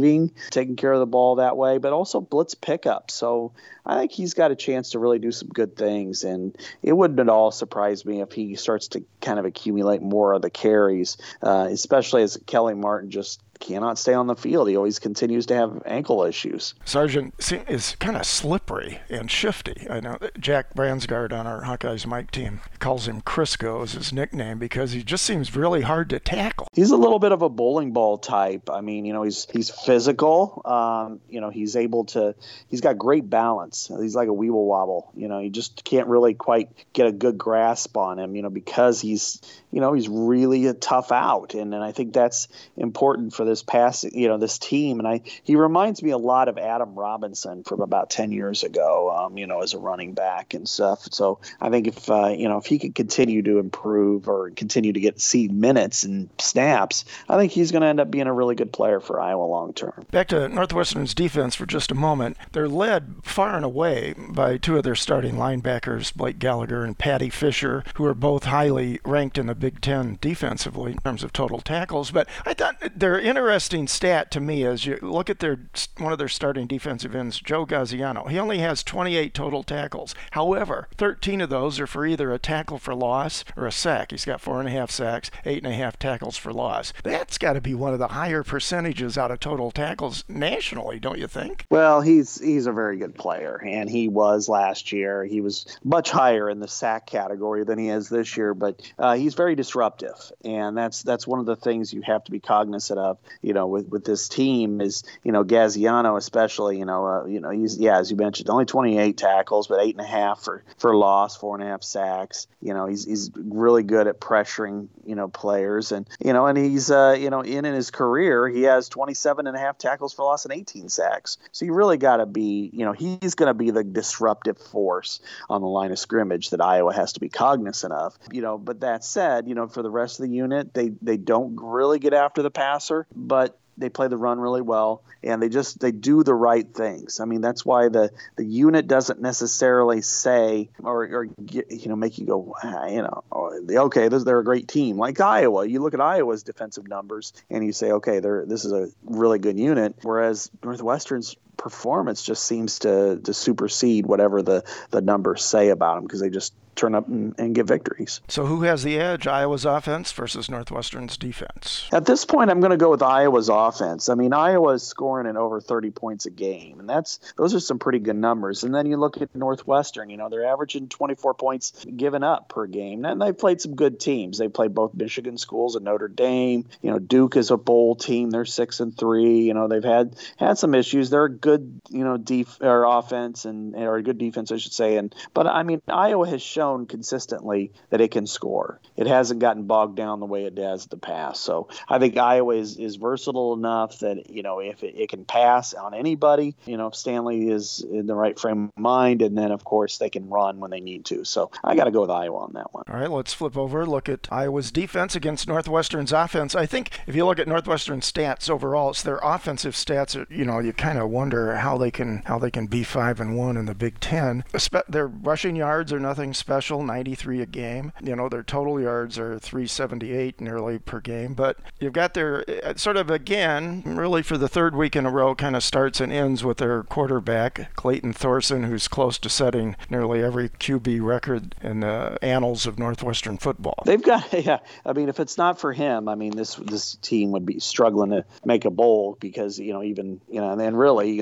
taking 0.49 0.75
care 0.75 0.93
of 0.93 0.99
the 0.99 1.05
ball 1.05 1.35
that 1.35 1.57
way, 1.57 1.77
but 1.77 1.93
also 1.93 2.21
blitz 2.21 2.55
pickup. 2.55 3.11
So 3.11 3.53
I 3.85 3.97
think 3.97 4.11
he's 4.11 4.33
got 4.33 4.51
a 4.51 4.55
chance 4.55 4.91
to 4.91 4.99
really 4.99 5.19
do 5.19 5.31
some 5.31 5.49
good 5.49 5.75
things. 5.75 6.23
And 6.23 6.55
it 6.83 6.93
wouldn't 6.93 7.19
at 7.19 7.29
all 7.29 7.51
surprise 7.51 8.05
me 8.05 8.21
if 8.21 8.31
he 8.31 8.55
starts 8.55 8.89
to 8.89 9.03
kind 9.21 9.39
of 9.39 9.45
accumulate 9.45 10.01
more 10.01 10.33
of 10.33 10.41
the 10.41 10.49
carries, 10.49 11.17
uh, 11.41 11.67
especially 11.69 12.23
as 12.23 12.37
Kelly 12.45 12.73
Martin 12.73 13.09
just 13.09 13.41
cannot 13.61 13.97
stay 13.97 14.13
on 14.13 14.27
the 14.27 14.35
field. 14.35 14.67
He 14.67 14.75
always 14.75 14.99
continues 14.99 15.45
to 15.45 15.55
have 15.55 15.83
ankle 15.85 16.23
issues. 16.23 16.73
Sargent 16.83 17.33
is 17.69 17.95
kind 17.99 18.17
of 18.17 18.25
slippery 18.25 18.99
and 19.09 19.31
shifty. 19.31 19.87
I 19.89 20.01
know 20.01 20.17
Jack 20.37 20.73
Bransgard 20.73 21.31
on 21.31 21.47
our 21.47 21.63
Hawkeyes 21.63 22.05
Mike 22.05 22.31
team 22.31 22.59
calls 22.79 23.07
him 23.07 23.21
Crisco 23.21 23.83
as 23.83 23.93
his 23.93 24.11
nickname 24.11 24.57
because 24.57 24.91
he 24.91 25.03
just 25.03 25.23
seems 25.23 25.55
really 25.55 25.81
hard 25.81 26.09
to 26.09 26.19
tackle. 26.19 26.67
He's 26.73 26.91
a 26.91 26.97
little 26.97 27.19
bit 27.19 27.31
of 27.31 27.43
a 27.43 27.49
bowling 27.49 27.93
ball 27.93 28.17
type. 28.17 28.69
I 28.69 28.81
mean, 28.81 29.05
you 29.05 29.13
know, 29.13 29.23
he's 29.23 29.47
he's 29.51 29.69
physical. 29.69 30.61
Um, 30.65 31.21
you 31.29 31.39
know, 31.39 31.49
he's 31.51 31.75
able 31.75 32.05
to. 32.05 32.35
He's 32.67 32.81
got 32.81 32.97
great 32.97 33.29
balance. 33.29 33.70
He's 33.71 34.15
like 34.15 34.27
a 34.27 34.31
weeble 34.31 34.65
wobble. 34.65 35.11
You 35.15 35.27
know, 35.27 35.39
you 35.39 35.49
just 35.49 35.83
can't 35.83 36.07
really 36.07 36.33
quite 36.33 36.69
get 36.93 37.07
a 37.07 37.11
good 37.11 37.37
grasp 37.37 37.97
on 37.97 38.19
him. 38.19 38.35
You 38.35 38.43
know, 38.43 38.49
because 38.49 39.01
he's 39.01 39.41
you 39.71 39.81
know 39.81 39.93
he's 39.93 40.09
really 40.09 40.67
a 40.67 40.73
tough 40.73 41.11
out, 41.11 41.53
and 41.53 41.73
and 41.73 41.83
I 41.83 41.91
think 41.91 42.13
that's 42.13 42.47
important 42.77 43.33
for 43.33 43.45
this 43.45 43.63
pass. 43.63 44.03
You 44.03 44.27
know, 44.27 44.37
this 44.37 44.57
team, 44.57 44.99
and 44.99 45.07
I 45.07 45.21
he 45.43 45.55
reminds 45.55 46.03
me 46.03 46.11
a 46.11 46.17
lot 46.17 46.47
of 46.47 46.57
Adam 46.57 46.95
Robinson 46.95 47.63
from 47.63 47.81
about 47.81 48.09
ten 48.09 48.31
years 48.31 48.63
ago. 48.63 49.09
Um, 49.15 49.37
you 49.37 49.47
know, 49.47 49.61
as 49.61 49.73
a 49.73 49.79
running 49.79 50.13
back 50.13 50.53
and 50.53 50.67
stuff. 50.67 51.07
So 51.11 51.39
I 51.59 51.69
think 51.69 51.87
if 51.87 52.09
uh, 52.09 52.27
you 52.27 52.47
know 52.47 52.57
if 52.57 52.65
he 52.65 52.79
could 52.79 52.95
continue 52.95 53.41
to 53.43 53.59
improve 53.59 54.27
or 54.27 54.49
continue 54.51 54.93
to 54.93 54.99
get 54.99 55.19
see 55.19 55.47
minutes 55.47 56.03
and 56.03 56.29
snaps, 56.39 57.05
I 57.29 57.37
think 57.37 57.51
he's 57.51 57.71
going 57.71 57.81
to 57.81 57.87
end 57.87 57.99
up 57.99 58.11
being 58.11 58.27
a 58.27 58.33
really 58.33 58.55
good 58.55 58.73
player 58.73 58.99
for 58.99 59.19
Iowa 59.19 59.45
long 59.45 59.73
term. 59.73 60.05
Back 60.11 60.27
to 60.29 60.49
Northwestern's 60.49 61.13
defense 61.13 61.55
for 61.55 61.65
just 61.65 61.91
a 61.91 61.95
moment. 61.95 62.37
They're 62.51 62.67
led 62.67 63.15
far 63.23 63.55
and 63.55 63.65
away 63.65 64.13
by 64.17 64.57
two 64.57 64.77
of 64.77 64.83
their 64.83 64.95
starting 64.95 65.35
linebackers, 65.35 66.13
Blake 66.13 66.39
Gallagher 66.39 66.83
and 66.83 66.97
Paddy 66.97 67.29
Fisher, 67.29 67.83
who 67.95 68.05
are 68.05 68.13
both 68.13 68.45
highly 68.45 68.99
ranked 69.05 69.37
in 69.37 69.47
the 69.47 69.55
Big 69.61 69.79
Ten 69.79 70.17
defensively 70.19 70.93
in 70.93 70.97
terms 70.97 71.23
of 71.23 71.31
total 71.31 71.61
tackles. 71.61 72.09
But 72.09 72.27
I 72.45 72.53
thought 72.53 72.75
their 72.95 73.19
interesting 73.19 73.87
stat 73.87 74.31
to 74.31 74.39
me 74.39 74.63
is 74.63 74.87
you 74.87 74.97
look 75.01 75.29
at 75.29 75.39
their 75.39 75.59
one 75.97 76.11
of 76.11 76.17
their 76.17 76.27
starting 76.27 76.65
defensive 76.67 77.15
ends, 77.15 77.39
Joe 77.39 77.65
Gaziano. 77.65 78.27
He 78.27 78.39
only 78.39 78.57
has 78.57 78.83
28 78.83 79.33
total 79.33 79.63
tackles. 79.63 80.15
However, 80.31 80.87
13 80.97 81.41
of 81.41 81.49
those 81.49 81.79
are 81.79 81.87
for 81.87 82.05
either 82.05 82.33
a 82.33 82.39
tackle 82.39 82.79
for 82.79 82.95
loss 82.95 83.45
or 83.55 83.67
a 83.67 83.71
sack. 83.71 84.11
He's 84.11 84.25
got 84.25 84.41
four 84.41 84.59
and 84.59 84.67
a 84.67 84.71
half 84.71 84.89
sacks, 84.89 85.29
eight 85.45 85.63
and 85.63 85.71
a 85.71 85.75
half 85.75 85.99
tackles 85.99 86.37
for 86.37 86.51
loss. 86.51 86.91
That's 87.03 87.37
got 87.37 87.53
to 87.53 87.61
be 87.61 87.75
one 87.75 87.93
of 87.93 87.99
the 87.99 88.09
higher 88.09 88.43
percentages 88.43 89.17
out 89.17 89.29
of 89.29 89.39
total 89.39 89.69
tackles 89.69 90.23
nationally, 90.27 90.99
don't 90.99 91.19
you 91.19 91.27
think? 91.27 91.67
Well, 91.69 92.01
he's 92.01 92.41
he's 92.41 92.65
a 92.65 92.71
very 92.71 92.97
good 92.97 93.13
player, 93.15 93.61
and 93.63 93.89
he 93.89 94.07
was 94.07 94.49
last 94.49 94.91
year. 94.91 95.23
He 95.23 95.39
was 95.39 95.77
much 95.83 96.09
higher 96.09 96.49
in 96.49 96.59
the 96.59 96.67
sack 96.67 97.05
category 97.05 97.63
than 97.63 97.77
he 97.77 97.89
is 97.89 98.09
this 98.09 98.35
year, 98.35 98.53
but 98.53 98.81
uh, 98.97 99.15
he's 99.15 99.35
very 99.35 99.50
disruptive, 99.55 100.31
and 100.43 100.77
that's 100.77 101.03
that's 101.03 101.27
one 101.27 101.39
of 101.39 101.45
the 101.45 101.55
things 101.55 101.93
you 101.93 102.01
have 102.01 102.23
to 102.25 102.31
be 102.31 102.39
cognizant 102.39 102.99
of. 102.99 103.17
You 103.41 103.53
know, 103.53 103.67
with 103.67 103.89
with 103.89 104.05
this 104.05 104.27
team 104.29 104.81
is 104.81 105.03
you 105.23 105.31
know 105.31 105.43
Gaziano 105.43 106.17
especially. 106.17 106.79
You 106.79 106.85
know, 106.85 107.05
uh, 107.05 107.25
you 107.25 107.39
know 107.39 107.49
he's 107.49 107.77
yeah 107.77 107.97
as 107.97 108.11
you 108.11 108.17
mentioned 108.17 108.49
only 108.49 108.65
28 108.65 109.17
tackles, 109.17 109.67
but 109.67 109.81
eight 109.81 109.95
and 109.95 110.05
a 110.05 110.09
half 110.09 110.41
for 110.43 110.63
for 110.77 110.95
loss, 110.95 111.35
four 111.35 111.55
and 111.55 111.63
a 111.63 111.67
half 111.67 111.83
sacks. 111.83 112.47
You 112.61 112.73
know, 112.73 112.85
he's 112.85 113.05
he's 113.05 113.31
really 113.35 113.83
good 113.83 114.07
at 114.07 114.19
pressuring 114.19 114.87
you 115.05 115.15
know 115.15 115.27
players, 115.27 115.91
and 115.91 116.07
you 116.23 116.33
know, 116.33 116.45
and 116.47 116.57
he's 116.57 116.91
uh, 116.91 117.15
you 117.19 117.29
know 117.29 117.41
in 117.41 117.65
in 117.65 117.73
his 117.73 117.91
career 117.91 118.47
he 118.47 118.63
has 118.63 118.89
27 118.89 119.47
and 119.47 119.55
a 119.55 119.59
half 119.59 119.77
tackles 119.77 120.13
for 120.13 120.23
loss 120.23 120.45
and 120.45 120.53
18 120.53 120.89
sacks. 120.89 121.37
So 121.51 121.65
you 121.65 121.73
really 121.73 121.97
got 121.97 122.17
to 122.17 122.25
be 122.25 122.69
you 122.73 122.85
know 122.85 122.93
he's 122.93 123.35
going 123.35 123.47
to 123.47 123.53
be 123.53 123.71
the 123.71 123.83
disruptive 123.83 124.57
force 124.57 125.19
on 125.49 125.61
the 125.61 125.67
line 125.67 125.91
of 125.91 125.99
scrimmage 125.99 126.51
that 126.51 126.61
Iowa 126.61 126.93
has 126.93 127.13
to 127.13 127.19
be 127.19 127.29
cognizant 127.29 127.93
of. 127.93 128.17
You 128.31 128.41
know, 128.41 128.57
but 128.57 128.81
that 128.81 129.03
said, 129.03 129.40
you 129.47 129.55
know 129.55 129.67
for 129.67 129.83
the 129.83 129.91
rest 129.91 130.19
of 130.19 130.27
the 130.27 130.31
unit. 130.31 130.73
They 130.73 130.89
they 131.01 131.17
don't 131.17 131.57
really 131.61 131.99
get 131.99 132.13
after 132.13 132.41
the 132.41 132.51
passer, 132.51 133.07
but 133.15 133.57
they 133.77 133.89
play 133.89 134.07
the 134.07 134.17
run 134.17 134.39
really 134.39 134.61
well 134.61 135.03
and 135.23 135.41
they 135.41 135.49
just 135.49 135.79
they 135.79 135.91
do 135.91 136.23
the 136.23 136.33
right 136.33 136.71
things. 136.73 137.19
I 137.19 137.25
mean 137.25 137.41
that's 137.41 137.65
why 137.65 137.89
the 137.89 138.11
the 138.35 138.45
unit 138.45 138.87
doesn't 138.87 139.21
necessarily 139.21 140.01
say 140.01 140.69
or, 140.83 141.03
or 141.03 141.27
you 141.49 141.87
know 141.87 141.95
make 141.95 142.17
you 142.17 142.25
go 142.25 142.55
ah, 142.63 142.85
you 142.87 143.01
know 143.01 143.23
oh, 143.31 143.59
okay 143.69 144.07
they're 144.07 144.39
a 144.39 144.43
great 144.43 144.67
team. 144.67 144.97
Like 144.97 145.19
iowa 145.19 145.65
you 145.65 145.81
look 145.81 145.93
at 145.93 146.01
iowa's 146.01 146.43
defensive 146.43 146.87
numbers 146.87 147.33
and 147.49 147.65
you 147.65 147.73
say 147.73 147.91
okay 147.93 148.19
they're 148.19 148.45
this 148.45 148.65
is 148.65 148.71
a 148.71 148.89
really 149.03 149.39
good 149.39 149.59
unit 149.59 149.95
whereas 150.03 150.49
northwestern's 150.63 151.35
performance 151.61 152.23
just 152.23 152.43
seems 152.43 152.79
to 152.79 153.21
to 153.23 153.33
supersede 153.35 154.07
whatever 154.07 154.41
the 154.41 154.63
the 154.89 154.99
numbers 154.99 155.45
say 155.45 155.69
about 155.69 155.95
them 155.95 156.05
because 156.05 156.19
they 156.19 156.29
just 156.29 156.53
turn 156.75 156.95
up 156.95 157.07
and, 157.07 157.35
and, 157.37 157.53
get 157.53 157.67
victories. 157.67 158.21
So 158.27 158.45
who 158.45 158.63
has 158.63 158.83
the 158.83 158.97
edge, 158.97 159.27
Iowa's 159.27 159.65
offense 159.65 160.11
versus 160.11 160.49
Northwestern's 160.49 161.17
defense? 161.17 161.87
At 161.91 162.05
this 162.05 162.25
point, 162.25 162.49
I'm 162.49 162.59
going 162.59 162.71
to 162.71 162.77
go 162.77 162.89
with 162.89 163.03
Iowa's 163.03 163.49
offense. 163.49 164.09
I 164.09 164.15
mean, 164.15 164.33
Iowa's 164.33 164.81
scoring 164.81 165.27
at 165.27 165.35
over 165.35 165.59
30 165.59 165.91
points 165.91 166.25
a 166.25 166.29
game, 166.29 166.79
and 166.79 166.89
that's 166.89 167.19
those 167.35 167.53
are 167.53 167.59
some 167.59 167.77
pretty 167.77 167.99
good 167.99 168.15
numbers. 168.15 168.63
And 168.63 168.73
then 168.73 168.85
you 168.85 168.97
look 168.97 169.21
at 169.21 169.35
Northwestern, 169.35 170.09
you 170.09 170.17
know, 170.17 170.29
they're 170.29 170.45
averaging 170.45 170.87
24 170.87 171.33
points 171.33 171.85
given 171.95 172.23
up 172.23 172.49
per 172.49 172.67
game. 172.67 173.03
And 173.05 173.21
they've 173.21 173.37
played 173.37 173.61
some 173.61 173.75
good 173.75 173.99
teams. 173.99 174.37
They 174.37 174.47
played 174.47 174.73
both 174.73 174.93
Michigan 174.93 175.37
schools 175.37 175.75
and 175.75 175.85
Notre 175.85 176.07
Dame. 176.07 176.65
You 176.81 176.91
know, 176.91 176.99
Duke 176.99 177.35
is 177.35 177.51
a 177.51 177.57
bowl 177.57 177.95
team. 177.95 178.29
They're 178.29 178.45
6 178.45 178.79
and 178.79 178.97
3. 178.97 179.39
You 179.41 179.53
know, 179.53 179.67
they've 179.67 179.83
had 179.83 180.15
had 180.37 180.57
some 180.57 180.73
issues. 180.73 181.09
They're 181.09 181.25
a 181.25 181.31
good, 181.31 181.50
you 181.57 182.03
know, 182.03 182.17
def- 182.17 182.61
or 182.61 182.85
offense 182.85 183.45
and 183.45 183.75
or 183.75 183.97
a 183.97 184.03
good 184.03 184.17
defense, 184.17 184.51
I 184.51 184.57
should 184.57 184.73
say. 184.73 184.97
And 184.97 185.13
but 185.33 185.47
I 185.47 185.63
mean, 185.63 185.81
Iowa 185.87 186.27
has 186.29 186.41
shown 186.41 186.85
consistently 186.85 187.71
that 187.89 188.01
it 188.01 188.11
can 188.11 188.27
score. 188.27 188.79
It 188.95 189.07
hasn't 189.07 189.39
gotten 189.39 189.63
bogged 189.63 189.97
down 189.97 190.19
the 190.19 190.25
way 190.25 190.45
it 190.45 190.57
in 190.57 190.79
the 190.89 190.97
past. 190.97 191.43
So 191.43 191.69
I 191.89 191.99
think 191.99 192.17
Iowa 192.17 192.55
is, 192.55 192.77
is 192.77 192.95
versatile 192.97 193.53
enough 193.53 193.99
that, 193.99 194.29
you 194.29 194.43
know, 194.43 194.59
if 194.59 194.83
it, 194.83 194.95
it 194.95 195.09
can 195.09 195.25
pass 195.25 195.73
on 195.73 195.93
anybody, 195.93 196.55
you 196.65 196.77
know, 196.77 196.87
if 196.87 196.95
Stanley 196.95 197.49
is 197.49 197.83
in 197.89 198.05
the 198.05 198.15
right 198.15 198.37
frame 198.37 198.65
of 198.65 198.81
mind, 198.81 199.21
and 199.21 199.37
then, 199.37 199.51
of 199.51 199.63
course, 199.63 199.97
they 199.97 200.09
can 200.09 200.29
run 200.29 200.59
when 200.59 200.71
they 200.71 200.79
need 200.79 201.05
to. 201.05 201.23
So 201.23 201.51
I 201.63 201.75
got 201.75 201.85
to 201.85 201.91
go 201.91 202.01
with 202.01 202.11
Iowa 202.11 202.39
on 202.39 202.53
that 202.53 202.73
one. 202.73 202.83
All 202.89 202.99
right, 202.99 203.09
let's 203.09 203.33
flip 203.33 203.57
over, 203.57 203.85
look 203.85 204.09
at 204.09 204.27
Iowa's 204.31 204.71
defense 204.71 205.15
against 205.15 205.47
Northwestern's 205.47 206.11
offense. 206.11 206.55
I 206.55 206.65
think 206.65 206.91
if 207.07 207.15
you 207.15 207.25
look 207.25 207.39
at 207.39 207.47
Northwestern's 207.47 208.11
stats 208.11 208.49
overall, 208.49 208.91
it's 208.91 209.03
their 209.03 209.19
offensive 209.23 209.73
stats. 209.73 210.11
You 210.29 210.45
know, 210.45 210.59
you 210.59 210.73
kind 210.73 210.99
of 210.99 211.09
wonder 211.09 211.30
how 211.31 211.77
they 211.77 211.91
can 211.91 212.23
how 212.25 212.39
they 212.39 212.51
can 212.51 212.67
be 212.67 212.83
five 212.83 213.19
and 213.19 213.37
one 213.37 213.57
in 213.57 213.65
the 213.65 213.75
Big 213.75 213.99
Ten. 213.99 214.43
Their 214.87 215.07
rushing 215.07 215.55
yards 215.55 215.91
are 215.91 215.99
nothing 215.99 216.33
special 216.33 216.61
special, 216.61 216.83
93 216.83 217.41
a 217.41 217.45
game. 217.45 217.91
You 218.03 218.15
know, 218.15 218.29
their 218.29 218.43
total 218.43 218.79
yards 218.79 219.17
are 219.17 219.39
378 219.39 220.39
nearly 220.39 220.79
per 220.79 220.99
game. 220.99 221.33
But 221.33 221.57
you've 221.79 221.93
got 221.93 222.13
their 222.13 222.45
uh, 222.63 222.75
sort 222.75 222.97
of 222.97 223.09
again, 223.09 223.81
really 223.85 224.21
for 224.21 224.37
the 224.37 224.47
third 224.47 224.75
week 224.75 224.95
in 224.95 225.05
a 225.05 225.09
row, 225.09 225.33
kind 225.33 225.55
of 225.55 225.63
starts 225.63 225.99
and 225.99 226.11
ends 226.11 226.43
with 226.43 226.57
their 226.57 226.83
quarterback, 226.83 227.73
Clayton 227.75 228.13
Thorson, 228.13 228.63
who's 228.63 228.87
close 228.87 229.17
to 229.19 229.29
setting 229.29 229.75
nearly 229.89 230.21
every 230.21 230.49
QB 230.49 231.01
record 231.01 231.55
in 231.61 231.79
the 231.79 232.17
annals 232.21 232.67
of 232.67 232.77
Northwestern 232.77 233.37
football. 233.37 233.83
They've 233.85 234.03
got, 234.03 234.31
yeah. 234.45 234.59
I 234.85 234.93
mean, 234.93 235.09
if 235.09 235.19
it's 235.19 235.37
not 235.37 235.59
for 235.59 235.73
him, 235.73 236.07
I 236.07 236.15
mean, 236.15 236.35
this 236.35 236.55
this 236.55 236.95
team 237.01 237.31
would 237.31 237.45
be 237.45 237.59
struggling 237.59 238.11
to 238.11 238.25
make 238.45 238.65
a 238.65 238.71
bowl 238.71 239.17
because 239.19 239.57
you 239.57 239.73
know 239.73 239.83
even 239.83 240.21
you 240.29 240.39
know, 240.39 240.51
and 240.51 240.61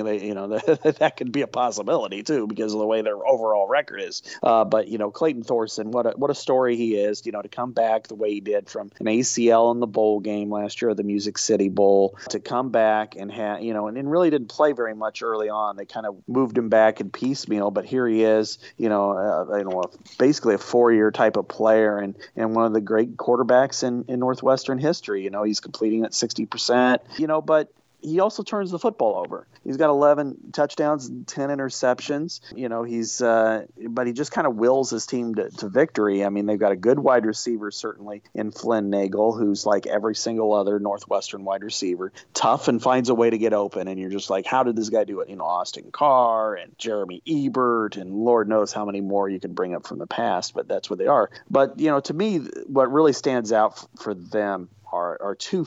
you 0.06 0.34
know 0.34 0.48
that, 0.58 1.16
could 1.16 1.32
be 1.32 1.42
a 1.42 1.46
possibility 1.46 2.22
too 2.22 2.46
because 2.46 2.72
of 2.72 2.78
the 2.78 2.86
way 2.86 3.02
their 3.02 3.26
overall 3.26 3.66
record 3.66 4.00
is. 4.00 4.22
Uh, 4.42 4.64
but 4.64 4.88
you 4.88 4.98
know, 4.98 5.10
Clayton 5.10 5.42
Thorson, 5.42 5.90
what 5.90 6.06
a 6.06 6.10
what 6.10 6.30
a 6.30 6.34
story 6.34 6.76
he 6.76 6.96
is, 6.96 7.26
you 7.26 7.32
know, 7.32 7.42
to 7.42 7.48
come 7.48 7.72
back 7.72 8.08
the 8.08 8.14
way 8.14 8.32
he 8.32 8.40
did 8.40 8.68
from 8.68 8.90
an 9.00 9.06
ACL 9.06 9.72
in 9.72 9.80
the 9.80 9.86
bowl 9.86 10.20
game 10.20 10.50
last 10.50 10.80
year, 10.80 10.94
the 10.94 11.02
Music 11.02 11.38
City 11.38 11.68
Bowl, 11.68 12.16
to 12.30 12.40
come 12.40 12.70
back 12.70 13.16
and 13.16 13.30
have, 13.32 13.62
you 13.62 13.72
know, 13.72 13.88
and, 13.88 13.98
and 13.98 14.10
really 14.10 14.30
didn't 14.30 14.48
play 14.48 14.72
very 14.72 14.94
much 14.94 15.22
early 15.22 15.48
on. 15.48 15.76
They 15.76 15.84
kind 15.84 16.06
of 16.06 16.16
moved 16.28 16.56
him 16.56 16.68
back 16.68 17.00
in 17.00 17.10
piecemeal, 17.10 17.70
but 17.70 17.84
here 17.84 18.06
he 18.06 18.22
is, 18.24 18.58
you 18.76 18.88
know, 18.88 19.12
uh, 19.12 19.56
you 19.56 19.64
know, 19.64 19.84
basically 20.18 20.54
a 20.54 20.58
four-year 20.58 21.10
type 21.10 21.36
of 21.36 21.48
player 21.48 21.98
and 21.98 22.14
and 22.36 22.54
one 22.54 22.66
of 22.66 22.72
the 22.72 22.80
great 22.80 23.16
quarterbacks 23.16 23.82
in 23.82 24.04
in 24.08 24.20
Northwestern 24.20 24.78
history. 24.78 25.22
You 25.22 25.30
know, 25.30 25.42
he's 25.42 25.60
completing 25.60 26.04
at 26.04 26.12
60%, 26.12 27.00
you 27.18 27.26
know, 27.26 27.40
but 27.40 27.72
he 28.02 28.20
also 28.20 28.42
turns 28.42 28.70
the 28.70 28.78
football 28.78 29.16
over. 29.16 29.46
He's 29.64 29.76
got 29.76 29.90
11 29.90 30.52
touchdowns 30.52 31.06
and 31.06 31.26
10 31.26 31.50
interceptions. 31.50 32.40
You 32.54 32.68
know, 32.68 32.82
he's, 32.82 33.20
uh, 33.20 33.66
but 33.88 34.06
he 34.06 34.12
just 34.12 34.32
kind 34.32 34.46
of 34.46 34.56
wills 34.56 34.90
his 34.90 35.06
team 35.06 35.34
to, 35.36 35.50
to, 35.50 35.68
victory. 35.68 36.24
I 36.24 36.30
mean, 36.30 36.46
they've 36.46 36.58
got 36.58 36.72
a 36.72 36.76
good 36.76 36.98
wide 36.98 37.26
receiver, 37.26 37.70
certainly, 37.70 38.22
in 38.34 38.50
Flynn 38.50 38.90
Nagel, 38.90 39.32
who's 39.32 39.66
like 39.66 39.86
every 39.86 40.14
single 40.14 40.52
other 40.52 40.78
Northwestern 40.78 41.44
wide 41.44 41.62
receiver, 41.62 42.12
tough 42.34 42.68
and 42.68 42.82
finds 42.82 43.08
a 43.08 43.14
way 43.14 43.30
to 43.30 43.38
get 43.38 43.52
open. 43.52 43.86
And 43.88 44.00
you're 44.00 44.10
just 44.10 44.30
like, 44.30 44.46
how 44.46 44.62
did 44.62 44.76
this 44.76 44.88
guy 44.88 45.04
do 45.04 45.20
it? 45.20 45.28
You 45.28 45.36
know, 45.36 45.44
Austin 45.44 45.90
Carr 45.92 46.54
and 46.54 46.76
Jeremy 46.78 47.22
Ebert, 47.26 47.96
and 47.96 48.12
Lord 48.12 48.48
knows 48.48 48.72
how 48.72 48.84
many 48.84 49.00
more 49.00 49.28
you 49.28 49.40
can 49.40 49.52
bring 49.52 49.74
up 49.74 49.86
from 49.86 49.98
the 49.98 50.06
past, 50.06 50.54
but 50.54 50.66
that's 50.68 50.90
what 50.90 50.98
they 50.98 51.06
are. 51.06 51.30
But, 51.50 51.78
you 51.78 51.90
know, 51.90 52.00
to 52.00 52.14
me, 52.14 52.38
what 52.66 52.90
really 52.90 53.12
stands 53.12 53.52
out 53.52 53.72
f- 53.76 53.88
for 54.00 54.14
them 54.14 54.68
are, 54.92 55.20
are 55.20 55.34
two 55.34 55.66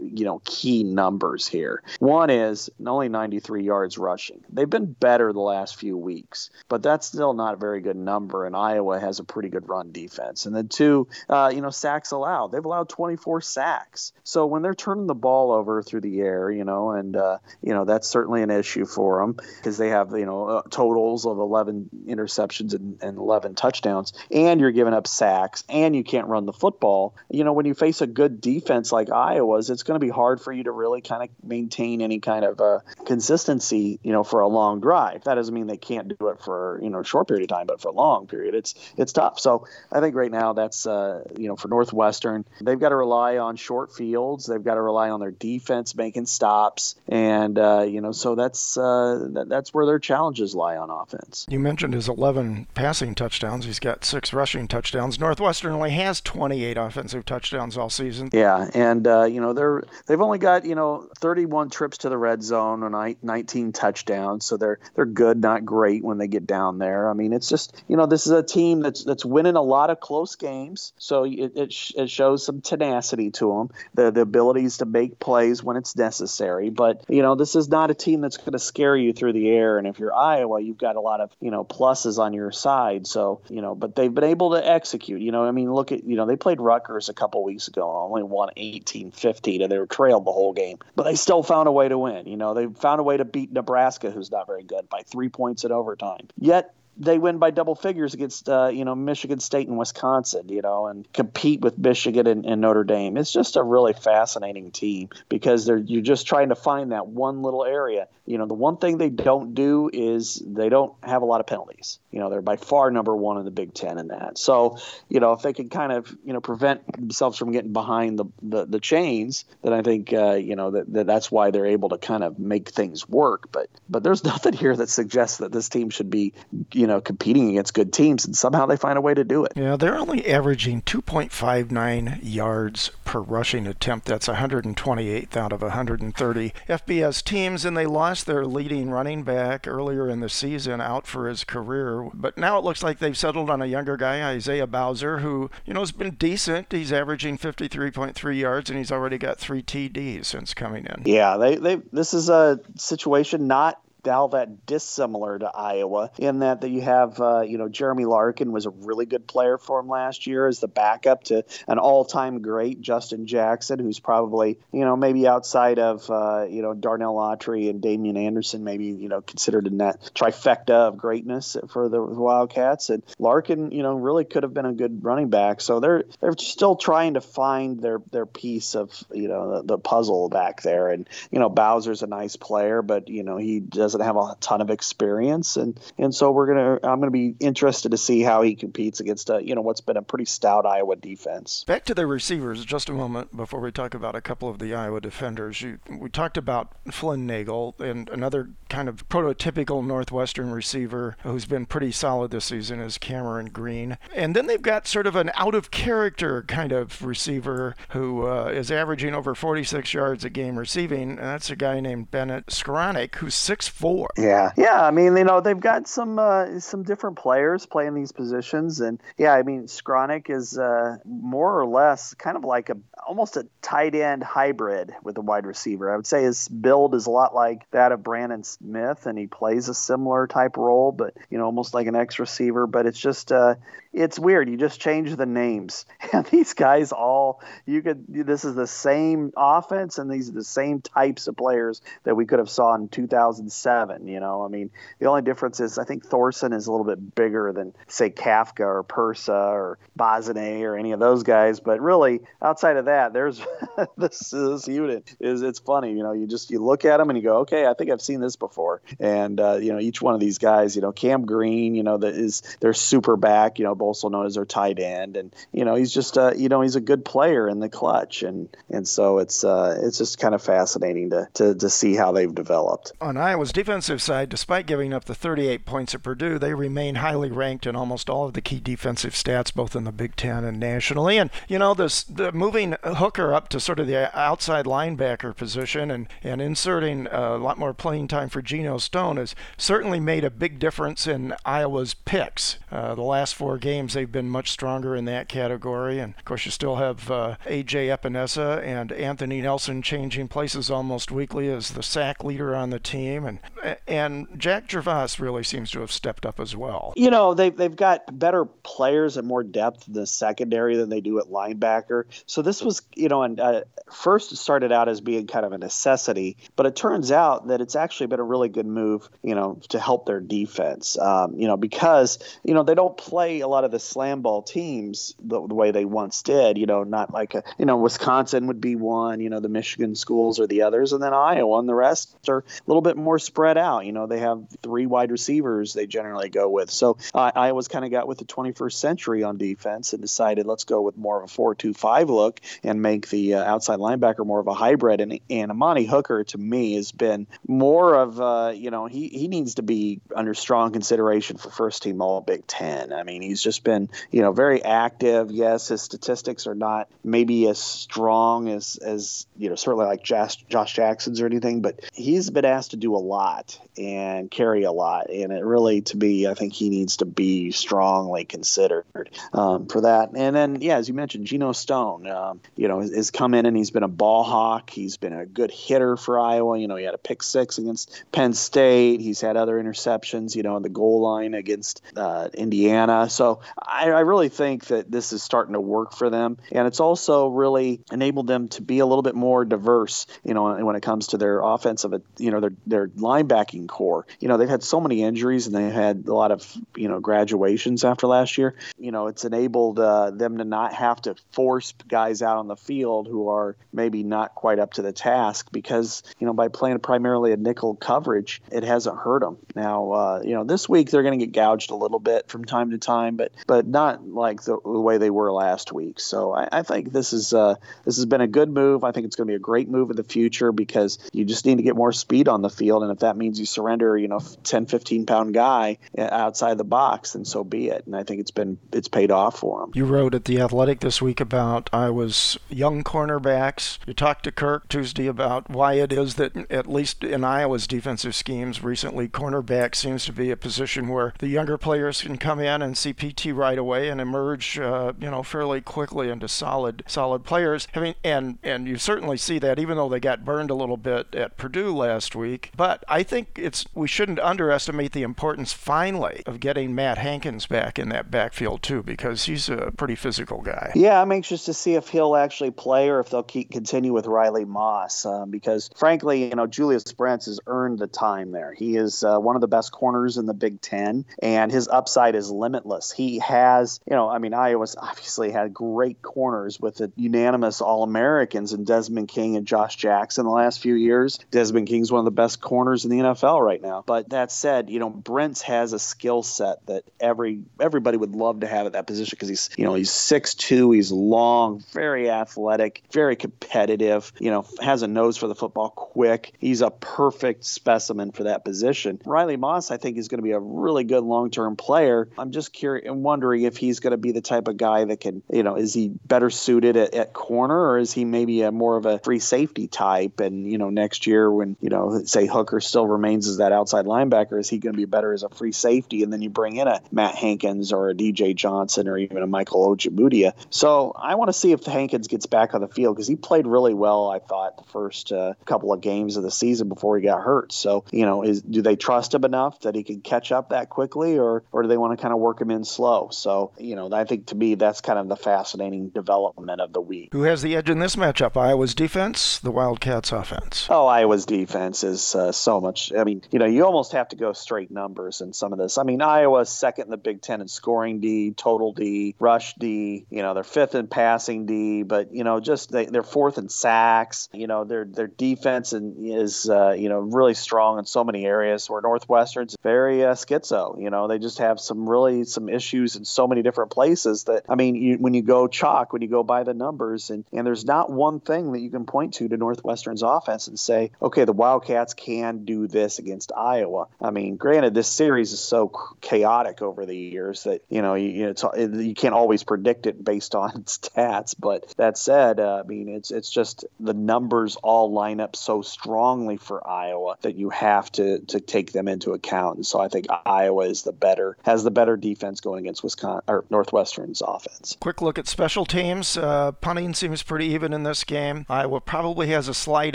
you 0.00 0.24
know 0.24 0.40
key 0.44 0.84
numbers 0.84 1.46
here. 1.46 1.82
One 1.98 2.30
is 2.30 2.70
only 2.84 3.08
93 3.08 3.64
yards 3.64 3.98
rushing. 3.98 4.40
They've 4.50 4.68
been 4.68 4.92
better 4.92 5.32
the 5.32 5.40
last 5.40 5.76
few 5.76 5.96
weeks, 5.96 6.50
but 6.68 6.82
that's 6.82 7.06
still 7.06 7.34
not 7.34 7.54
a 7.54 7.56
very 7.56 7.80
good 7.80 7.96
number. 7.96 8.46
And 8.46 8.54
Iowa 8.54 9.00
has 9.00 9.18
a 9.18 9.24
pretty 9.24 9.48
good 9.48 9.68
run 9.68 9.92
defense. 9.92 10.46
And 10.46 10.54
then 10.54 10.68
two, 10.68 11.08
uh, 11.28 11.50
you 11.54 11.60
know, 11.60 11.70
sacks 11.70 12.12
allowed. 12.12 12.52
They've 12.52 12.64
allowed 12.64 12.88
24 12.88 13.40
sacks. 13.40 14.12
So 14.24 14.46
when 14.46 14.62
they're 14.62 14.74
turning 14.74 15.06
the 15.06 15.14
ball 15.14 15.52
over 15.52 15.82
through 15.82 16.02
the 16.02 16.20
air, 16.20 16.50
you 16.50 16.64
know, 16.64 16.90
and 16.90 17.16
uh, 17.16 17.38
you 17.62 17.72
know 17.72 17.84
that's 17.84 18.08
certainly 18.08 18.42
an 18.42 18.50
issue 18.50 18.84
for 18.84 19.20
them 19.20 19.36
because 19.56 19.78
they 19.78 19.88
have 19.88 20.12
you 20.12 20.26
know 20.26 20.44
uh, 20.48 20.62
totals 20.70 21.26
of 21.26 21.38
11 21.38 21.90
interceptions 22.06 22.74
and, 22.74 23.02
and 23.02 23.18
11 23.18 23.54
touchdowns, 23.54 24.12
and 24.30 24.60
you're 24.60 24.70
giving 24.70 24.94
up 24.94 25.06
sacks, 25.06 25.64
and 25.68 25.94
you 25.96 26.04
can't 26.04 26.28
run 26.28 26.46
the 26.46 26.52
football. 26.52 27.14
You 27.30 27.44
know, 27.44 27.52
when 27.52 27.66
you 27.66 27.74
face 27.74 28.00
a 28.00 28.06
good 28.06 28.40
defense 28.40 28.59
like 28.92 29.10
Iowa's, 29.10 29.70
it's 29.70 29.82
going 29.82 29.98
to 29.98 30.04
be 30.04 30.10
hard 30.10 30.40
for 30.40 30.52
you 30.52 30.64
to 30.64 30.70
really 30.70 31.00
kind 31.00 31.22
of 31.22 31.28
maintain 31.42 32.00
any 32.00 32.20
kind 32.20 32.44
of 32.44 32.60
uh, 32.60 32.80
consistency, 33.06 33.98
you 34.02 34.12
know, 34.12 34.24
for 34.24 34.40
a 34.40 34.48
long 34.48 34.80
drive. 34.80 35.24
That 35.24 35.34
doesn't 35.34 35.54
mean 35.54 35.66
they 35.66 35.76
can't 35.76 36.08
do 36.08 36.28
it 36.28 36.40
for 36.40 36.78
you 36.82 36.90
know 36.90 37.00
a 37.00 37.04
short 37.04 37.28
period 37.28 37.50
of 37.50 37.56
time, 37.56 37.66
but 37.66 37.80
for 37.80 37.88
a 37.88 37.92
long 37.92 38.26
period, 38.26 38.54
it's 38.54 38.74
it's 38.96 39.12
tough. 39.12 39.38
So 39.40 39.66
I 39.90 40.00
think 40.00 40.14
right 40.14 40.30
now 40.30 40.52
that's 40.52 40.86
uh, 40.86 41.24
you 41.36 41.48
know 41.48 41.56
for 41.56 41.68
Northwestern, 41.68 42.44
they've 42.60 42.78
got 42.78 42.90
to 42.90 42.96
rely 42.96 43.38
on 43.38 43.56
short 43.56 43.92
fields. 43.92 44.46
They've 44.46 44.62
got 44.62 44.74
to 44.74 44.82
rely 44.82 45.10
on 45.10 45.20
their 45.20 45.30
defense 45.30 45.94
making 45.94 46.26
stops, 46.26 46.96
and 47.08 47.58
uh, 47.58 47.84
you 47.88 48.00
know 48.00 48.12
so 48.12 48.34
that's 48.34 48.76
uh, 48.76 49.28
that, 49.32 49.48
that's 49.48 49.72
where 49.74 49.86
their 49.86 49.98
challenges 49.98 50.54
lie 50.54 50.76
on 50.76 50.90
offense. 50.90 51.46
You 51.48 51.58
mentioned 51.58 51.94
his 51.94 52.08
11 52.08 52.68
passing 52.74 53.14
touchdowns. 53.14 53.64
He's 53.64 53.78
got 53.78 54.04
six 54.04 54.32
rushing 54.32 54.68
touchdowns. 54.68 55.18
Northwestern 55.18 55.72
only 55.72 55.90
has 55.90 56.20
28 56.20 56.76
offensive 56.76 57.24
touchdowns 57.24 57.76
all 57.76 57.90
season. 57.90 58.30
Yeah, 58.32 58.49
and 58.58 59.06
uh, 59.06 59.24
you 59.24 59.40
know 59.40 59.52
they're 59.52 59.82
they've 60.06 60.20
only 60.20 60.38
got 60.38 60.64
you 60.64 60.74
know 60.74 61.08
31 61.18 61.70
trips 61.70 61.98
to 61.98 62.08
the 62.08 62.18
red 62.18 62.42
zone 62.42 62.82
and 62.82 63.16
19 63.22 63.72
touchdowns, 63.72 64.44
so 64.44 64.56
they're 64.56 64.78
they're 64.94 65.06
good, 65.06 65.40
not 65.40 65.64
great 65.64 66.04
when 66.04 66.18
they 66.18 66.28
get 66.28 66.46
down 66.46 66.78
there. 66.78 67.08
I 67.08 67.14
mean, 67.14 67.32
it's 67.32 67.48
just 67.48 67.82
you 67.88 67.96
know 67.96 68.06
this 68.06 68.26
is 68.26 68.32
a 68.32 68.42
team 68.42 68.80
that's 68.80 69.04
that's 69.04 69.24
winning 69.24 69.56
a 69.56 69.62
lot 69.62 69.90
of 69.90 70.00
close 70.00 70.36
games, 70.36 70.92
so 70.98 71.24
it 71.24 71.52
it, 71.56 71.72
sh- 71.72 71.92
it 71.96 72.10
shows 72.10 72.44
some 72.44 72.60
tenacity 72.60 73.30
to 73.32 73.52
them, 73.52 73.70
the 73.94 74.10
the 74.10 74.22
abilities 74.22 74.78
to 74.78 74.86
make 74.86 75.18
plays 75.18 75.62
when 75.62 75.76
it's 75.76 75.96
necessary. 75.96 76.70
But 76.70 77.04
you 77.08 77.22
know 77.22 77.34
this 77.34 77.56
is 77.56 77.68
not 77.68 77.90
a 77.90 77.94
team 77.94 78.20
that's 78.20 78.36
going 78.36 78.52
to 78.52 78.58
scare 78.58 78.96
you 78.96 79.12
through 79.12 79.32
the 79.32 79.48
air, 79.50 79.78
and 79.78 79.86
if 79.86 79.98
you're 79.98 80.14
Iowa, 80.14 80.60
you've 80.60 80.78
got 80.78 80.96
a 80.96 81.00
lot 81.00 81.20
of 81.20 81.30
you 81.40 81.50
know 81.50 81.64
pluses 81.64 82.18
on 82.18 82.32
your 82.32 82.52
side. 82.52 83.06
So 83.06 83.42
you 83.48 83.62
know, 83.62 83.74
but 83.74 83.94
they've 83.96 84.12
been 84.12 84.24
able 84.24 84.52
to 84.52 84.66
execute. 84.66 85.20
You 85.20 85.32
know, 85.32 85.44
I 85.44 85.50
mean, 85.50 85.72
look 85.72 85.92
at 85.92 86.04
you 86.04 86.16
know 86.16 86.26
they 86.26 86.36
played 86.36 86.60
Rutgers 86.60 87.08
a 87.08 87.14
couple 87.14 87.44
weeks 87.44 87.68
ago, 87.68 87.90
only 87.90 88.22
won 88.40 88.48
18-15, 88.56 89.62
and 89.62 89.70
they 89.70 89.78
were 89.78 89.86
trailed 89.86 90.24
the 90.24 90.32
whole 90.32 90.52
game, 90.52 90.78
but 90.96 91.02
they 91.02 91.14
still 91.14 91.42
found 91.42 91.68
a 91.68 91.72
way 91.72 91.88
to 91.88 91.98
win. 91.98 92.26
You 92.26 92.36
know, 92.38 92.54
they 92.54 92.66
found 92.66 93.00
a 93.00 93.02
way 93.02 93.18
to 93.18 93.24
beat 93.24 93.52
Nebraska, 93.52 94.10
who's 94.10 94.30
not 94.30 94.46
very 94.46 94.62
good, 94.62 94.88
by 94.88 95.02
three 95.02 95.28
points 95.28 95.64
in 95.64 95.72
overtime. 95.72 96.28
Yet 96.38 96.74
they 97.00 97.18
win 97.18 97.38
by 97.38 97.50
double 97.50 97.74
figures 97.74 98.12
against 98.12 98.48
uh, 98.48 98.68
you 98.68 98.84
know 98.84 98.94
Michigan 98.94 99.40
State 99.40 99.68
and 99.68 99.78
Wisconsin, 99.78 100.48
you 100.48 100.60
know, 100.60 100.86
and 100.86 101.10
compete 101.12 101.62
with 101.62 101.78
Michigan 101.78 102.26
and, 102.26 102.44
and, 102.44 102.60
Notre 102.60 102.84
Dame. 102.84 103.16
It's 103.16 103.32
just 103.32 103.56
a 103.56 103.62
really 103.62 103.94
fascinating 103.94 104.70
team 104.70 105.08
because 105.28 105.64
they're 105.64 105.78
you're 105.78 106.02
just 106.02 106.26
trying 106.26 106.50
to 106.50 106.54
find 106.54 106.92
that 106.92 107.06
one 107.06 107.42
little 107.42 107.64
area. 107.64 108.06
You 108.26 108.38
know, 108.38 108.46
the 108.46 108.54
one 108.54 108.76
thing 108.76 108.98
they 108.98 109.08
don't 109.08 109.54
do 109.54 109.90
is 109.92 110.40
they 110.46 110.68
don't 110.68 110.92
have 111.02 111.22
a 111.22 111.24
lot 111.24 111.40
of 111.40 111.46
penalties. 111.46 111.98
You 112.10 112.20
know, 112.20 112.28
they're 112.28 112.42
by 112.42 112.56
far 112.56 112.90
number 112.90 113.16
one 113.16 113.38
in 113.38 113.44
the 113.46 113.50
Big 113.50 113.72
Ten 113.72 113.98
in 113.98 114.08
that. 114.08 114.36
So, 114.36 114.78
you 115.08 115.20
know, 115.20 115.32
if 115.32 115.42
they 115.42 115.54
can 115.54 115.70
kind 115.70 115.92
of 115.92 116.14
you 116.22 116.34
know 116.34 116.40
prevent 116.40 116.86
themselves 116.92 117.38
from 117.38 117.50
getting 117.50 117.72
behind 117.72 118.18
the 118.18 118.26
the, 118.42 118.66
the 118.66 118.80
chains, 118.80 119.46
then 119.62 119.72
I 119.72 119.80
think 119.80 120.12
uh, 120.12 120.34
you 120.34 120.54
know 120.54 120.72
that, 120.72 120.92
that 120.92 121.06
that's 121.06 121.32
why 121.32 121.50
they're 121.50 121.66
able 121.66 121.88
to 121.88 121.98
kind 121.98 122.22
of 122.22 122.38
make 122.38 122.68
things 122.68 123.08
work. 123.08 123.50
But 123.50 123.70
but 123.88 124.02
there's 124.02 124.22
nothing 124.32 124.52
here 124.52 124.76
that 124.76 124.90
suggests 124.90 125.38
that 125.38 125.50
this 125.50 125.70
team 125.70 125.88
should 125.88 126.10
be 126.10 126.34
you 126.72 126.86
know 126.86 126.89
competing 126.98 127.50
against 127.50 127.74
good 127.74 127.92
teams, 127.92 128.24
and 128.24 128.34
somehow 128.34 128.66
they 128.66 128.76
find 128.76 128.98
a 128.98 129.02
way 129.02 129.14
to 129.14 129.22
do 129.22 129.44
it. 129.44 129.52
Yeah, 129.54 129.76
they're 129.76 129.98
only 129.98 130.26
averaging 130.26 130.82
2.59 130.82 132.20
yards 132.22 132.90
per 133.04 133.20
rushing 133.20 133.66
attempt. 133.66 134.06
That's 134.06 134.28
128th 134.28 135.36
out 135.36 135.52
of 135.52 135.62
130 135.62 136.52
FBS 136.68 137.22
teams, 137.22 137.64
and 137.64 137.76
they 137.76 137.86
lost 137.86 138.26
their 138.26 138.46
leading 138.46 138.90
running 138.90 139.22
back 139.22 139.68
earlier 139.68 140.08
in 140.08 140.20
the 140.20 140.28
season 140.28 140.80
out 140.80 141.06
for 141.06 141.28
his 141.28 141.44
career. 141.44 142.08
But 142.14 142.38
now 142.38 142.58
it 142.58 142.64
looks 142.64 142.82
like 142.82 142.98
they've 142.98 143.16
settled 143.16 143.50
on 143.50 143.60
a 143.60 143.66
younger 143.66 143.96
guy, 143.96 144.22
Isaiah 144.30 144.66
Bowser, 144.66 145.18
who 145.18 145.50
you 145.66 145.74
know 145.74 145.80
has 145.80 145.92
been 145.92 146.14
decent. 146.14 146.72
He's 146.72 146.92
averaging 146.92 147.38
53.3 147.38 148.38
yards, 148.38 148.70
and 148.70 148.78
he's 148.78 148.92
already 148.92 149.18
got 149.18 149.38
three 149.38 149.62
TDs 149.62 150.26
since 150.26 150.54
coming 150.54 150.86
in. 150.86 151.02
Yeah, 151.04 151.36
they, 151.36 151.56
they 151.56 151.76
this 151.92 152.14
is 152.14 152.28
a 152.28 152.60
situation 152.76 153.46
not 153.46 153.80
all 154.08 154.28
that 154.28 154.66
dissimilar 154.66 155.38
to 155.38 155.46
Iowa 155.46 156.10
in 156.18 156.40
that 156.40 156.60
that 156.62 156.70
you 156.70 156.80
have 156.82 157.20
uh, 157.20 157.40
you 157.40 157.58
know 157.58 157.68
Jeremy 157.68 158.04
Larkin 158.04 158.52
was 158.52 158.66
a 158.66 158.70
really 158.70 159.06
good 159.06 159.26
player 159.26 159.58
for 159.58 159.80
him 159.80 159.88
last 159.88 160.26
year 160.26 160.46
as 160.46 160.60
the 160.60 160.68
backup 160.68 161.24
to 161.24 161.44
an 161.66 161.78
all-time 161.78 162.42
great 162.42 162.80
Justin 162.80 163.26
Jackson 163.26 163.78
who's 163.78 164.00
probably 164.00 164.58
you 164.72 164.84
know 164.84 164.96
maybe 164.96 165.26
outside 165.26 165.78
of 165.78 166.10
uh, 166.10 166.46
you 166.48 166.62
know 166.62 166.74
Darnell 166.74 167.16
Autry 167.16 167.70
and 167.70 167.80
Damien 167.80 168.16
Anderson 168.16 168.64
maybe 168.64 168.86
you 168.86 169.08
know 169.08 169.20
considered 169.20 169.66
in 169.66 169.78
that 169.78 170.10
trifecta 170.14 170.88
of 170.88 170.96
greatness 170.96 171.56
for 171.68 171.88
the 171.88 172.02
Wildcats. 172.02 172.90
And 172.90 173.02
Larkin 173.18 173.70
you 173.72 173.82
know 173.82 173.94
really 173.94 174.24
could 174.24 174.42
have 174.42 174.54
been 174.54 174.66
a 174.66 174.72
good 174.72 175.04
running 175.04 175.30
back. 175.30 175.60
So 175.60 175.80
they're 175.80 176.04
they're 176.20 176.36
still 176.36 176.76
trying 176.76 177.14
to 177.14 177.20
find 177.20 177.80
their 177.80 178.00
their 178.10 178.26
piece 178.26 178.74
of 178.74 179.04
you 179.12 179.28
know 179.28 179.56
the, 179.56 179.62
the 179.62 179.78
puzzle 179.78 180.28
back 180.28 180.62
there. 180.62 180.88
And 180.88 181.08
you 181.30 181.38
know 181.38 181.48
Bowser's 181.48 182.02
a 182.02 182.06
nice 182.06 182.36
player 182.36 182.82
but 182.82 183.08
you 183.08 183.22
know 183.22 183.36
he 183.36 183.60
does 183.60 183.89
doesn't 183.92 184.06
have 184.06 184.16
a 184.16 184.36
ton 184.40 184.60
of 184.60 184.70
experience, 184.70 185.56
and 185.56 185.78
and 185.98 186.14
so 186.14 186.30
we're 186.30 186.46
gonna 186.46 186.74
I'm 186.82 187.00
gonna 187.00 187.10
be 187.10 187.34
interested 187.40 187.90
to 187.90 187.98
see 187.98 188.22
how 188.22 188.42
he 188.42 188.54
competes 188.54 189.00
against 189.00 189.30
a 189.30 189.40
you 189.42 189.54
know 189.54 189.62
what's 189.62 189.80
been 189.80 189.96
a 189.96 190.02
pretty 190.02 190.24
stout 190.24 190.66
Iowa 190.66 190.96
defense. 190.96 191.64
Back 191.66 191.84
to 191.86 191.94
the 191.94 192.06
receivers, 192.06 192.64
just 192.64 192.88
a 192.88 192.92
moment 192.92 193.36
before 193.36 193.60
we 193.60 193.72
talk 193.72 193.94
about 193.94 194.14
a 194.14 194.20
couple 194.20 194.48
of 194.48 194.58
the 194.58 194.74
Iowa 194.74 195.00
defenders. 195.00 195.60
You, 195.62 195.78
we 195.98 196.08
talked 196.08 196.36
about 196.36 196.72
Flynn 196.90 197.26
Nagel 197.26 197.74
and 197.78 198.08
another 198.10 198.50
kind 198.68 198.88
of 198.88 199.08
prototypical 199.08 199.84
Northwestern 199.84 200.50
receiver 200.52 201.16
who's 201.22 201.44
been 201.44 201.66
pretty 201.66 201.92
solid 201.92 202.30
this 202.30 202.46
season 202.46 202.80
is 202.80 202.98
Cameron 202.98 203.46
Green, 203.46 203.98
and 204.14 204.36
then 204.36 204.46
they've 204.46 204.62
got 204.62 204.86
sort 204.86 205.06
of 205.06 205.16
an 205.16 205.30
out 205.34 205.54
of 205.54 205.70
character 205.70 206.42
kind 206.42 206.72
of 206.72 207.02
receiver 207.02 207.74
who 207.90 208.26
uh, 208.26 208.46
is 208.46 208.70
averaging 208.70 209.14
over 209.14 209.34
46 209.34 209.92
yards 209.92 210.24
a 210.24 210.30
game 210.30 210.58
receiving, 210.58 211.10
and 211.10 211.18
that's 211.18 211.50
a 211.50 211.56
guy 211.56 211.80
named 211.80 212.10
Bennett 212.10 212.46
Skowronek 212.46 213.16
who's 213.16 213.34
six 213.34 213.68
four. 213.80 214.10
Yeah, 214.16 214.52
yeah. 214.56 214.84
I 214.84 214.90
mean, 214.90 215.16
you 215.16 215.24
know, 215.24 215.40
they've 215.40 215.58
got 215.58 215.88
some 215.88 216.18
uh, 216.18 216.60
some 216.60 216.82
different 216.82 217.16
players 217.16 217.66
playing 217.66 217.94
these 217.94 218.12
positions, 218.12 218.80
and 218.80 219.00
yeah, 219.16 219.32
I 219.32 219.42
mean, 219.42 219.64
Skowronek 219.64 220.28
is 220.30 220.58
uh, 220.58 220.98
more 221.04 221.58
or 221.58 221.66
less 221.66 222.14
kind 222.14 222.36
of 222.36 222.44
like 222.44 222.68
a 222.68 222.76
almost 223.06 223.36
a 223.36 223.46
tight 223.62 223.94
end 223.94 224.22
hybrid 224.22 224.92
with 225.02 225.16
a 225.16 225.20
wide 225.20 225.46
receiver. 225.46 225.92
I 225.92 225.96
would 225.96 226.06
say 226.06 226.22
his 226.22 226.46
build 226.48 226.94
is 226.94 227.06
a 227.06 227.10
lot 227.10 227.34
like 227.34 227.68
that 227.70 227.92
of 227.92 228.02
Brandon 228.02 228.44
Smith, 228.44 229.06
and 229.06 229.18
he 229.18 229.26
plays 229.26 229.68
a 229.68 229.74
similar 229.74 230.26
type 230.26 230.56
role, 230.56 230.92
but 230.92 231.16
you 231.30 231.38
know, 231.38 231.44
almost 231.44 231.72
like 231.74 231.86
an 231.86 231.96
X 231.96 232.18
receiver. 232.18 232.66
But 232.66 232.86
it's 232.86 233.00
just 233.00 233.32
uh, 233.32 233.54
it's 233.92 234.18
weird. 234.18 234.48
You 234.48 234.56
just 234.56 234.80
change 234.80 235.16
the 235.16 235.26
names, 235.26 235.86
and 236.12 236.26
these 236.26 236.52
guys 236.52 236.92
all 236.92 237.40
you 237.64 237.82
could. 237.82 238.04
This 238.08 238.44
is 238.44 238.54
the 238.54 238.66
same 238.66 239.32
offense, 239.36 239.98
and 239.98 240.10
these 240.10 240.28
are 240.28 240.32
the 240.34 240.44
same 240.44 240.82
types 240.82 241.28
of 241.28 241.36
players 241.36 241.80
that 242.04 242.14
we 242.14 242.26
could 242.26 242.38
have 242.40 242.50
saw 242.50 242.74
in 242.74 242.88
2007. 242.88 243.69
You 244.06 244.20
know, 244.20 244.44
I 244.44 244.48
mean, 244.48 244.70
the 244.98 245.06
only 245.06 245.22
difference 245.22 245.60
is 245.60 245.78
I 245.78 245.84
think 245.84 246.06
Thorson 246.06 246.52
is 246.52 246.66
a 246.66 246.70
little 246.70 246.86
bit 246.86 247.14
bigger 247.14 247.52
than 247.52 247.74
say 247.88 248.10
Kafka 248.10 248.60
or 248.60 248.84
Persa 248.84 249.52
or 249.52 249.78
Bozine 249.98 250.62
or 250.62 250.76
any 250.76 250.92
of 250.92 251.00
those 251.00 251.22
guys. 251.22 251.60
But 251.60 251.80
really, 251.80 252.20
outside 252.40 252.76
of 252.76 252.86
that, 252.86 253.12
there's 253.12 253.40
this 253.96 254.30
this 254.30 254.68
unit 254.68 255.14
is 255.20 255.42
it's 255.42 255.58
funny. 255.58 255.92
You 255.92 256.02
know, 256.02 256.12
you 256.12 256.26
just 256.26 256.50
you 256.50 256.62
look 256.62 256.84
at 256.84 256.98
them 256.98 257.10
and 257.10 257.18
you 257.18 257.24
go, 257.24 257.38
okay, 257.38 257.66
I 257.66 257.74
think 257.74 257.90
I've 257.90 258.02
seen 258.02 258.20
this 258.20 258.36
before. 258.36 258.82
And 258.98 259.40
uh, 259.40 259.56
you 259.56 259.72
know, 259.72 259.80
each 259.80 260.00
one 260.00 260.14
of 260.14 260.20
these 260.20 260.38
guys, 260.38 260.76
you 260.76 260.82
know, 260.82 260.92
Cam 260.92 261.26
Green, 261.26 261.74
you 261.74 261.82
know, 261.82 261.98
that 261.98 262.14
is 262.14 262.42
their 262.60 262.72
super 262.72 263.16
back. 263.16 263.58
You 263.58 263.64
know 263.64 263.74
also 263.80 264.08
known 264.08 264.26
as 264.26 264.34
their 264.34 264.44
tight 264.44 264.78
end, 264.78 265.16
and 265.16 265.34
you 265.52 265.64
know 265.64 265.74
he's 265.74 265.92
just 265.92 266.16
uh, 266.16 266.32
you 266.36 266.48
know 266.48 266.60
he's 266.60 266.76
a 266.76 266.80
good 266.80 267.04
player 267.04 267.48
in 267.48 267.60
the 267.60 267.68
clutch, 267.68 268.22
and 268.22 268.48
and 268.68 268.86
so 268.86 269.18
it's 269.18 269.44
uh, 269.44 269.78
it's 269.82 269.98
just 269.98 270.18
kind 270.18 270.34
of 270.34 270.42
fascinating 270.42 271.10
to, 271.10 271.28
to 271.34 271.54
to 271.54 271.70
see 271.70 271.94
how 271.94 272.12
they've 272.12 272.34
developed. 272.34 272.92
On 273.00 273.16
Iowa's 273.16 273.52
defensive 273.60 274.00
side, 274.00 274.30
despite 274.30 274.64
giving 274.64 274.94
up 274.94 275.04
the 275.04 275.14
38 275.14 275.66
points 275.66 275.94
at 275.94 276.02
Purdue, 276.02 276.38
they 276.38 276.54
remain 276.54 276.94
highly 276.94 277.30
ranked 277.30 277.66
in 277.66 277.76
almost 277.76 278.08
all 278.08 278.24
of 278.24 278.32
the 278.32 278.40
key 278.40 278.58
defensive 278.58 279.12
stats, 279.12 279.52
both 279.52 279.76
in 279.76 279.84
the 279.84 279.92
Big 279.92 280.16
Ten 280.16 280.44
and 280.44 280.58
nationally. 280.58 281.18
And 281.18 281.28
you 281.46 281.58
know, 281.58 281.74
this 281.74 282.02
the 282.02 282.32
moving 282.32 282.74
Hooker 282.82 283.34
up 283.34 283.50
to 283.50 283.60
sort 283.60 283.78
of 283.78 283.86
the 283.86 284.18
outside 284.18 284.64
linebacker 284.64 285.36
position 285.36 285.90
and 285.90 286.08
and 286.22 286.40
inserting 286.40 287.06
a 287.08 287.36
lot 287.36 287.58
more 287.58 287.74
playing 287.74 288.08
time 288.08 288.30
for 288.30 288.40
Geno 288.40 288.78
Stone 288.78 289.18
has 289.18 289.34
certainly 289.58 290.00
made 290.00 290.24
a 290.24 290.30
big 290.30 290.58
difference 290.58 291.06
in 291.06 291.34
Iowa's 291.44 291.92
picks. 291.92 292.56
Uh, 292.72 292.94
the 292.94 293.02
last 293.02 293.34
four 293.34 293.58
games, 293.58 293.92
they've 293.92 294.10
been 294.10 294.30
much 294.30 294.50
stronger 294.50 294.96
in 294.96 295.04
that 295.04 295.28
category. 295.28 295.98
And 295.98 296.14
of 296.16 296.24
course, 296.24 296.46
you 296.46 296.50
still 296.50 296.76
have 296.76 297.10
uh, 297.10 297.36
A.J. 297.44 297.88
Epenesa 297.88 298.62
and 298.64 298.90
Anthony 298.92 299.42
Nelson 299.42 299.82
changing 299.82 300.28
places 300.28 300.70
almost 300.70 301.10
weekly 301.10 301.50
as 301.50 301.72
the 301.72 301.82
sack 301.82 302.24
leader 302.24 302.54
on 302.56 302.70
the 302.70 302.78
team. 302.78 303.26
And 303.26 303.38
and 303.86 304.26
Jake 304.36 304.68
Gervase 304.68 305.18
really 305.18 305.42
seems 305.42 305.70
to 305.72 305.80
have 305.80 305.92
stepped 305.92 306.24
up 306.24 306.40
as 306.40 306.56
well. 306.56 306.92
You 306.96 307.10
know, 307.10 307.34
they've, 307.34 307.54
they've 307.54 307.74
got 307.74 308.18
better 308.18 308.44
players 308.44 309.16
and 309.16 309.26
more 309.26 309.42
depth 309.42 309.88
in 309.88 309.94
the 309.94 310.06
secondary 310.06 310.76
than 310.76 310.88
they 310.88 311.00
do 311.00 311.18
at 311.18 311.26
linebacker. 311.26 312.04
So 312.26 312.42
this 312.42 312.62
was, 312.62 312.82
you 312.94 313.08
know, 313.08 313.22
and 313.22 313.38
uh, 313.38 313.62
first 313.92 314.36
started 314.36 314.72
out 314.72 314.88
as 314.88 315.00
being 315.00 315.26
kind 315.26 315.44
of 315.44 315.52
a 315.52 315.58
necessity, 315.58 316.36
but 316.56 316.66
it 316.66 316.76
turns 316.76 317.12
out 317.12 317.48
that 317.48 317.60
it's 317.60 317.76
actually 317.76 318.06
been 318.06 318.20
a 318.20 318.24
really 318.24 318.48
good 318.48 318.66
move, 318.66 319.08
you 319.22 319.34
know, 319.34 319.60
to 319.68 319.78
help 319.78 320.06
their 320.06 320.20
defense. 320.20 320.98
Um, 320.98 321.34
you 321.38 321.46
know, 321.46 321.56
because 321.56 322.18
you 322.44 322.54
know 322.54 322.62
they 322.62 322.74
don't 322.74 322.96
play 322.96 323.40
a 323.40 323.48
lot 323.48 323.64
of 323.64 323.70
the 323.70 323.78
slam 323.78 324.22
ball 324.22 324.42
teams 324.42 325.14
the, 325.20 325.46
the, 325.46 325.54
way 325.54 325.70
they 325.70 325.84
once 325.84 326.22
did. 326.22 326.56
You 326.58 326.66
know, 326.66 326.84
not 326.84 327.12
like 327.12 327.34
a, 327.34 327.42
you 327.58 327.66
know 327.66 327.76
Wisconsin 327.76 328.46
would 328.46 328.60
be 328.60 328.76
one, 328.76 329.20
you 329.20 329.30
know 329.30 329.40
the 329.40 329.48
Michigan 329.48 329.94
schools 329.94 330.40
or 330.40 330.46
the 330.46 330.62
others, 330.62 330.92
and 330.92 331.02
then 331.02 331.12
Iowa, 331.12 331.58
and 331.58 331.68
the 331.68 331.74
rest 331.74 332.16
are 332.28 332.38
a 332.38 332.62
little 332.66 332.82
bit 332.82 332.96
more 332.96 333.18
spread 333.18 333.39
out. 333.46 333.86
You 333.86 333.92
know, 333.92 334.06
they 334.06 334.18
have 334.18 334.44
three 334.62 334.86
wide 334.86 335.10
receivers 335.10 335.72
they 335.72 335.86
generally 335.86 336.28
go 336.28 336.48
with. 336.48 336.70
So 336.70 336.98
uh, 337.14 337.32
Iowa's 337.34 337.68
kind 337.68 337.84
of 337.84 337.90
got 337.90 338.08
with 338.08 338.18
the 338.18 338.24
21st 338.24 338.72
century 338.72 339.22
on 339.22 339.38
defense 339.38 339.92
and 339.92 340.02
decided 340.02 340.46
let's 340.46 340.64
go 340.64 340.82
with 340.82 340.96
more 340.96 341.18
of 341.18 341.24
a 341.24 341.32
four-two-five 341.32 342.10
look 342.10 342.40
and 342.62 342.82
make 342.82 343.08
the 343.08 343.34
uh, 343.34 343.44
outside 343.44 343.78
linebacker 343.78 344.24
more 344.26 344.40
of 344.40 344.46
a 344.46 344.54
hybrid. 344.54 345.00
And, 345.00 345.20
and 345.28 345.50
Amani 345.50 345.84
Hooker 345.84 346.24
to 346.24 346.38
me 346.38 346.74
has 346.74 346.92
been 346.92 347.26
more 347.46 347.94
of 347.94 348.20
uh, 348.20 348.52
you 348.54 348.70
know 348.70 348.86
he 348.86 349.08
he 349.08 349.28
needs 349.28 349.56
to 349.56 349.62
be 349.62 350.00
under 350.14 350.34
strong 350.34 350.72
consideration 350.72 351.36
for 351.36 351.50
first 351.50 351.82
team 351.82 352.00
All 352.00 352.20
Big 352.20 352.46
Ten. 352.46 352.92
I 352.92 353.02
mean, 353.04 353.22
he's 353.22 353.42
just 353.42 353.64
been, 353.64 353.88
you 354.10 354.22
know, 354.22 354.32
very 354.32 354.62
active. 354.64 355.30
Yes, 355.30 355.68
his 355.68 355.82
statistics 355.82 356.46
are 356.46 356.54
not 356.54 356.88
maybe 357.04 357.48
as 357.48 357.58
strong 357.58 358.48
as, 358.48 358.76
as 358.76 359.26
you 359.36 359.48
know, 359.48 359.54
certainly 359.54 359.86
like 359.86 360.02
Josh, 360.02 360.36
Josh 360.48 360.74
Jackson's 360.74 361.20
or 361.20 361.26
anything, 361.26 361.62
but 361.62 361.80
he's 361.92 362.30
been 362.30 362.44
asked 362.44 362.72
to 362.72 362.76
do 362.76 362.94
a 362.94 362.98
lot 362.98 363.29
and 363.76 364.30
carry 364.30 364.64
a 364.64 364.72
lot. 364.72 365.10
And 365.10 365.32
it 365.32 365.44
really, 365.44 365.80
to 365.82 365.96
me, 365.96 366.26
I 366.26 366.34
think 366.34 366.52
he 366.52 366.68
needs 366.68 366.98
to 366.98 367.04
be 367.04 367.50
strongly 367.50 368.24
considered 368.24 369.10
um, 369.32 369.66
for 369.66 369.82
that. 369.82 370.10
And 370.14 370.34
then, 370.36 370.60
yeah, 370.60 370.76
as 370.76 370.88
you 370.88 370.94
mentioned, 370.94 371.26
Geno 371.26 371.52
Stone, 371.52 372.06
um, 372.06 372.40
you 372.56 372.68
know, 372.68 372.80
has, 372.80 372.94
has 372.94 373.10
come 373.10 373.34
in 373.34 373.46
and 373.46 373.56
he's 373.56 373.70
been 373.70 373.82
a 373.82 373.88
ball 373.88 374.22
hawk. 374.22 374.70
He's 374.70 374.96
been 374.96 375.12
a 375.12 375.26
good 375.26 375.50
hitter 375.50 375.96
for 375.96 376.18
Iowa. 376.18 376.58
You 376.58 376.68
know, 376.68 376.76
he 376.76 376.84
had 376.84 376.94
a 376.94 376.98
pick 376.98 377.22
six 377.22 377.58
against 377.58 378.04
Penn 378.12 378.32
State. 378.34 379.00
He's 379.00 379.20
had 379.20 379.36
other 379.36 379.60
interceptions, 379.62 380.34
you 380.34 380.42
know, 380.42 380.56
on 380.56 380.62
the 380.62 380.68
goal 380.68 381.00
line 381.00 381.34
against 381.34 381.82
uh, 381.96 382.28
Indiana. 382.34 383.08
So 383.08 383.40
I, 383.58 383.90
I, 383.90 384.00
really 384.00 384.28
think 384.28 384.66
that 384.66 384.90
this 384.90 385.12
is 385.12 385.22
starting 385.22 385.54
to 385.54 385.60
work 385.60 385.94
for 385.94 386.10
them, 386.10 386.38
and 386.50 386.66
it's 386.66 386.80
also 386.80 387.28
really 387.28 387.80
enabled 387.92 388.26
them 388.26 388.48
to 388.48 388.62
be 388.62 388.80
a 388.80 388.86
little 388.86 389.02
bit 389.02 389.14
more 389.14 389.44
diverse. 389.44 390.06
You 390.24 390.34
know, 390.34 390.64
when 390.64 390.76
it 390.76 390.82
comes 390.82 391.08
to 391.08 391.18
their 391.18 391.40
offensive, 391.40 392.02
you 392.18 392.30
know, 392.30 392.40
their 392.40 392.52
their 392.66 392.86
linebacking 393.10 393.68
corps. 393.68 394.06
You 394.20 394.28
know, 394.28 394.36
they've 394.36 394.48
had 394.48 394.62
so 394.62 394.80
many 394.80 395.02
injuries 395.02 395.46
and 395.46 395.54
they 395.54 395.70
had 395.70 396.04
a 396.06 396.14
lot 396.14 396.30
of 396.30 396.46
you 396.76 396.88
know 396.88 397.00
graduations 397.00 397.84
after 397.84 398.06
last 398.06 398.38
year. 398.38 398.54
You 398.78 398.92
know, 398.92 399.08
it's 399.08 399.24
enabled 399.24 399.78
uh, 399.78 400.10
them 400.10 400.38
to 400.38 400.44
not 400.44 400.74
have 400.74 401.02
to 401.02 401.16
force 401.32 401.74
guys 401.88 402.22
out 402.22 402.38
on 402.38 402.48
the 402.48 402.56
field 402.56 403.08
who 403.08 403.28
are 403.28 403.56
maybe 403.72 404.02
not 404.02 404.34
quite 404.34 404.58
up 404.58 404.74
to 404.74 404.82
the 404.82 404.92
task 404.92 405.48
because 405.52 406.02
you 406.18 406.26
know 406.26 406.32
by 406.32 406.48
playing 406.48 406.78
primarily 406.78 407.32
a 407.32 407.36
nickel 407.36 407.74
coverage, 407.74 408.42
it 408.50 408.62
hasn't 408.62 408.96
hurt 408.96 409.20
them. 409.20 409.38
Now, 409.54 409.92
uh, 409.92 410.22
you 410.24 410.34
know, 410.34 410.44
this 410.44 410.68
week 410.68 410.90
they're 410.90 411.02
going 411.02 411.18
to 411.18 411.26
get 411.26 411.32
gouged 411.32 411.70
a 411.70 411.74
little 411.74 411.98
bit 411.98 412.28
from 412.28 412.44
time 412.44 412.70
to 412.70 412.78
time, 412.78 413.16
but 413.16 413.32
but 413.46 413.66
not 413.66 414.06
like 414.06 414.42
the, 414.42 414.58
the 414.62 414.80
way 414.80 414.98
they 414.98 415.10
were 415.10 415.32
last 415.32 415.72
week. 415.72 416.00
So 416.00 416.32
I, 416.32 416.48
I 416.52 416.62
think 416.62 416.92
this 416.92 417.12
is 417.12 417.32
uh, 417.32 417.56
this 417.84 417.96
has 417.96 418.06
been 418.06 418.20
a 418.20 418.28
good 418.28 418.50
move. 418.50 418.84
I 418.84 418.92
think 418.92 419.06
it's 419.06 419.16
going 419.16 419.26
to 419.26 419.32
be 419.32 419.36
a 419.36 419.40
great 419.40 419.68
move 419.68 419.90
in 419.90 419.96
the 419.96 420.04
future 420.04 420.52
because 420.52 420.98
you 421.12 421.24
just 421.24 421.46
need 421.46 421.56
to 421.56 421.62
get 421.62 421.76
more 421.76 421.92
speed 421.92 422.28
on 422.28 422.42
the 422.42 422.50
field, 422.50 422.82
and 422.82 422.92
if 422.92 422.98
that 423.00 423.16
means 423.16 423.38
you 423.38 423.46
surrender, 423.46 423.96
you 423.96 424.08
know, 424.08 424.20
10, 424.44 424.66
15 424.66 425.06
pound 425.06 425.34
guy 425.34 425.78
uh, 425.96 426.02
outside 426.02 426.58
the 426.58 426.64
box, 426.64 427.12
then 427.12 427.24
so 427.24 427.44
be 427.44 427.68
it. 427.68 427.86
And 427.86 427.96
I 427.96 428.04
think 428.04 428.20
it's 428.20 428.30
been 428.30 428.58
it's 428.72 428.88
paid 428.88 429.10
off 429.10 429.38
for 429.38 429.64
him. 429.64 429.72
You 429.74 429.84
wrote 429.84 430.14
at 430.14 430.24
the 430.24 430.40
Athletic 430.40 430.80
this 430.80 431.02
week 431.02 431.20
about 431.20 431.68
Iowa's 431.72 432.38
young 432.48 432.84
cornerbacks. 432.84 433.78
You 433.86 433.94
talked 433.94 434.24
to 434.24 434.32
Kirk 434.32 434.68
Tuesday 434.68 435.06
about 435.06 435.50
why 435.50 435.74
it 435.74 435.92
is 435.92 436.14
that 436.14 436.36
at 436.50 436.66
least 436.66 437.04
in 437.04 437.24
Iowa's 437.24 437.66
defensive 437.66 438.14
schemes 438.14 438.62
recently, 438.62 439.08
cornerback 439.08 439.74
seems 439.74 440.04
to 440.06 440.12
be 440.12 440.30
a 440.30 440.36
position 440.36 440.88
where 440.88 441.14
the 441.18 441.28
younger 441.28 441.58
players 441.58 442.02
can 442.02 442.18
come 442.18 442.40
in 442.40 442.62
and 442.62 442.76
see 442.76 442.92
PT 442.92 443.26
right 443.26 443.58
away 443.58 443.88
and 443.88 444.00
emerge, 444.00 444.58
uh, 444.58 444.92
you 444.98 445.10
know, 445.10 445.22
fairly 445.22 445.60
quickly 445.60 446.08
into 446.08 446.28
solid, 446.28 446.82
solid 446.86 447.24
players. 447.24 447.66
I 447.74 447.80
mean, 447.80 447.94
and 448.04 448.38
and 448.42 448.66
you 448.66 448.76
certainly 448.76 449.16
see 449.16 449.38
that 449.38 449.58
even 449.58 449.76
though 449.76 449.88
they 449.88 450.00
got 450.00 450.24
burned 450.24 450.50
a 450.50 450.54
little 450.54 450.76
bit 450.76 451.14
at 451.14 451.36
Purdue 451.36 451.74
last 451.74 452.14
week. 452.14 452.50
But 452.56 452.84
I 452.90 453.04
think 453.04 453.38
it's 453.38 453.64
we 453.74 453.86
shouldn't 453.86 454.18
underestimate 454.18 454.92
the 454.92 455.02
importance 455.02 455.52
finally 455.52 456.22
of 456.26 456.40
getting 456.40 456.74
Matt 456.74 456.98
Hankins 456.98 457.46
back 457.46 457.78
in 457.78 457.88
that 457.90 458.10
backfield 458.10 458.62
too, 458.62 458.82
because 458.82 459.24
he's 459.24 459.48
a 459.48 459.72
pretty 459.76 459.94
physical 459.94 460.42
guy. 460.42 460.72
Yeah, 460.74 461.00
I'm 461.00 461.12
anxious 461.12 461.44
to 461.44 461.54
see 461.54 461.74
if 461.74 461.88
he'll 461.88 462.16
actually 462.16 462.50
play 462.50 462.88
or 462.88 462.98
if 462.98 463.10
they'll 463.10 463.22
keep 463.22 463.52
continue 463.52 463.92
with 463.92 464.06
Riley 464.06 464.44
Moss, 464.44 465.06
um, 465.06 465.30
because 465.30 465.70
frankly, 465.76 466.24
you 466.28 466.34
know, 466.34 466.48
Julius 466.48 466.92
Brents 466.92 467.26
has 467.26 467.38
earned 467.46 467.78
the 467.78 467.86
time 467.86 468.32
there. 468.32 468.52
He 468.52 468.76
is 468.76 469.04
uh, 469.04 469.18
one 469.18 469.36
of 469.36 469.40
the 469.40 469.48
best 469.48 469.70
corners 469.70 470.16
in 470.16 470.26
the 470.26 470.34
Big 470.34 470.60
Ten, 470.60 471.04
and 471.22 471.52
his 471.52 471.68
upside 471.68 472.16
is 472.16 472.30
limitless. 472.30 472.90
He 472.90 473.20
has, 473.20 473.78
you 473.88 473.94
know, 473.94 474.08
I 474.08 474.18
mean, 474.18 474.34
Iowa's 474.34 474.74
obviously 474.76 475.30
had 475.30 475.54
great 475.54 476.02
corners 476.02 476.58
with 476.58 476.76
the 476.76 476.90
unanimous 476.96 477.60
All 477.60 477.84
Americans 477.84 478.52
and 478.52 478.66
Desmond 478.66 479.08
King 479.08 479.36
and 479.36 479.46
Josh 479.46 479.76
Jackson 479.76 480.24
the 480.24 480.32
last 480.32 480.60
few 480.60 480.74
years. 480.74 481.18
Desmond 481.30 481.68
King's 481.68 481.92
one 481.92 482.00
of 482.00 482.04
the 482.04 482.10
best 482.10 482.40
corners 482.40 482.79
in 482.84 482.90
the 482.90 482.98
NFL 482.98 483.44
right 483.44 483.60
now. 483.60 483.82
But 483.86 484.10
that 484.10 484.30
said, 484.30 484.70
you 484.70 484.78
know, 484.78 484.90
Brents 484.90 485.42
has 485.42 485.72
a 485.72 485.78
skill 485.78 486.22
set 486.22 486.66
that 486.66 486.84
every 486.98 487.42
everybody 487.58 487.96
would 487.96 488.14
love 488.14 488.40
to 488.40 488.46
have 488.46 488.66
at 488.66 488.72
that 488.72 488.86
position 488.86 489.16
because 489.16 489.28
he's, 489.28 489.50
you 489.56 489.64
know, 489.64 489.74
he's 489.74 489.90
six 489.90 490.34
two, 490.34 490.70
he's 490.72 490.90
long, 490.90 491.62
very 491.72 492.10
athletic, 492.10 492.82
very 492.92 493.16
competitive. 493.16 494.12
You 494.18 494.30
know, 494.30 494.46
has 494.60 494.82
a 494.82 494.88
nose 494.88 495.16
for 495.16 495.26
the 495.26 495.34
football, 495.34 495.70
quick. 495.70 496.32
He's 496.38 496.60
a 496.60 496.70
perfect 496.70 497.44
specimen 497.44 498.12
for 498.12 498.24
that 498.24 498.44
position. 498.44 499.00
Riley 499.04 499.36
Moss, 499.36 499.70
I 499.70 499.76
think, 499.76 499.96
is 499.96 500.08
going 500.08 500.18
to 500.18 500.22
be 500.22 500.32
a 500.32 500.40
really 500.40 500.84
good 500.84 501.04
long 501.04 501.30
term 501.30 501.56
player. 501.56 502.08
I'm 502.18 502.32
just 502.32 502.52
curious 502.52 502.86
and 502.86 503.02
wondering 503.02 503.42
if 503.42 503.56
he's 503.56 503.80
going 503.80 503.92
to 503.92 503.96
be 503.96 504.12
the 504.12 504.20
type 504.20 504.48
of 504.48 504.56
guy 504.56 504.84
that 504.84 505.00
can, 505.00 505.22
you 505.30 505.42
know, 505.42 505.56
is 505.56 505.74
he 505.74 505.88
better 505.88 506.30
suited 506.30 506.76
at, 506.76 506.94
at 506.94 507.12
corner 507.12 507.58
or 507.58 507.78
is 507.78 507.92
he 507.92 508.04
maybe 508.04 508.42
a 508.42 508.52
more 508.52 508.76
of 508.76 508.86
a 508.86 508.98
free 508.98 509.18
safety 509.18 509.68
type? 509.68 510.20
And, 510.20 510.50
you 510.50 510.58
know, 510.58 510.70
next 510.70 511.06
year 511.06 511.30
when, 511.30 511.56
you 511.60 511.68
know, 511.68 512.02
say 512.04 512.26
Hooker 512.26 512.60
still 512.70 512.86
remains 512.86 513.28
as 513.28 513.36
that 513.38 513.52
outside 513.52 513.84
linebacker, 513.84 514.40
is 514.40 514.48
he 514.48 514.58
going 514.58 514.72
to 514.72 514.76
be 514.76 514.86
better 514.86 515.12
as 515.12 515.22
a 515.22 515.28
free 515.28 515.52
safety? 515.52 516.02
And 516.02 516.12
then 516.12 516.22
you 516.22 516.30
bring 516.30 516.56
in 516.56 516.68
a 516.68 516.80
Matt 516.90 517.16
Hankins 517.16 517.72
or 517.72 517.90
a 517.90 517.94
DJ 517.94 518.34
Johnson 518.34 518.88
or 518.88 518.96
even 518.96 519.18
a 519.18 519.26
Michael 519.26 519.76
Ojemudia. 519.76 520.32
So 520.50 520.92
I 520.96 521.16
want 521.16 521.28
to 521.28 521.32
see 521.32 521.52
if 521.52 521.64
Hankins 521.64 522.08
gets 522.08 522.26
back 522.26 522.54
on 522.54 522.60
the 522.60 522.68
field 522.68 522.96
because 522.96 523.08
he 523.08 523.16
played 523.16 523.46
really 523.46 523.74
well, 523.74 524.08
I 524.08 524.20
thought, 524.20 524.56
the 524.56 524.70
first 524.70 525.12
uh, 525.12 525.34
couple 525.44 525.72
of 525.72 525.80
games 525.80 526.16
of 526.16 526.22
the 526.22 526.30
season 526.30 526.68
before 526.68 526.96
he 526.96 527.02
got 527.02 527.22
hurt. 527.22 527.52
So, 527.52 527.84
you 527.90 528.06
know, 528.06 528.22
is 528.22 528.40
do 528.40 528.62
they 528.62 528.76
trust 528.76 529.14
him 529.14 529.24
enough 529.24 529.60
that 529.60 529.74
he 529.74 529.82
can 529.82 530.00
catch 530.00 530.32
up 530.32 530.50
that 530.50 530.70
quickly 530.70 531.18
or, 531.18 531.42
or 531.52 531.62
do 531.62 531.68
they 531.68 531.76
want 531.76 531.98
to 531.98 532.00
kind 532.00 532.14
of 532.14 532.20
work 532.20 532.40
him 532.40 532.50
in 532.50 532.64
slow? 532.64 533.08
So, 533.10 533.52
you 533.58 533.74
know, 533.74 533.92
I 533.92 534.04
think 534.04 534.26
to 534.26 534.34
me 534.36 534.54
that's 534.54 534.80
kind 534.80 534.98
of 534.98 535.08
the 535.08 535.16
fascinating 535.16 535.88
development 535.88 536.60
of 536.60 536.72
the 536.72 536.80
week. 536.80 537.08
Who 537.12 537.22
has 537.22 537.42
the 537.42 537.56
edge 537.56 537.68
in 537.68 537.80
this 537.80 537.96
matchup? 537.96 538.36
Iowa's 538.36 538.74
defense, 538.74 539.38
the 539.40 539.50
Wildcats 539.50 540.12
offense? 540.12 540.68
Oh, 540.70 540.86
Iowa's 540.86 541.26
defense 541.26 541.82
is 541.82 542.14
uh, 542.14 542.32
so 542.32 542.59
much. 542.60 542.92
I 542.96 543.04
mean, 543.04 543.22
you 543.30 543.38
know, 543.38 543.46
you 543.46 543.64
almost 543.64 543.92
have 543.92 544.08
to 544.08 544.16
go 544.16 544.32
straight 544.32 544.70
numbers 544.70 545.20
in 545.20 545.32
some 545.32 545.52
of 545.52 545.58
this. 545.58 545.78
I 545.78 545.82
mean, 545.82 546.02
Iowa's 546.02 546.48
second 546.48 546.84
in 546.84 546.90
the 546.90 546.96
Big 546.96 547.22
Ten 547.22 547.40
in 547.40 547.48
scoring 547.48 548.00
D, 548.00 548.32
total 548.32 548.72
D, 548.72 549.14
rush 549.18 549.54
D. 549.54 550.06
You 550.10 550.22
know, 550.22 550.34
they're 550.34 550.44
fifth 550.44 550.74
in 550.74 550.86
passing 550.88 551.46
D, 551.46 551.82
but 551.82 552.14
you 552.14 552.24
know, 552.24 552.40
just 552.40 552.70
they, 552.70 552.86
they're 552.86 553.02
fourth 553.02 553.38
in 553.38 553.48
sacks. 553.48 554.28
You 554.32 554.46
know, 554.46 554.64
their 554.64 554.84
their 554.84 555.06
defense 555.06 555.72
and 555.72 555.96
is 556.06 556.48
uh, 556.48 556.70
you 556.70 556.88
know 556.88 557.00
really 557.00 557.34
strong 557.34 557.78
in 557.78 557.86
so 557.86 558.04
many 558.04 558.24
areas. 558.26 558.68
Where 558.68 558.80
Northwestern's 558.80 559.56
very 559.62 560.04
uh, 560.04 560.14
schizo. 560.14 560.80
You 560.80 560.90
know, 560.90 561.08
they 561.08 561.18
just 561.18 561.38
have 561.38 561.60
some 561.60 561.88
really 561.88 562.24
some 562.24 562.48
issues 562.48 562.96
in 562.96 563.04
so 563.04 563.26
many 563.26 563.42
different 563.42 563.70
places 563.70 564.24
that 564.24 564.44
I 564.48 564.54
mean, 564.54 564.74
you, 564.74 564.98
when 564.98 565.14
you 565.14 565.22
go 565.22 565.48
chalk, 565.48 565.92
when 565.92 566.02
you 566.02 566.08
go 566.08 566.22
by 566.22 566.44
the 566.44 566.54
numbers, 566.54 567.10
and 567.10 567.24
and 567.32 567.46
there's 567.46 567.64
not 567.64 567.90
one 567.90 568.20
thing 568.20 568.52
that 568.52 568.60
you 568.60 568.70
can 568.70 568.86
point 568.86 569.14
to 569.14 569.28
to 569.28 569.36
Northwestern's 569.36 570.02
offense 570.02 570.48
and 570.48 570.58
say, 570.58 570.90
okay, 571.00 571.24
the 571.24 571.32
Wildcats 571.32 571.94
can 571.94 572.44
do 572.50 572.66
this 572.66 572.98
against 572.98 573.32
Iowa. 573.36 573.86
I 574.00 574.10
mean, 574.10 574.36
granted, 574.36 574.74
this 574.74 574.88
series 574.88 575.32
is 575.32 575.40
so 575.40 575.70
chaotic 576.00 576.62
over 576.62 576.84
the 576.84 576.96
years 576.96 577.44
that 577.44 577.62
you 577.68 577.82
know 577.82 577.94
you, 577.94 578.28
it's, 578.30 578.44
you 578.56 578.94
can't 578.94 579.14
always 579.14 579.44
predict 579.44 579.86
it 579.86 580.04
based 580.04 580.34
on 580.44 580.64
stats. 580.64 581.34
But 581.38 581.72
that 581.76 581.96
said, 581.96 582.40
uh, 582.40 582.62
I 582.64 582.66
mean, 582.66 582.88
it's 582.88 583.10
it's 583.10 583.30
just 583.30 583.64
the 583.78 583.94
numbers 583.94 584.56
all 584.56 584.92
line 584.92 585.20
up 585.20 585.36
so 585.36 585.62
strongly 585.62 586.36
for 586.36 586.66
Iowa 586.66 587.16
that 587.22 587.36
you 587.36 587.50
have 587.50 587.90
to 587.92 588.18
to 588.18 588.40
take 588.40 588.72
them 588.72 588.88
into 588.88 589.12
account. 589.12 589.56
And 589.56 589.66
so 589.66 589.80
I 589.80 589.88
think 589.88 590.06
Iowa 590.26 590.64
is 590.64 590.82
the 590.82 590.92
better 590.92 591.36
has 591.44 591.64
the 591.64 591.70
better 591.70 591.96
defense 591.96 592.40
going 592.40 592.60
against 592.64 592.82
Wisconsin 592.82 593.22
or 593.28 593.44
Northwestern's 593.50 594.22
offense. 594.26 594.76
Quick 594.80 595.00
look 595.02 595.18
at 595.18 595.28
special 595.28 595.64
teams. 595.64 596.16
Uh, 596.16 596.52
punting 596.52 596.94
seems 596.94 597.22
pretty 597.22 597.46
even 597.46 597.72
in 597.72 597.84
this 597.84 598.04
game. 598.04 598.46
Iowa 598.48 598.80
probably 598.80 599.28
has 599.28 599.48
a 599.48 599.54
slight 599.54 599.94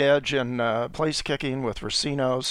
edge 0.00 0.32
in 0.32 0.60
uh, 0.60 0.88
place 0.88 1.22
kicking 1.22 1.62
with 1.62 1.82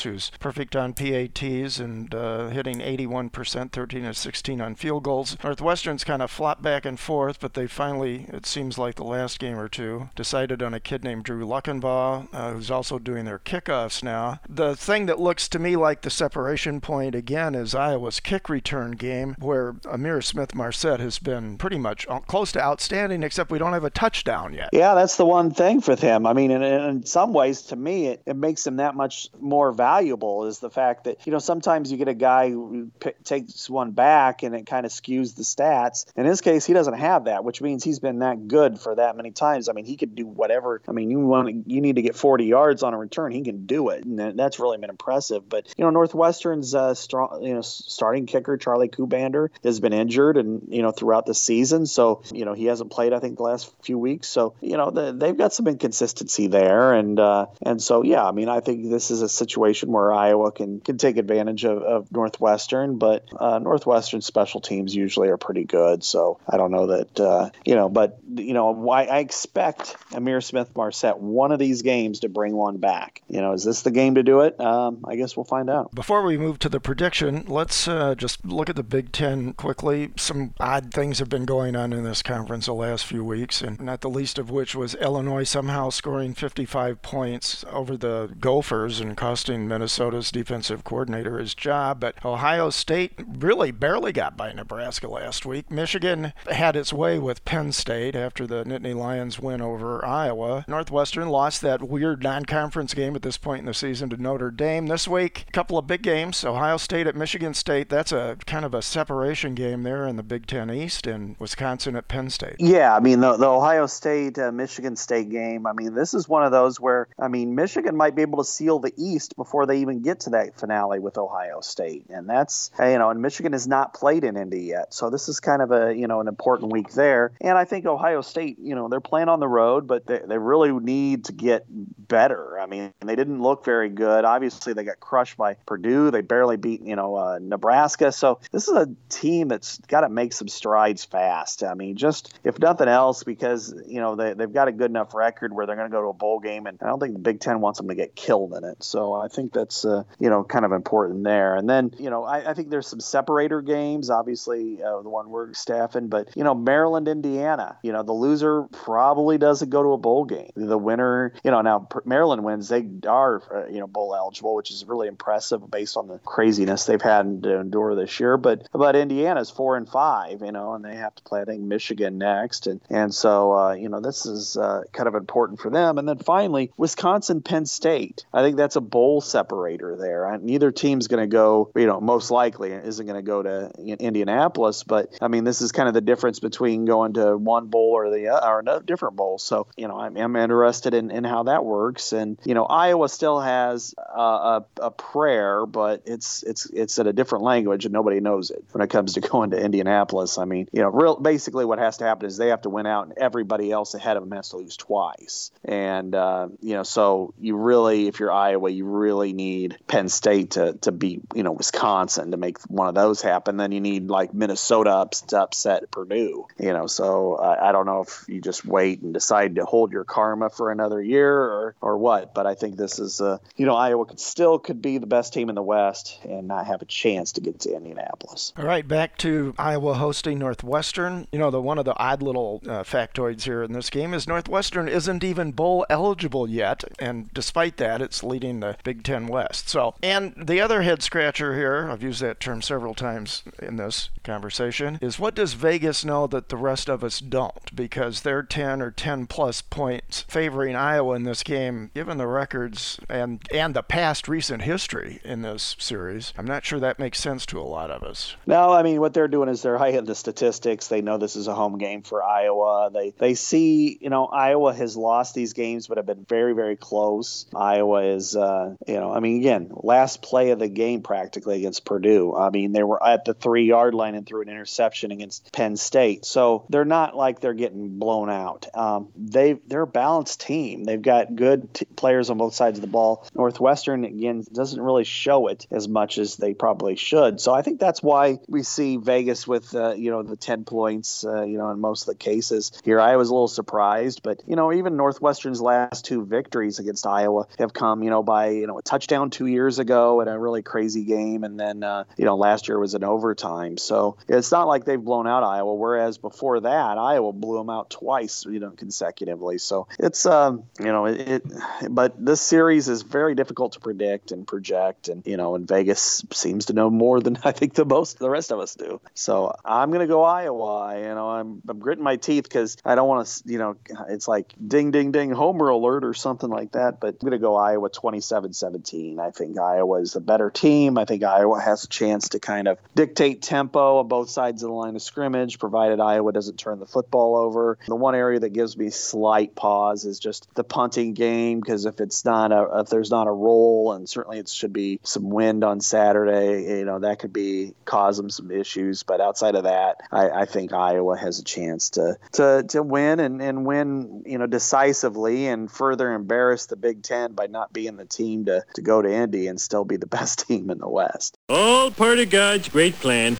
Who's 0.02 0.32
perfect 0.40 0.76
on 0.76 0.94
PATs 0.94 1.80
and 1.80 2.14
uh, 2.14 2.50
hitting 2.50 2.80
81%, 2.80 3.72
13 3.72 4.06
of 4.06 4.18
16 4.18 4.62
on 4.62 4.76
field 4.76 5.04
goals. 5.04 5.38
Northwestern's 5.44 6.04
kind 6.04 6.22
of 6.22 6.32
flopped 6.32 6.62
back 6.62 6.86
and 6.86 7.00
forth, 7.00 7.40
but 7.40 7.54
they 7.54 7.68
finally, 7.68 8.28
it 8.30 8.46
seems 8.46 8.78
like 8.78 8.96
the 8.96 9.04
last 9.04 9.40
game 9.40 9.58
or 9.58 9.68
two, 9.68 10.10
decided 10.16 10.62
on 10.62 10.74
a 10.74 10.80
kid 10.80 11.04
named 11.04 11.24
Drew 11.24 11.46
Luckenbaugh, 11.46 12.28
uh, 12.34 12.52
who's 12.54 12.72
also 12.72 13.00
doing 13.00 13.26
their 13.26 13.40
kickoffs 13.40 14.04
now. 14.04 14.40
The 14.48 14.76
thing 14.76 15.06
that 15.08 15.20
looks 15.20 15.48
to 15.50 15.60
me 15.60 15.76
like 15.76 16.02
the 16.02 16.10
separation 16.10 16.82
point 16.82 17.16
again 17.16 17.56
is 17.56 17.76
Iowa's 17.76 18.20
kick 18.20 18.50
return 18.50 18.92
game, 18.92 19.36
where 19.40 19.74
Ihmir 19.74 20.24
Smith 20.24 20.56
Marsette 20.56 21.00
has 21.00 21.20
been 21.20 21.58
pretty 21.58 21.78
much 21.78 22.08
close 22.28 22.52
to 22.54 22.64
outstanding, 22.64 23.24
except 23.24 23.52
we 23.52 23.60
don't 23.60 23.74
have 23.74 23.84
a 23.84 23.90
touchdown 23.90 24.54
yet. 24.54 24.70
Yeah, 24.74 24.94
that's 24.94 25.18
the 25.18 25.26
one 25.26 25.52
thing 25.52 25.82
for 25.82 25.96
him. 25.96 26.26
I 26.26 26.34
mean, 26.34 26.52
in, 26.52 26.64
in 26.64 27.06
some 27.06 27.34
ways, 27.34 27.64
to 27.64 27.76
me, 27.76 28.08
it, 28.08 28.22
it 28.26 28.36
makes 28.36 28.66
him 28.66 28.78
that 28.78 28.96
much 28.96 29.30
more 29.40 29.72
valuable 29.76 30.46
is 30.46 30.60
the 30.60 30.70
fact 30.70 31.06
that, 31.06 31.26
you 31.26 31.32
know, 31.32 31.40
sometimes 31.40 31.92
you 31.92 31.98
get 31.98 32.08
a 32.08 32.14
guy 32.14 32.50
who 32.50 32.92
p- 33.00 33.12
takes 33.24 33.70
one 33.70 33.92
back 33.92 34.44
and 34.44 34.56
it 34.56 34.66
kind 34.66 34.86
of 34.86 34.92
skews 34.92 35.36
the 35.36 35.44
stats. 35.44 36.06
In 36.16 36.26
his 36.26 36.42
case, 36.42 36.66
he 36.66 36.74
doesn't 36.74 36.98
have 36.98 37.26
that, 37.26 37.44
which 37.44 37.62
means 37.62 37.84
he's 37.84 38.00
been 38.00 38.20
that 38.20 38.48
good 38.48 38.80
for 38.80 38.96
that 38.96 39.16
many 39.16 39.32
times. 39.32 39.70
I 39.70 39.74
mean, 39.74 39.86
he 39.86 39.98
could 39.98 40.16
do 40.16 40.26
whatever. 40.26 40.82
I 40.88 40.92
mean, 40.92 41.10
you 41.10 41.20
want 41.20 41.68
you 41.68 41.82
need 41.82 41.96
to 41.96 42.02
get 42.02 42.16
40 42.16 42.46
yards 42.46 42.84
on 42.84 42.94
a 42.94 42.98
return, 42.98 43.32
he 43.32 43.42
can 43.42 43.66
do 43.66 43.90
it, 43.90 44.06
and 44.06 44.38
that's 44.38 44.60
really 44.60 44.78
been 44.78 44.90
impressive. 44.90 45.48
But 45.48 45.68
you 45.78 45.84
know, 45.84 45.92
Northwestern's 45.92 46.74
uh, 46.74 46.94
strong, 46.94 47.44
you 47.44 47.54
know, 47.54 47.62
starting 47.62 48.26
kicker 48.26 48.58
Charlie 48.58 48.90
Kuhbander 48.90 49.50
has 49.64 49.80
been 49.80 49.94
injured, 49.94 50.38
and 50.38 50.68
you 50.70 50.82
know, 50.82 50.92
throughout 50.92 51.26
the 51.26 51.34
season, 51.34 51.86
so 51.86 52.22
you 52.32 52.46
know 52.46 52.54
he 52.54 52.66
hasn't 52.66 52.92
played. 52.92 53.14
I 53.14 53.20
think 53.20 53.38
the 53.38 53.44
last 53.44 53.72
few 53.84 53.98
weeks, 53.98 54.28
so 54.28 54.56
you 54.62 54.78
know 54.78 54.92
the, 54.92 55.12
they've 55.12 55.38
got 55.38 55.54
some 55.54 55.68
inconsistency 55.68 56.48
there, 56.48 56.94
and 56.94 57.20
uh, 57.20 57.48
and 57.62 57.82
so 57.82 58.04
yeah, 58.04 58.26
I 58.26 58.32
mean, 58.32 58.50
I 58.50 58.60
think 58.60 58.90
this 58.90 59.12
is 59.12 59.22
a 59.22 59.30
situation 59.30 59.65
where 59.92 60.14
Iowa 60.14 60.52
can 60.52 60.80
can 60.80 60.98
take 60.98 61.18
advantage 61.18 61.66
of, 61.66 61.82
of 61.82 62.12
Northwestern, 62.12 62.98
but 62.98 63.28
uh, 63.38 63.60
Northwestern 63.60 64.22
special 64.22 64.62
teams 64.62 64.96
usually 64.96 65.30
are 65.30 65.38
pretty 65.38 65.64
good, 65.64 66.04
so 66.04 66.40
I 66.48 66.58
don't 66.58 66.72
know 66.72 66.88
that 66.88 67.20
uh, 67.20 67.50
you 67.66 67.76
know, 67.76 67.90
but 67.90 68.20
you 68.36 68.54
know, 68.54 68.90
I, 68.90 69.06
I 69.06 69.20
expect 69.20 69.96
Ihmir 70.12 70.44
Smith 70.44 70.76
Marsette 70.76 71.20
one 71.20 71.52
of 71.52 71.60
these 71.60 71.82
games 71.82 72.22
to 72.22 72.30
bring 72.30 72.56
one 72.56 72.78
back. 72.78 73.22
You 73.28 73.42
know, 73.42 73.54
is 73.54 73.64
this 73.64 73.82
the 73.82 73.92
game 73.92 74.16
to 74.16 74.24
do 74.24 74.42
it? 74.42 74.60
Um, 74.60 75.04
I 75.08 75.16
guess 75.16 75.36
we'll 75.36 75.46
find 75.46 75.70
out. 75.70 75.94
Before 75.94 76.24
we 76.24 76.38
move 76.38 76.60
to 76.60 76.70
the 76.70 76.80
prediction, 76.80 77.46
let's 77.48 77.88
uh, 77.88 78.16
just 78.16 78.46
look 78.46 78.70
at 78.70 78.76
the 78.76 78.84
Big 78.84 79.12
Ten 79.12 79.54
quickly. 79.54 80.12
Some 80.18 80.54
odd 80.60 80.94
things 80.94 81.20
have 81.20 81.30
been 81.30 81.46
going 81.46 81.76
on 81.76 81.94
in 81.94 82.04
this 82.04 82.22
conference 82.22 82.66
the 82.66 82.74
last 82.74 83.06
few 83.06 83.24
weeks, 83.24 83.62
and 83.62 83.80
not 83.80 84.02
the 84.02 84.10
least 84.10 84.38
of 84.38 84.50
which 84.50 84.76
was 84.76 84.96
Illinois 84.96 85.44
somehow 85.44 85.90
scoring 85.90 86.34
55 86.34 87.02
points 87.02 87.66
over 87.72 87.98
the 87.98 88.34
Gophers 88.40 89.00
and 89.00 89.16
costing 89.16 89.55
Minnesota's 89.62 90.32
defensive 90.32 90.84
coordinator 90.84 91.40
his 91.40 91.56
job. 91.56 92.00
But 92.00 92.24
Ohio 92.24 92.70
State 92.70 93.14
really 93.28 93.72
barely 93.72 94.12
got 94.12 94.38
by 94.38 94.52
Nebraska 94.52 95.08
last 95.08 95.46
week. 95.46 95.72
Michigan 95.72 96.34
had 96.52 96.76
its 96.76 96.94
way 96.94 97.20
with 97.20 97.46
Penn 97.46 97.72
State 97.72 98.16
after 98.16 98.46
the 98.46 98.64
Nittany 98.64 98.96
Lions 98.96 99.40
win 99.40 99.62
over 99.62 100.04
Iowa. 100.06 100.66
Northwestern 100.68 101.30
lost 101.30 101.62
that 101.62 101.84
weird 101.84 102.24
non 102.24 102.46
conference 102.46 102.94
game 102.94 103.16
at 103.16 103.22
this 103.22 103.38
point 103.38 103.60
in 103.60 103.66
the 103.66 103.74
season 103.74 104.10
to 104.10 104.18
Notre 104.18 104.52
Dame. 104.52 104.88
This 104.88 105.08
week, 105.08 105.46
a 105.48 105.52
couple 105.52 105.78
of 105.78 105.88
big 105.88 106.02
games 106.02 106.44
Ohio 106.44 106.78
State 106.78 107.08
at 107.08 107.16
Michigan 107.16 107.54
State. 107.54 107.90
That's 107.90 108.12
a 108.12 108.38
kind 108.46 108.66
of 108.66 108.74
a 108.74 108.82
separation 108.82 109.56
game 109.56 109.84
there 109.84 110.08
in 110.08 110.16
the 110.16 110.24
Big 110.24 110.48
Ten 110.48 110.70
East, 110.72 111.08
and 111.08 111.36
Wisconsin 111.40 111.96
at 111.96 112.08
Penn 112.08 112.30
State. 112.30 112.56
Yeah, 112.60 112.96
I 112.96 113.00
mean, 113.00 113.20
the, 113.20 113.38
the 113.38 113.48
Ohio 113.48 113.86
State 113.86 114.38
uh, 114.38 114.52
Michigan 114.52 114.96
State 114.96 115.30
game, 115.30 115.68
I 115.68 115.74
mean, 115.74 115.94
this 115.94 116.14
is 116.14 116.28
one 116.28 116.44
of 116.44 116.52
those 116.52 116.80
where, 116.80 117.08
I 117.20 117.28
mean, 117.28 117.56
Michigan 117.56 117.96
might 117.96 118.16
be 118.16 118.22
able 118.22 118.40
to 118.40 118.50
seal 118.50 118.80
the 118.80 118.94
East 118.98 119.36
before 119.46 119.68
they 119.68 119.82
even 119.82 120.02
get 120.02 120.22
to 120.22 120.32
that 120.32 120.60
finale 120.60 120.98
with 120.98 121.20
Ohio 121.20 121.62
State. 121.62 122.06
And 122.10 122.28
that's, 122.28 122.72
uh, 122.80 122.86
you 122.88 122.98
know, 122.98 123.12
and 123.12 123.22
Michigan 123.22 123.52
has 123.52 123.68
not 123.68 123.94
played 123.94 124.24
in 124.24 124.38
Indy 124.38 124.62
yet. 124.62 124.92
So 124.92 125.12
this 125.12 125.30
is 125.30 125.40
kind 125.40 125.62
of 125.62 125.72
a, 125.72 125.96
you 125.96 126.08
know, 126.08 126.20
an 126.20 126.28
important 126.28 126.72
week 126.72 126.92
there. 126.94 127.32
And 127.40 127.56
I 127.56 127.64
think 127.66 127.86
Ohio 127.86 128.22
State, 128.22 128.58
you 128.60 128.74
know, 128.74 128.90
they're 128.90 129.00
playing 129.00 129.30
on 129.30 129.40
the 129.40 129.48
road, 129.48 129.86
but 129.86 130.08
they, 130.08 130.20
they 130.28 130.40
really 130.40 130.72
need 130.72 131.26
to 131.26 131.34
get 131.34 131.68
better. 132.08 132.60
I 132.60 132.66
mean, 132.66 132.94
they 133.02 133.16
didn't 133.16 133.42
look 133.42 133.66
very 133.66 133.90
good. 133.90 134.26
Obviously, 134.26 134.74
they 134.74 134.84
got 134.84 135.00
crushed 135.00 135.38
by 135.38 135.56
Purdue. 135.66 136.12
They 136.12 136.22
barely 136.22 136.58
beat, 136.58 136.82
you 136.82 136.96
know, 136.96 137.16
uh, 137.16 137.40
Nebraska. 137.42 138.12
So 138.12 138.40
this 138.52 138.68
is 138.68 138.76
a 138.76 138.88
team 139.10 139.48
that's 139.48 139.78
got 139.80 140.02
to 140.02 140.10
make 140.10 140.34
some 140.34 140.48
strides 140.48 141.06
fast. 141.06 141.64
I 141.64 141.74
mean, 141.74 141.96
just 141.96 142.34
if 142.44 142.60
nothing 142.60 142.88
else, 142.88 143.24
because 143.24 143.74
you 143.88 144.00
know 144.00 144.16
they 144.16 144.34
they've 144.34 144.52
got 144.52 144.68
a 144.68 144.72
good 144.72 144.92
enough 144.92 145.14
record 145.14 145.54
where 145.54 145.66
they're 145.66 145.76
going 145.76 145.90
to 145.90 145.96
go 145.96 146.02
to 146.02 146.10
a 146.10 146.14
bowl 146.14 146.40
game, 146.40 146.66
and 146.66 146.78
I 146.82 146.88
don't 146.88 147.00
think 147.00 147.14
the 147.14 147.20
Big 147.20 147.40
Ten 147.40 147.62
wants 147.62 147.80
them 147.80 147.88
to 147.88 147.96
get 147.96 148.16
killed 148.16 148.54
in 148.54 148.64
it. 148.64 148.84
So 148.84 149.14
I 149.14 149.28
think 149.28 149.54
that's 149.54 149.86
uh, 149.86 150.04
you 150.20 150.30
know 150.30 150.44
kind 150.44 150.66
of 150.66 150.72
important 150.72 151.24
there. 151.24 151.56
And 151.56 151.70
then 151.70 151.92
you 151.98 152.10
know 152.10 152.24
I, 152.24 152.52
I 152.52 152.54
think 152.54 152.70
there's 152.70 152.88
some 152.88 153.00
separator 153.00 153.62
games. 153.62 154.10
Obviously, 154.10 154.82
uh, 154.84 155.02
the 155.02 155.10
one 155.10 155.30
we're 155.30 155.54
staffing, 155.54 156.08
but 156.08 156.30
you 156.36 156.44
know 156.44 156.56
Maryland, 156.56 157.08
Indiana. 157.08 157.78
You 157.84 157.92
know 157.92 158.04
the 158.04 158.14
loser 158.14 158.64
probably 158.72 159.38
doesn't 159.38 159.70
go 159.70 159.84
to 159.84 159.90
a 159.94 159.98
bowl 159.98 160.26
game. 160.26 160.52
The 160.56 160.78
winner, 160.78 161.34
you 161.44 161.52
know, 161.52 161.62
now 161.62 161.88
Maryland 162.06 162.44
wins, 162.44 162.70
they 162.70 162.86
are 163.08 163.42
uh, 163.54 163.68
you 163.68 163.80
know 163.80 163.88
bowl 163.88 164.16
eligible, 164.16 164.56
which 164.56 164.72
is 164.72 164.86
really 164.86 165.08
impressive 165.08 165.70
based 165.70 165.98
on 165.98 166.08
the 166.08 166.20
craziness 166.20 166.86
they've 166.86 167.02
had 167.02 167.44
to 167.44 167.60
endure 167.60 167.96
this 167.96 168.20
year. 168.20 168.38
But 168.38 168.68
but 168.74 168.96
Indiana's 168.96 169.50
four 169.50 169.78
and 169.78 169.88
five, 169.88 170.42
you 170.42 170.52
know, 170.52 170.74
and 170.74 170.84
they 170.84 170.96
have 170.96 171.16
to 171.16 171.24
play 171.24 171.42
I 171.42 171.46
think 171.46 171.62
Michigan 171.62 172.18
next, 172.18 172.68
and 172.68 172.82
and 172.90 173.14
so 173.14 173.54
uh, 173.54 173.74
you 173.74 173.90
know 173.90 174.00
this 174.00 174.26
is 174.26 174.58
uh, 174.58 174.84
kind 174.92 175.08
of 175.08 175.16
important 175.16 175.60
for 175.60 175.70
them. 175.70 175.98
And 175.98 176.08
then 176.08 176.18
finally, 176.18 176.72
Wisconsin, 176.78 177.42
Penn 177.42 177.66
State. 177.66 178.26
I 178.34 178.42
think 178.42 178.58
that's 178.58 178.76
a 178.76 178.82
bowl 178.82 179.22
separator 179.22 179.96
there. 179.96 180.38
Neither 180.42 180.72
team's 180.72 181.08
going 181.08 181.22
to 181.22 181.32
go, 181.32 181.72
you 181.76 181.86
know, 181.86 182.00
most 182.02 182.32
likely 182.32 182.72
isn't 182.72 183.06
going 183.06 183.18
to 183.18 183.26
go 183.26 183.44
to 183.44 183.72
Indianapolis, 183.78 184.84
but 184.84 185.10
I 185.22 185.28
mean 185.28 185.44
this 185.44 185.62
is 185.62 185.72
kind 185.72 185.88
of 185.88 185.94
the 185.94 186.02
difference 186.02 186.40
between 186.40 186.86
going 186.86 187.14
to 187.14 187.38
one 187.38 187.68
bowl 187.68 187.92
or 187.92 188.10
the 188.10 188.30
or 188.46 188.64
a 188.66 188.80
different 188.84 189.16
bowl. 189.16 189.38
So 189.38 189.68
you 189.78 189.88
know 189.88 190.00
I'm, 190.00 190.18
I'm 190.18 190.36
interested 190.36 190.94
in, 190.94 191.12
in 191.12 191.24
how 191.24 191.44
that 191.44 191.64
works. 191.64 191.85
And 192.14 192.38
you 192.44 192.54
know 192.54 192.66
Iowa 192.66 193.10
still 193.10 193.40
has 193.40 193.94
a, 193.98 194.64
a 194.82 194.92
prayer, 194.92 195.66
but 195.66 196.04
it's 196.06 196.44
it's 196.44 196.66
it's 196.68 196.98
in 196.98 197.08
a 197.08 197.14
different 197.14 197.44
language 197.44 197.86
and 197.86 197.94
nobody 197.94 198.20
knows 198.20 198.52
it 198.52 198.64
when 198.72 198.84
it 198.84 198.90
comes 198.90 199.14
to 199.14 199.22
going 199.30 199.52
to 199.52 199.60
Indianapolis. 199.60 200.38
I 200.38 200.46
mean, 200.46 200.68
you 200.72 200.82
know, 200.82 200.90
real 200.90 201.16
basically 201.18 201.66
what 201.66 201.80
has 201.80 201.98
to 201.98 202.06
happen 202.06 202.28
is 202.28 202.38
they 202.38 202.50
have 202.50 202.62
to 202.62 202.70
win 202.70 202.86
out, 202.86 203.08
and 203.08 203.18
everybody 203.18 203.72
else 203.72 203.94
ahead 203.94 204.18
of 204.18 204.24
them 204.24 204.36
has 204.36 204.50
to 204.50 204.58
lose 204.58 204.78
twice. 204.78 205.52
And 205.64 206.14
uh, 206.16 206.50
you 206.62 206.74
know, 206.74 206.84
so 206.84 207.34
you 207.40 207.56
really, 207.56 208.08
if 208.08 208.20
you're 208.20 208.32
Iowa, 208.32 208.70
you 208.70 208.86
really 208.86 209.34
need 209.34 209.78
Penn 209.88 210.10
State 210.10 210.52
to 210.52 210.74
to 210.82 210.92
beat 210.92 211.22
you 211.34 211.44
know 211.44 211.52
Wisconsin 211.52 212.32
to 212.32 212.38
make 212.38 212.58
one 212.68 212.88
of 212.88 212.96
those 212.96 213.22
happen. 213.22 213.58
Then 213.58 213.72
you 213.72 213.82
need 213.82 214.10
like 214.10 214.34
Minnesota 214.34 214.92
ups 214.92 215.22
to 215.22 215.42
upset 215.42 215.90
Purdue. 215.92 216.48
You 216.60 216.74
know, 216.74 216.88
so 216.88 217.36
I, 217.36 217.70
I 217.70 217.72
don't 217.72 217.86
know 217.86 218.02
if 218.02 218.26
you 218.28 218.42
just 218.42 218.66
wait 218.66 219.02
and 219.02 219.14
decide 219.14 219.56
to 219.56 219.66
hold 219.66 219.92
your 219.92 220.04
karma 220.04 220.50
for 220.50 220.72
another 220.72 221.02
year 221.02 221.34
or 221.34 221.75
or 221.82 221.98
what. 221.98 222.34
But 222.34 222.48
I 222.48 222.56
think 222.56 222.78
this 222.78 223.00
is 223.00 223.22
uh, 223.22 223.38
you 223.56 223.66
know 223.66 223.76
Iowa 223.76 224.06
could 224.06 224.20
still 224.20 224.60
could 224.60 224.82
be 224.82 224.98
the 224.98 225.08
best 225.08 225.34
team 225.34 225.50
in 225.50 225.56
the 225.56 225.62
West 225.62 226.20
and 226.24 226.48
not 226.48 226.66
have 226.68 226.82
a 226.82 226.86
chance 226.86 227.34
to 227.34 227.42
get 227.42 227.60
to 227.62 227.76
Indianapolis. 227.76 228.54
All 228.58 228.66
right, 228.66 228.88
back 228.88 229.18
to 229.20 229.54
Iowa 229.58 229.94
hosting 229.94 230.40
Northwestern. 230.40 231.28
You 231.32 231.40
know, 231.40 231.52
the 231.52 231.62
one 231.62 231.78
of 231.78 231.86
the 231.86 231.98
odd 231.98 232.22
little 232.22 232.62
uh, 232.66 232.84
factoids 232.84 233.44
here 233.44 233.64
in 233.64 233.74
this 233.74 233.90
game 233.90 234.14
is 234.14 234.28
Northwestern 234.28 234.88
isn't 234.88 235.24
even 235.24 235.52
bowl 235.52 235.86
eligible 235.90 236.50
yet, 236.50 236.84
and 237.00 237.32
despite 237.34 237.78
that, 237.78 238.02
it's 238.02 238.24
leading 238.24 238.60
the 238.60 238.78
Big 238.84 239.04
Ten 239.04 239.28
West. 239.28 239.70
So, 239.70 239.96
and 240.02 240.34
the 240.36 240.62
other 240.62 240.82
head 240.82 241.04
scratcher 241.04 241.56
here, 241.56 241.90
I've 241.90 242.04
used 242.04 242.22
that 242.22 242.40
term 242.40 242.62
several 242.62 242.96
times 242.96 243.44
in 243.62 243.76
this 243.76 244.10
conversation, 244.24 244.98
is 245.02 245.20
what 245.20 245.36
does 245.36 245.54
Vegas 245.54 246.04
know 246.04 246.28
that 246.28 246.50
the 246.50 246.58
rest 246.58 246.90
of 246.90 247.04
us 247.04 247.20
don't? 247.20 247.76
Because 247.76 248.22
they're 248.22 248.44
10 248.44 248.82
or 248.82 248.92
10 248.92 249.28
plus 249.28 249.62
points 249.62 250.26
favoring 250.28 250.76
Iowa 250.76 251.16
in 251.16 251.24
this 251.24 251.44
game 251.44 251.65
game, 251.66 251.92
given 251.94 252.18
the 252.18 252.28
records 252.28 253.00
and 253.10 253.42
and 253.52 253.74
the 253.74 253.84
past 253.84 254.28
recent 254.28 254.64
history 254.64 255.20
in 255.24 255.42
this 255.42 255.76
series, 255.80 256.34
I'm 256.38 256.46
not 256.46 256.66
sure 256.66 256.80
that 256.80 257.00
makes 257.00 257.20
sense 257.20 257.46
to 257.48 257.60
a 257.60 257.64
lot 257.64 257.92
of 257.92 258.04
us. 258.04 258.36
No, 258.46 258.72
I 258.72 258.84
mean 258.84 259.00
what 259.00 259.14
they're 259.14 259.28
doing 259.28 259.50
is 259.50 259.62
they're 259.62 259.76
in 259.86 260.06
the 260.06 260.16
statistics. 260.16 260.88
They 260.88 261.02
know 261.02 261.18
this 261.18 261.36
is 261.36 261.48
a 261.48 261.54
home 261.54 261.78
game 261.78 262.02
for 262.02 262.24
Iowa. 262.24 262.90
They 262.94 263.12
they 263.12 263.34
see, 263.36 263.98
you 264.02 264.10
know, 264.10 264.26
Iowa 264.26 264.74
has 264.74 264.98
lost 264.98 265.36
these 265.36 265.54
games 265.54 265.88
but 265.88 265.98
have 265.98 266.06
been 266.06 266.26
very 266.28 266.54
very 266.54 266.76
close. 266.76 267.46
Iowa 267.56 268.04
is 268.04 268.36
uh, 268.36 268.76
you 268.88 268.96
know, 268.96 269.12
I 269.12 269.20
mean 269.20 269.40
again, 269.40 269.72
last 269.72 270.22
play 270.22 270.52
of 270.52 270.60
the 270.60 270.68
game 270.68 271.02
practically 271.02 271.58
against 271.58 271.86
Purdue. 271.86 272.36
I 272.36 272.50
mean, 272.50 272.72
they 272.72 272.84
were 272.84 273.04
at 273.06 273.26
the 273.26 273.34
3-yard 273.34 273.94
line 273.94 274.16
and 274.16 274.26
threw 274.26 274.42
an 274.42 274.50
interception 274.50 275.12
against 275.12 275.52
Penn 275.52 275.78
State. 275.78 276.26
So, 276.26 276.66
they're 276.70 276.86
not 276.86 277.16
like 277.16 277.40
they're 277.40 277.54
getting 277.54 278.00
blown 278.00 278.30
out. 278.30 278.68
Um, 278.74 279.10
they 279.16 279.54
they're 279.68 279.84
a 279.84 279.88
balanced 279.88 280.42
team. 280.42 280.84
They've 280.84 281.02
got 281.02 281.36
good 281.36 281.55
t- 281.58 281.86
players 281.96 282.30
on 282.30 282.38
both 282.38 282.54
sides 282.54 282.78
of 282.78 282.82
the 282.82 282.88
ball. 282.88 283.28
Northwestern 283.34 284.06
again 284.06 284.44
doesn't 284.52 284.82
really 284.82 285.04
show 285.04 285.48
it 285.48 285.68
as 285.72 285.88
much 285.88 286.18
as 286.18 286.36
they 286.38 286.54
probably 286.54 286.96
should. 286.96 287.40
So 287.42 287.54
I 287.54 287.62
think 287.62 287.80
that's 287.80 288.02
why 288.02 288.40
we 288.48 288.64
see 288.64 288.98
Vegas 288.98 289.48
with 289.48 289.74
uh, 289.76 289.94
you 289.94 290.12
know 290.12 290.24
the 290.24 290.36
ten 290.36 290.66
points. 290.66 291.26
Uh, 291.26 291.44
you 291.44 291.58
know 291.58 291.70
in 291.72 291.80
most 291.80 292.04
of 292.04 292.08
the 292.08 292.16
cases 292.16 292.72
here, 292.84 293.00
I 293.00 293.16
was 293.16 293.30
a 293.30 293.34
little 293.34 293.48
surprised, 293.48 294.22
but 294.24 294.42
you 294.48 294.56
know 294.56 294.74
even 294.74 294.98
Northwestern's 294.98 295.62
last 295.62 296.06
two 296.06 296.26
victories 296.26 296.80
against 296.80 297.08
Iowa 297.08 297.48
have 297.60 297.74
come 297.74 298.04
you 298.04 298.10
know 298.10 298.24
by 298.24 298.50
you 298.50 298.68
know 298.68 298.78
a 298.78 298.82
touchdown 298.82 299.30
two 299.30 299.48
years 299.48 299.80
ago 299.80 300.22
in 300.22 300.28
a 300.28 300.38
really 300.38 300.64
crazy 300.64 301.04
game, 301.04 301.44
and 301.44 301.60
then 301.60 301.84
uh, 301.84 302.06
you 302.18 302.26
know 302.26 302.36
last 302.36 302.68
year 302.68 302.80
was 302.80 302.94
an 302.94 303.04
overtime. 303.04 303.78
So 303.78 304.18
it's 304.28 304.52
not 304.52 304.68
like 304.68 304.86
they've 304.86 305.02
blown 305.02 305.28
out 305.28 305.44
Iowa. 305.44 305.74
Whereas 305.74 306.18
before 306.18 306.62
that, 306.62 306.98
Iowa 306.98 307.34
blew 307.34 307.58
them 307.58 307.70
out 307.70 307.90
twice 307.90 308.46
you 308.46 308.60
know 308.60 308.72
consecutively. 308.72 309.58
So 309.58 309.88
it's 310.00 310.26
um 310.26 310.64
you 310.80 310.86
know 310.86 311.06
it 311.06 311.44
but 311.90 312.14
this 312.24 312.42
series 312.42 312.88
is 312.88 313.02
very 313.02 313.36
difficult 313.36 313.74
to 313.74 313.80
predict 313.80 314.32
and 314.32 314.48
project, 314.48 315.08
and 315.08 315.26
you 315.26 315.38
know, 315.38 315.56
and 315.56 315.68
Vegas 315.68 316.24
seems 316.32 316.66
to 316.66 316.74
know 316.74 316.90
more 316.90 317.20
than 317.20 317.38
I 317.44 317.52
think 317.52 317.74
the 317.74 317.86
most 317.86 318.20
the 318.20 318.30
rest 318.30 318.52
of 318.52 318.60
us 318.60 318.76
do. 318.76 319.02
So 319.14 319.56
I'm 319.64 319.92
gonna 319.92 320.08
go 320.08 320.24
Iowa. 320.24 320.98
You 321.00 321.16
know, 321.16 321.30
I'm 321.30 321.62
I'm 321.68 321.80
gritting 321.80 322.04
my 322.04 322.16
teeth 322.16 322.44
because 322.44 322.78
I 322.86 322.96
don't 322.96 323.08
want 323.08 323.28
to. 323.28 323.52
You 323.52 323.58
know, 323.58 323.76
it's 324.10 324.28
like 324.28 324.54
ding 324.66 324.92
ding 324.92 325.12
ding 325.12 325.32
homer 325.32 325.70
alert 325.70 326.04
or 326.04 326.14
something 326.14 326.50
like 326.50 326.74
that. 326.74 327.00
But 327.00 327.18
I'm 327.22 327.26
gonna 327.26 327.38
go 327.38 327.56
Iowa 327.56 327.90
27-17. 327.90 329.20
I 329.20 329.32
think 329.32 329.60
Iowa 329.60 330.02
is 330.02 330.14
the 330.14 330.22
better 330.22 330.50
team. 330.50 330.98
I 330.98 331.06
think 331.06 331.24
Iowa 331.24 331.60
has 331.60 331.84
a 331.84 331.88
chance 331.88 332.30
to 332.30 332.40
kind 332.40 332.68
of 332.68 332.78
dictate 332.96 333.42
tempo 333.42 334.00
on 334.00 334.08
both 334.08 334.30
sides 334.30 334.64
of 334.64 334.70
the 334.70 334.74
line 334.74 334.96
of 334.96 335.02
scrimmage, 335.02 335.60
provided 335.60 336.00
Iowa 336.00 336.32
doesn't 336.32 336.58
turn 336.58 336.80
the 336.80 336.86
football 336.86 337.36
over. 337.36 337.78
The 337.88 337.96
one 337.96 338.16
area 338.16 338.40
that 338.40 338.54
gives 338.54 338.78
me 338.78 338.90
slight 338.90 339.56
pause 339.56 340.06
is 340.06 340.20
just 340.20 340.48
the 340.56 340.64
punting 340.64 341.14
game 341.14 341.35
because 341.36 341.86
if 341.86 342.00
it's 342.00 342.26
not 342.26 342.52
a 342.52 342.80
if 342.80 342.90
there's 342.90 343.12
not 343.12 343.28
a 343.28 343.32
roll 343.32 343.94
and 343.94 344.08
certainly 344.08 344.40
it 344.40 344.50
should 344.50 344.74
be 344.74 345.00
some 345.04 345.30
wind 345.30 345.64
on 345.64 345.82
Saturday, 345.82 346.78
you 346.80 346.86
know 346.86 347.00
that 347.00 347.20
could 347.20 347.34
be 347.34 347.74
cause 347.86 348.18
them 348.18 348.30
some 348.30 348.52
issues. 348.52 349.04
But 349.04 349.22
outside 349.22 349.56
of 349.56 349.64
that, 349.64 350.02
I, 350.12 350.30
I 350.30 350.46
think 350.46 350.74
Iowa 350.74 351.18
has 351.18 351.40
a 351.40 351.44
chance 351.44 351.92
to 351.92 352.18
to 352.34 352.64
to 352.70 352.84
win 352.84 353.20
and 353.20 353.42
and 353.42 353.66
win 353.66 354.24
you 354.26 354.38
know 354.38 354.48
decisively 354.48 355.48
and 355.48 355.72
further 355.72 356.14
embarrass 356.14 356.68
the 356.68 356.76
Big 356.76 357.04
Ten 357.04 357.34
by 357.34 357.48
not 357.48 357.74
being 357.74 357.98
the 357.98 358.06
team 358.06 358.46
to 358.46 358.64
to 358.76 358.82
go 358.82 359.02
to 359.02 359.12
Indy 359.12 359.48
and 359.48 359.60
still 359.60 359.86
be 359.86 359.98
the 359.98 360.08
best 360.16 360.48
team 360.48 360.70
in 360.70 360.78
the 360.80 360.90
West. 360.90 361.38
All 361.50 361.92
part 361.92 362.20
of 362.20 362.30
God's 362.30 362.70
great 362.70 362.96
plan. 362.96 363.38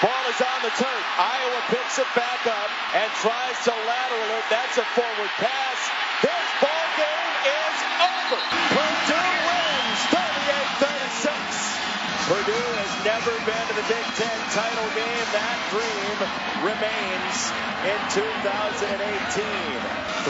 Ball 0.00 0.24
is 0.32 0.40
on 0.40 0.60
the 0.62 0.72
turn. 0.80 1.02
Iowa 1.18 1.60
picks 1.68 1.98
it 1.98 2.08
back 2.16 2.46
up 2.46 2.70
and 2.94 3.10
tries 3.20 3.58
to 3.64 3.70
lateral 3.70 4.30
it. 4.38 4.44
That's 4.48 4.78
a 4.78 4.86
forward 4.96 5.32
pass. 5.36 5.78
This 6.24 6.46
ball 6.60 6.86
game 6.96 7.34
is 7.44 7.76
Purdue 8.30 9.34
wins 9.42 10.00
38-36. 10.14 11.34
Purdue 12.30 12.70
has 12.78 12.92
never 13.02 13.34
been 13.42 13.66
to 13.66 13.74
the 13.74 13.82
Big 13.90 14.06
Ten 14.14 14.38
title 14.54 14.86
game. 14.94 15.26
That 15.34 15.58
dream 15.74 16.14
remains 16.62 17.50
in 17.90 17.98
2018. 18.14 19.42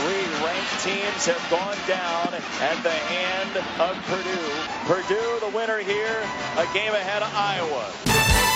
Three 0.01 0.25
ranked 0.41 0.81
teams 0.81 1.29
have 1.29 1.45
gone 1.53 1.77
down 1.85 2.33
at 2.65 2.81
the 2.81 2.97
hand 3.13 3.61
of 3.77 3.93
Purdue. 4.09 4.49
Purdue, 4.89 5.41
the 5.45 5.53
winner 5.55 5.81
here, 5.81 6.25
a 6.57 6.65
game 6.73 6.95
ahead 6.95 7.21
of 7.23 7.29
Iowa. 7.35 8.50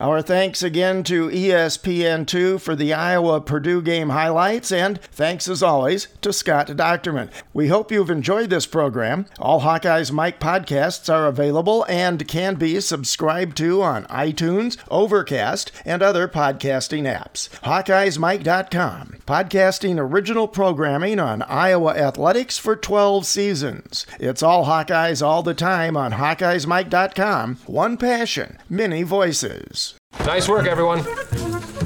Our 0.00 0.20
thanks 0.20 0.64
again 0.64 1.04
to 1.04 1.30
E 1.30 1.48
ESPN2 1.48 2.60
for 2.60 2.74
the 2.74 2.92
Iowa 2.92 3.40
Purdue 3.40 3.80
game 3.80 4.08
highlights, 4.08 4.72
and 4.72 5.00
thanks 5.00 5.46
as 5.46 5.62
always 5.62 6.08
to 6.22 6.32
Scott 6.32 6.66
Dochterman. 6.68 7.30
We 7.52 7.68
hope 7.68 7.92
you've 7.92 8.10
enjoyed 8.10 8.50
this 8.50 8.66
program. 8.66 9.26
All 9.38 9.60
Hawkeyes 9.60 10.10
Mike 10.10 10.40
podcasts 10.40 11.12
are 11.12 11.26
available 11.26 11.84
and 11.88 12.26
can 12.26 12.56
be 12.56 12.80
subscribed 12.80 13.56
to 13.58 13.82
on 13.82 14.04
iTunes, 14.06 14.76
Overcast, 14.90 15.70
and 15.84 16.02
other 16.02 16.26
podcasting 16.26 17.02
apps. 17.02 17.48
HawkeyesMike.com, 17.60 19.18
podcasting 19.26 19.98
original 20.00 20.48
programming 20.48 21.20
on 21.20 21.42
Iowa 21.42 21.94
athletics 21.94 22.58
for 22.58 22.74
12 22.74 23.24
seasons. 23.24 24.06
It's 24.18 24.42
all 24.42 24.64
Hawkeyes 24.64 25.24
all 25.24 25.44
the 25.44 25.54
time 25.54 25.96
on 25.96 26.12
HawkeyesMike.com. 26.12 27.58
One 27.66 27.96
passion, 27.96 28.58
many 28.68 29.04
voices. 29.04 29.91
Nice 30.20 30.48
work, 30.48 30.66
everyone. 30.66 31.02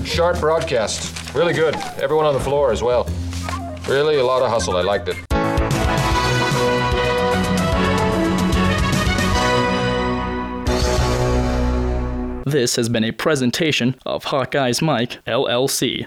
Sharp 0.05 0.41
broadcast. 0.41 1.35
Really 1.35 1.55
good. 1.55 1.75
Everyone 1.99 2.27
on 2.27 2.35
the 2.35 2.41
floor 2.41 2.71
as 2.71 2.83
well. 2.83 3.09
Really 3.89 4.19
a 4.19 4.25
lot 4.25 4.43
of 4.43 4.51
hustle. 4.51 4.77
I 4.77 4.83
liked 4.83 5.09
it. 5.09 5.17
This 12.47 12.77
has 12.77 12.89
been 12.89 13.05
a 13.05 13.11
presentation 13.11 13.97
of 14.07 14.25
Hawkeye's 14.25 14.81
Mike, 14.81 15.19
LLC. 15.27 16.05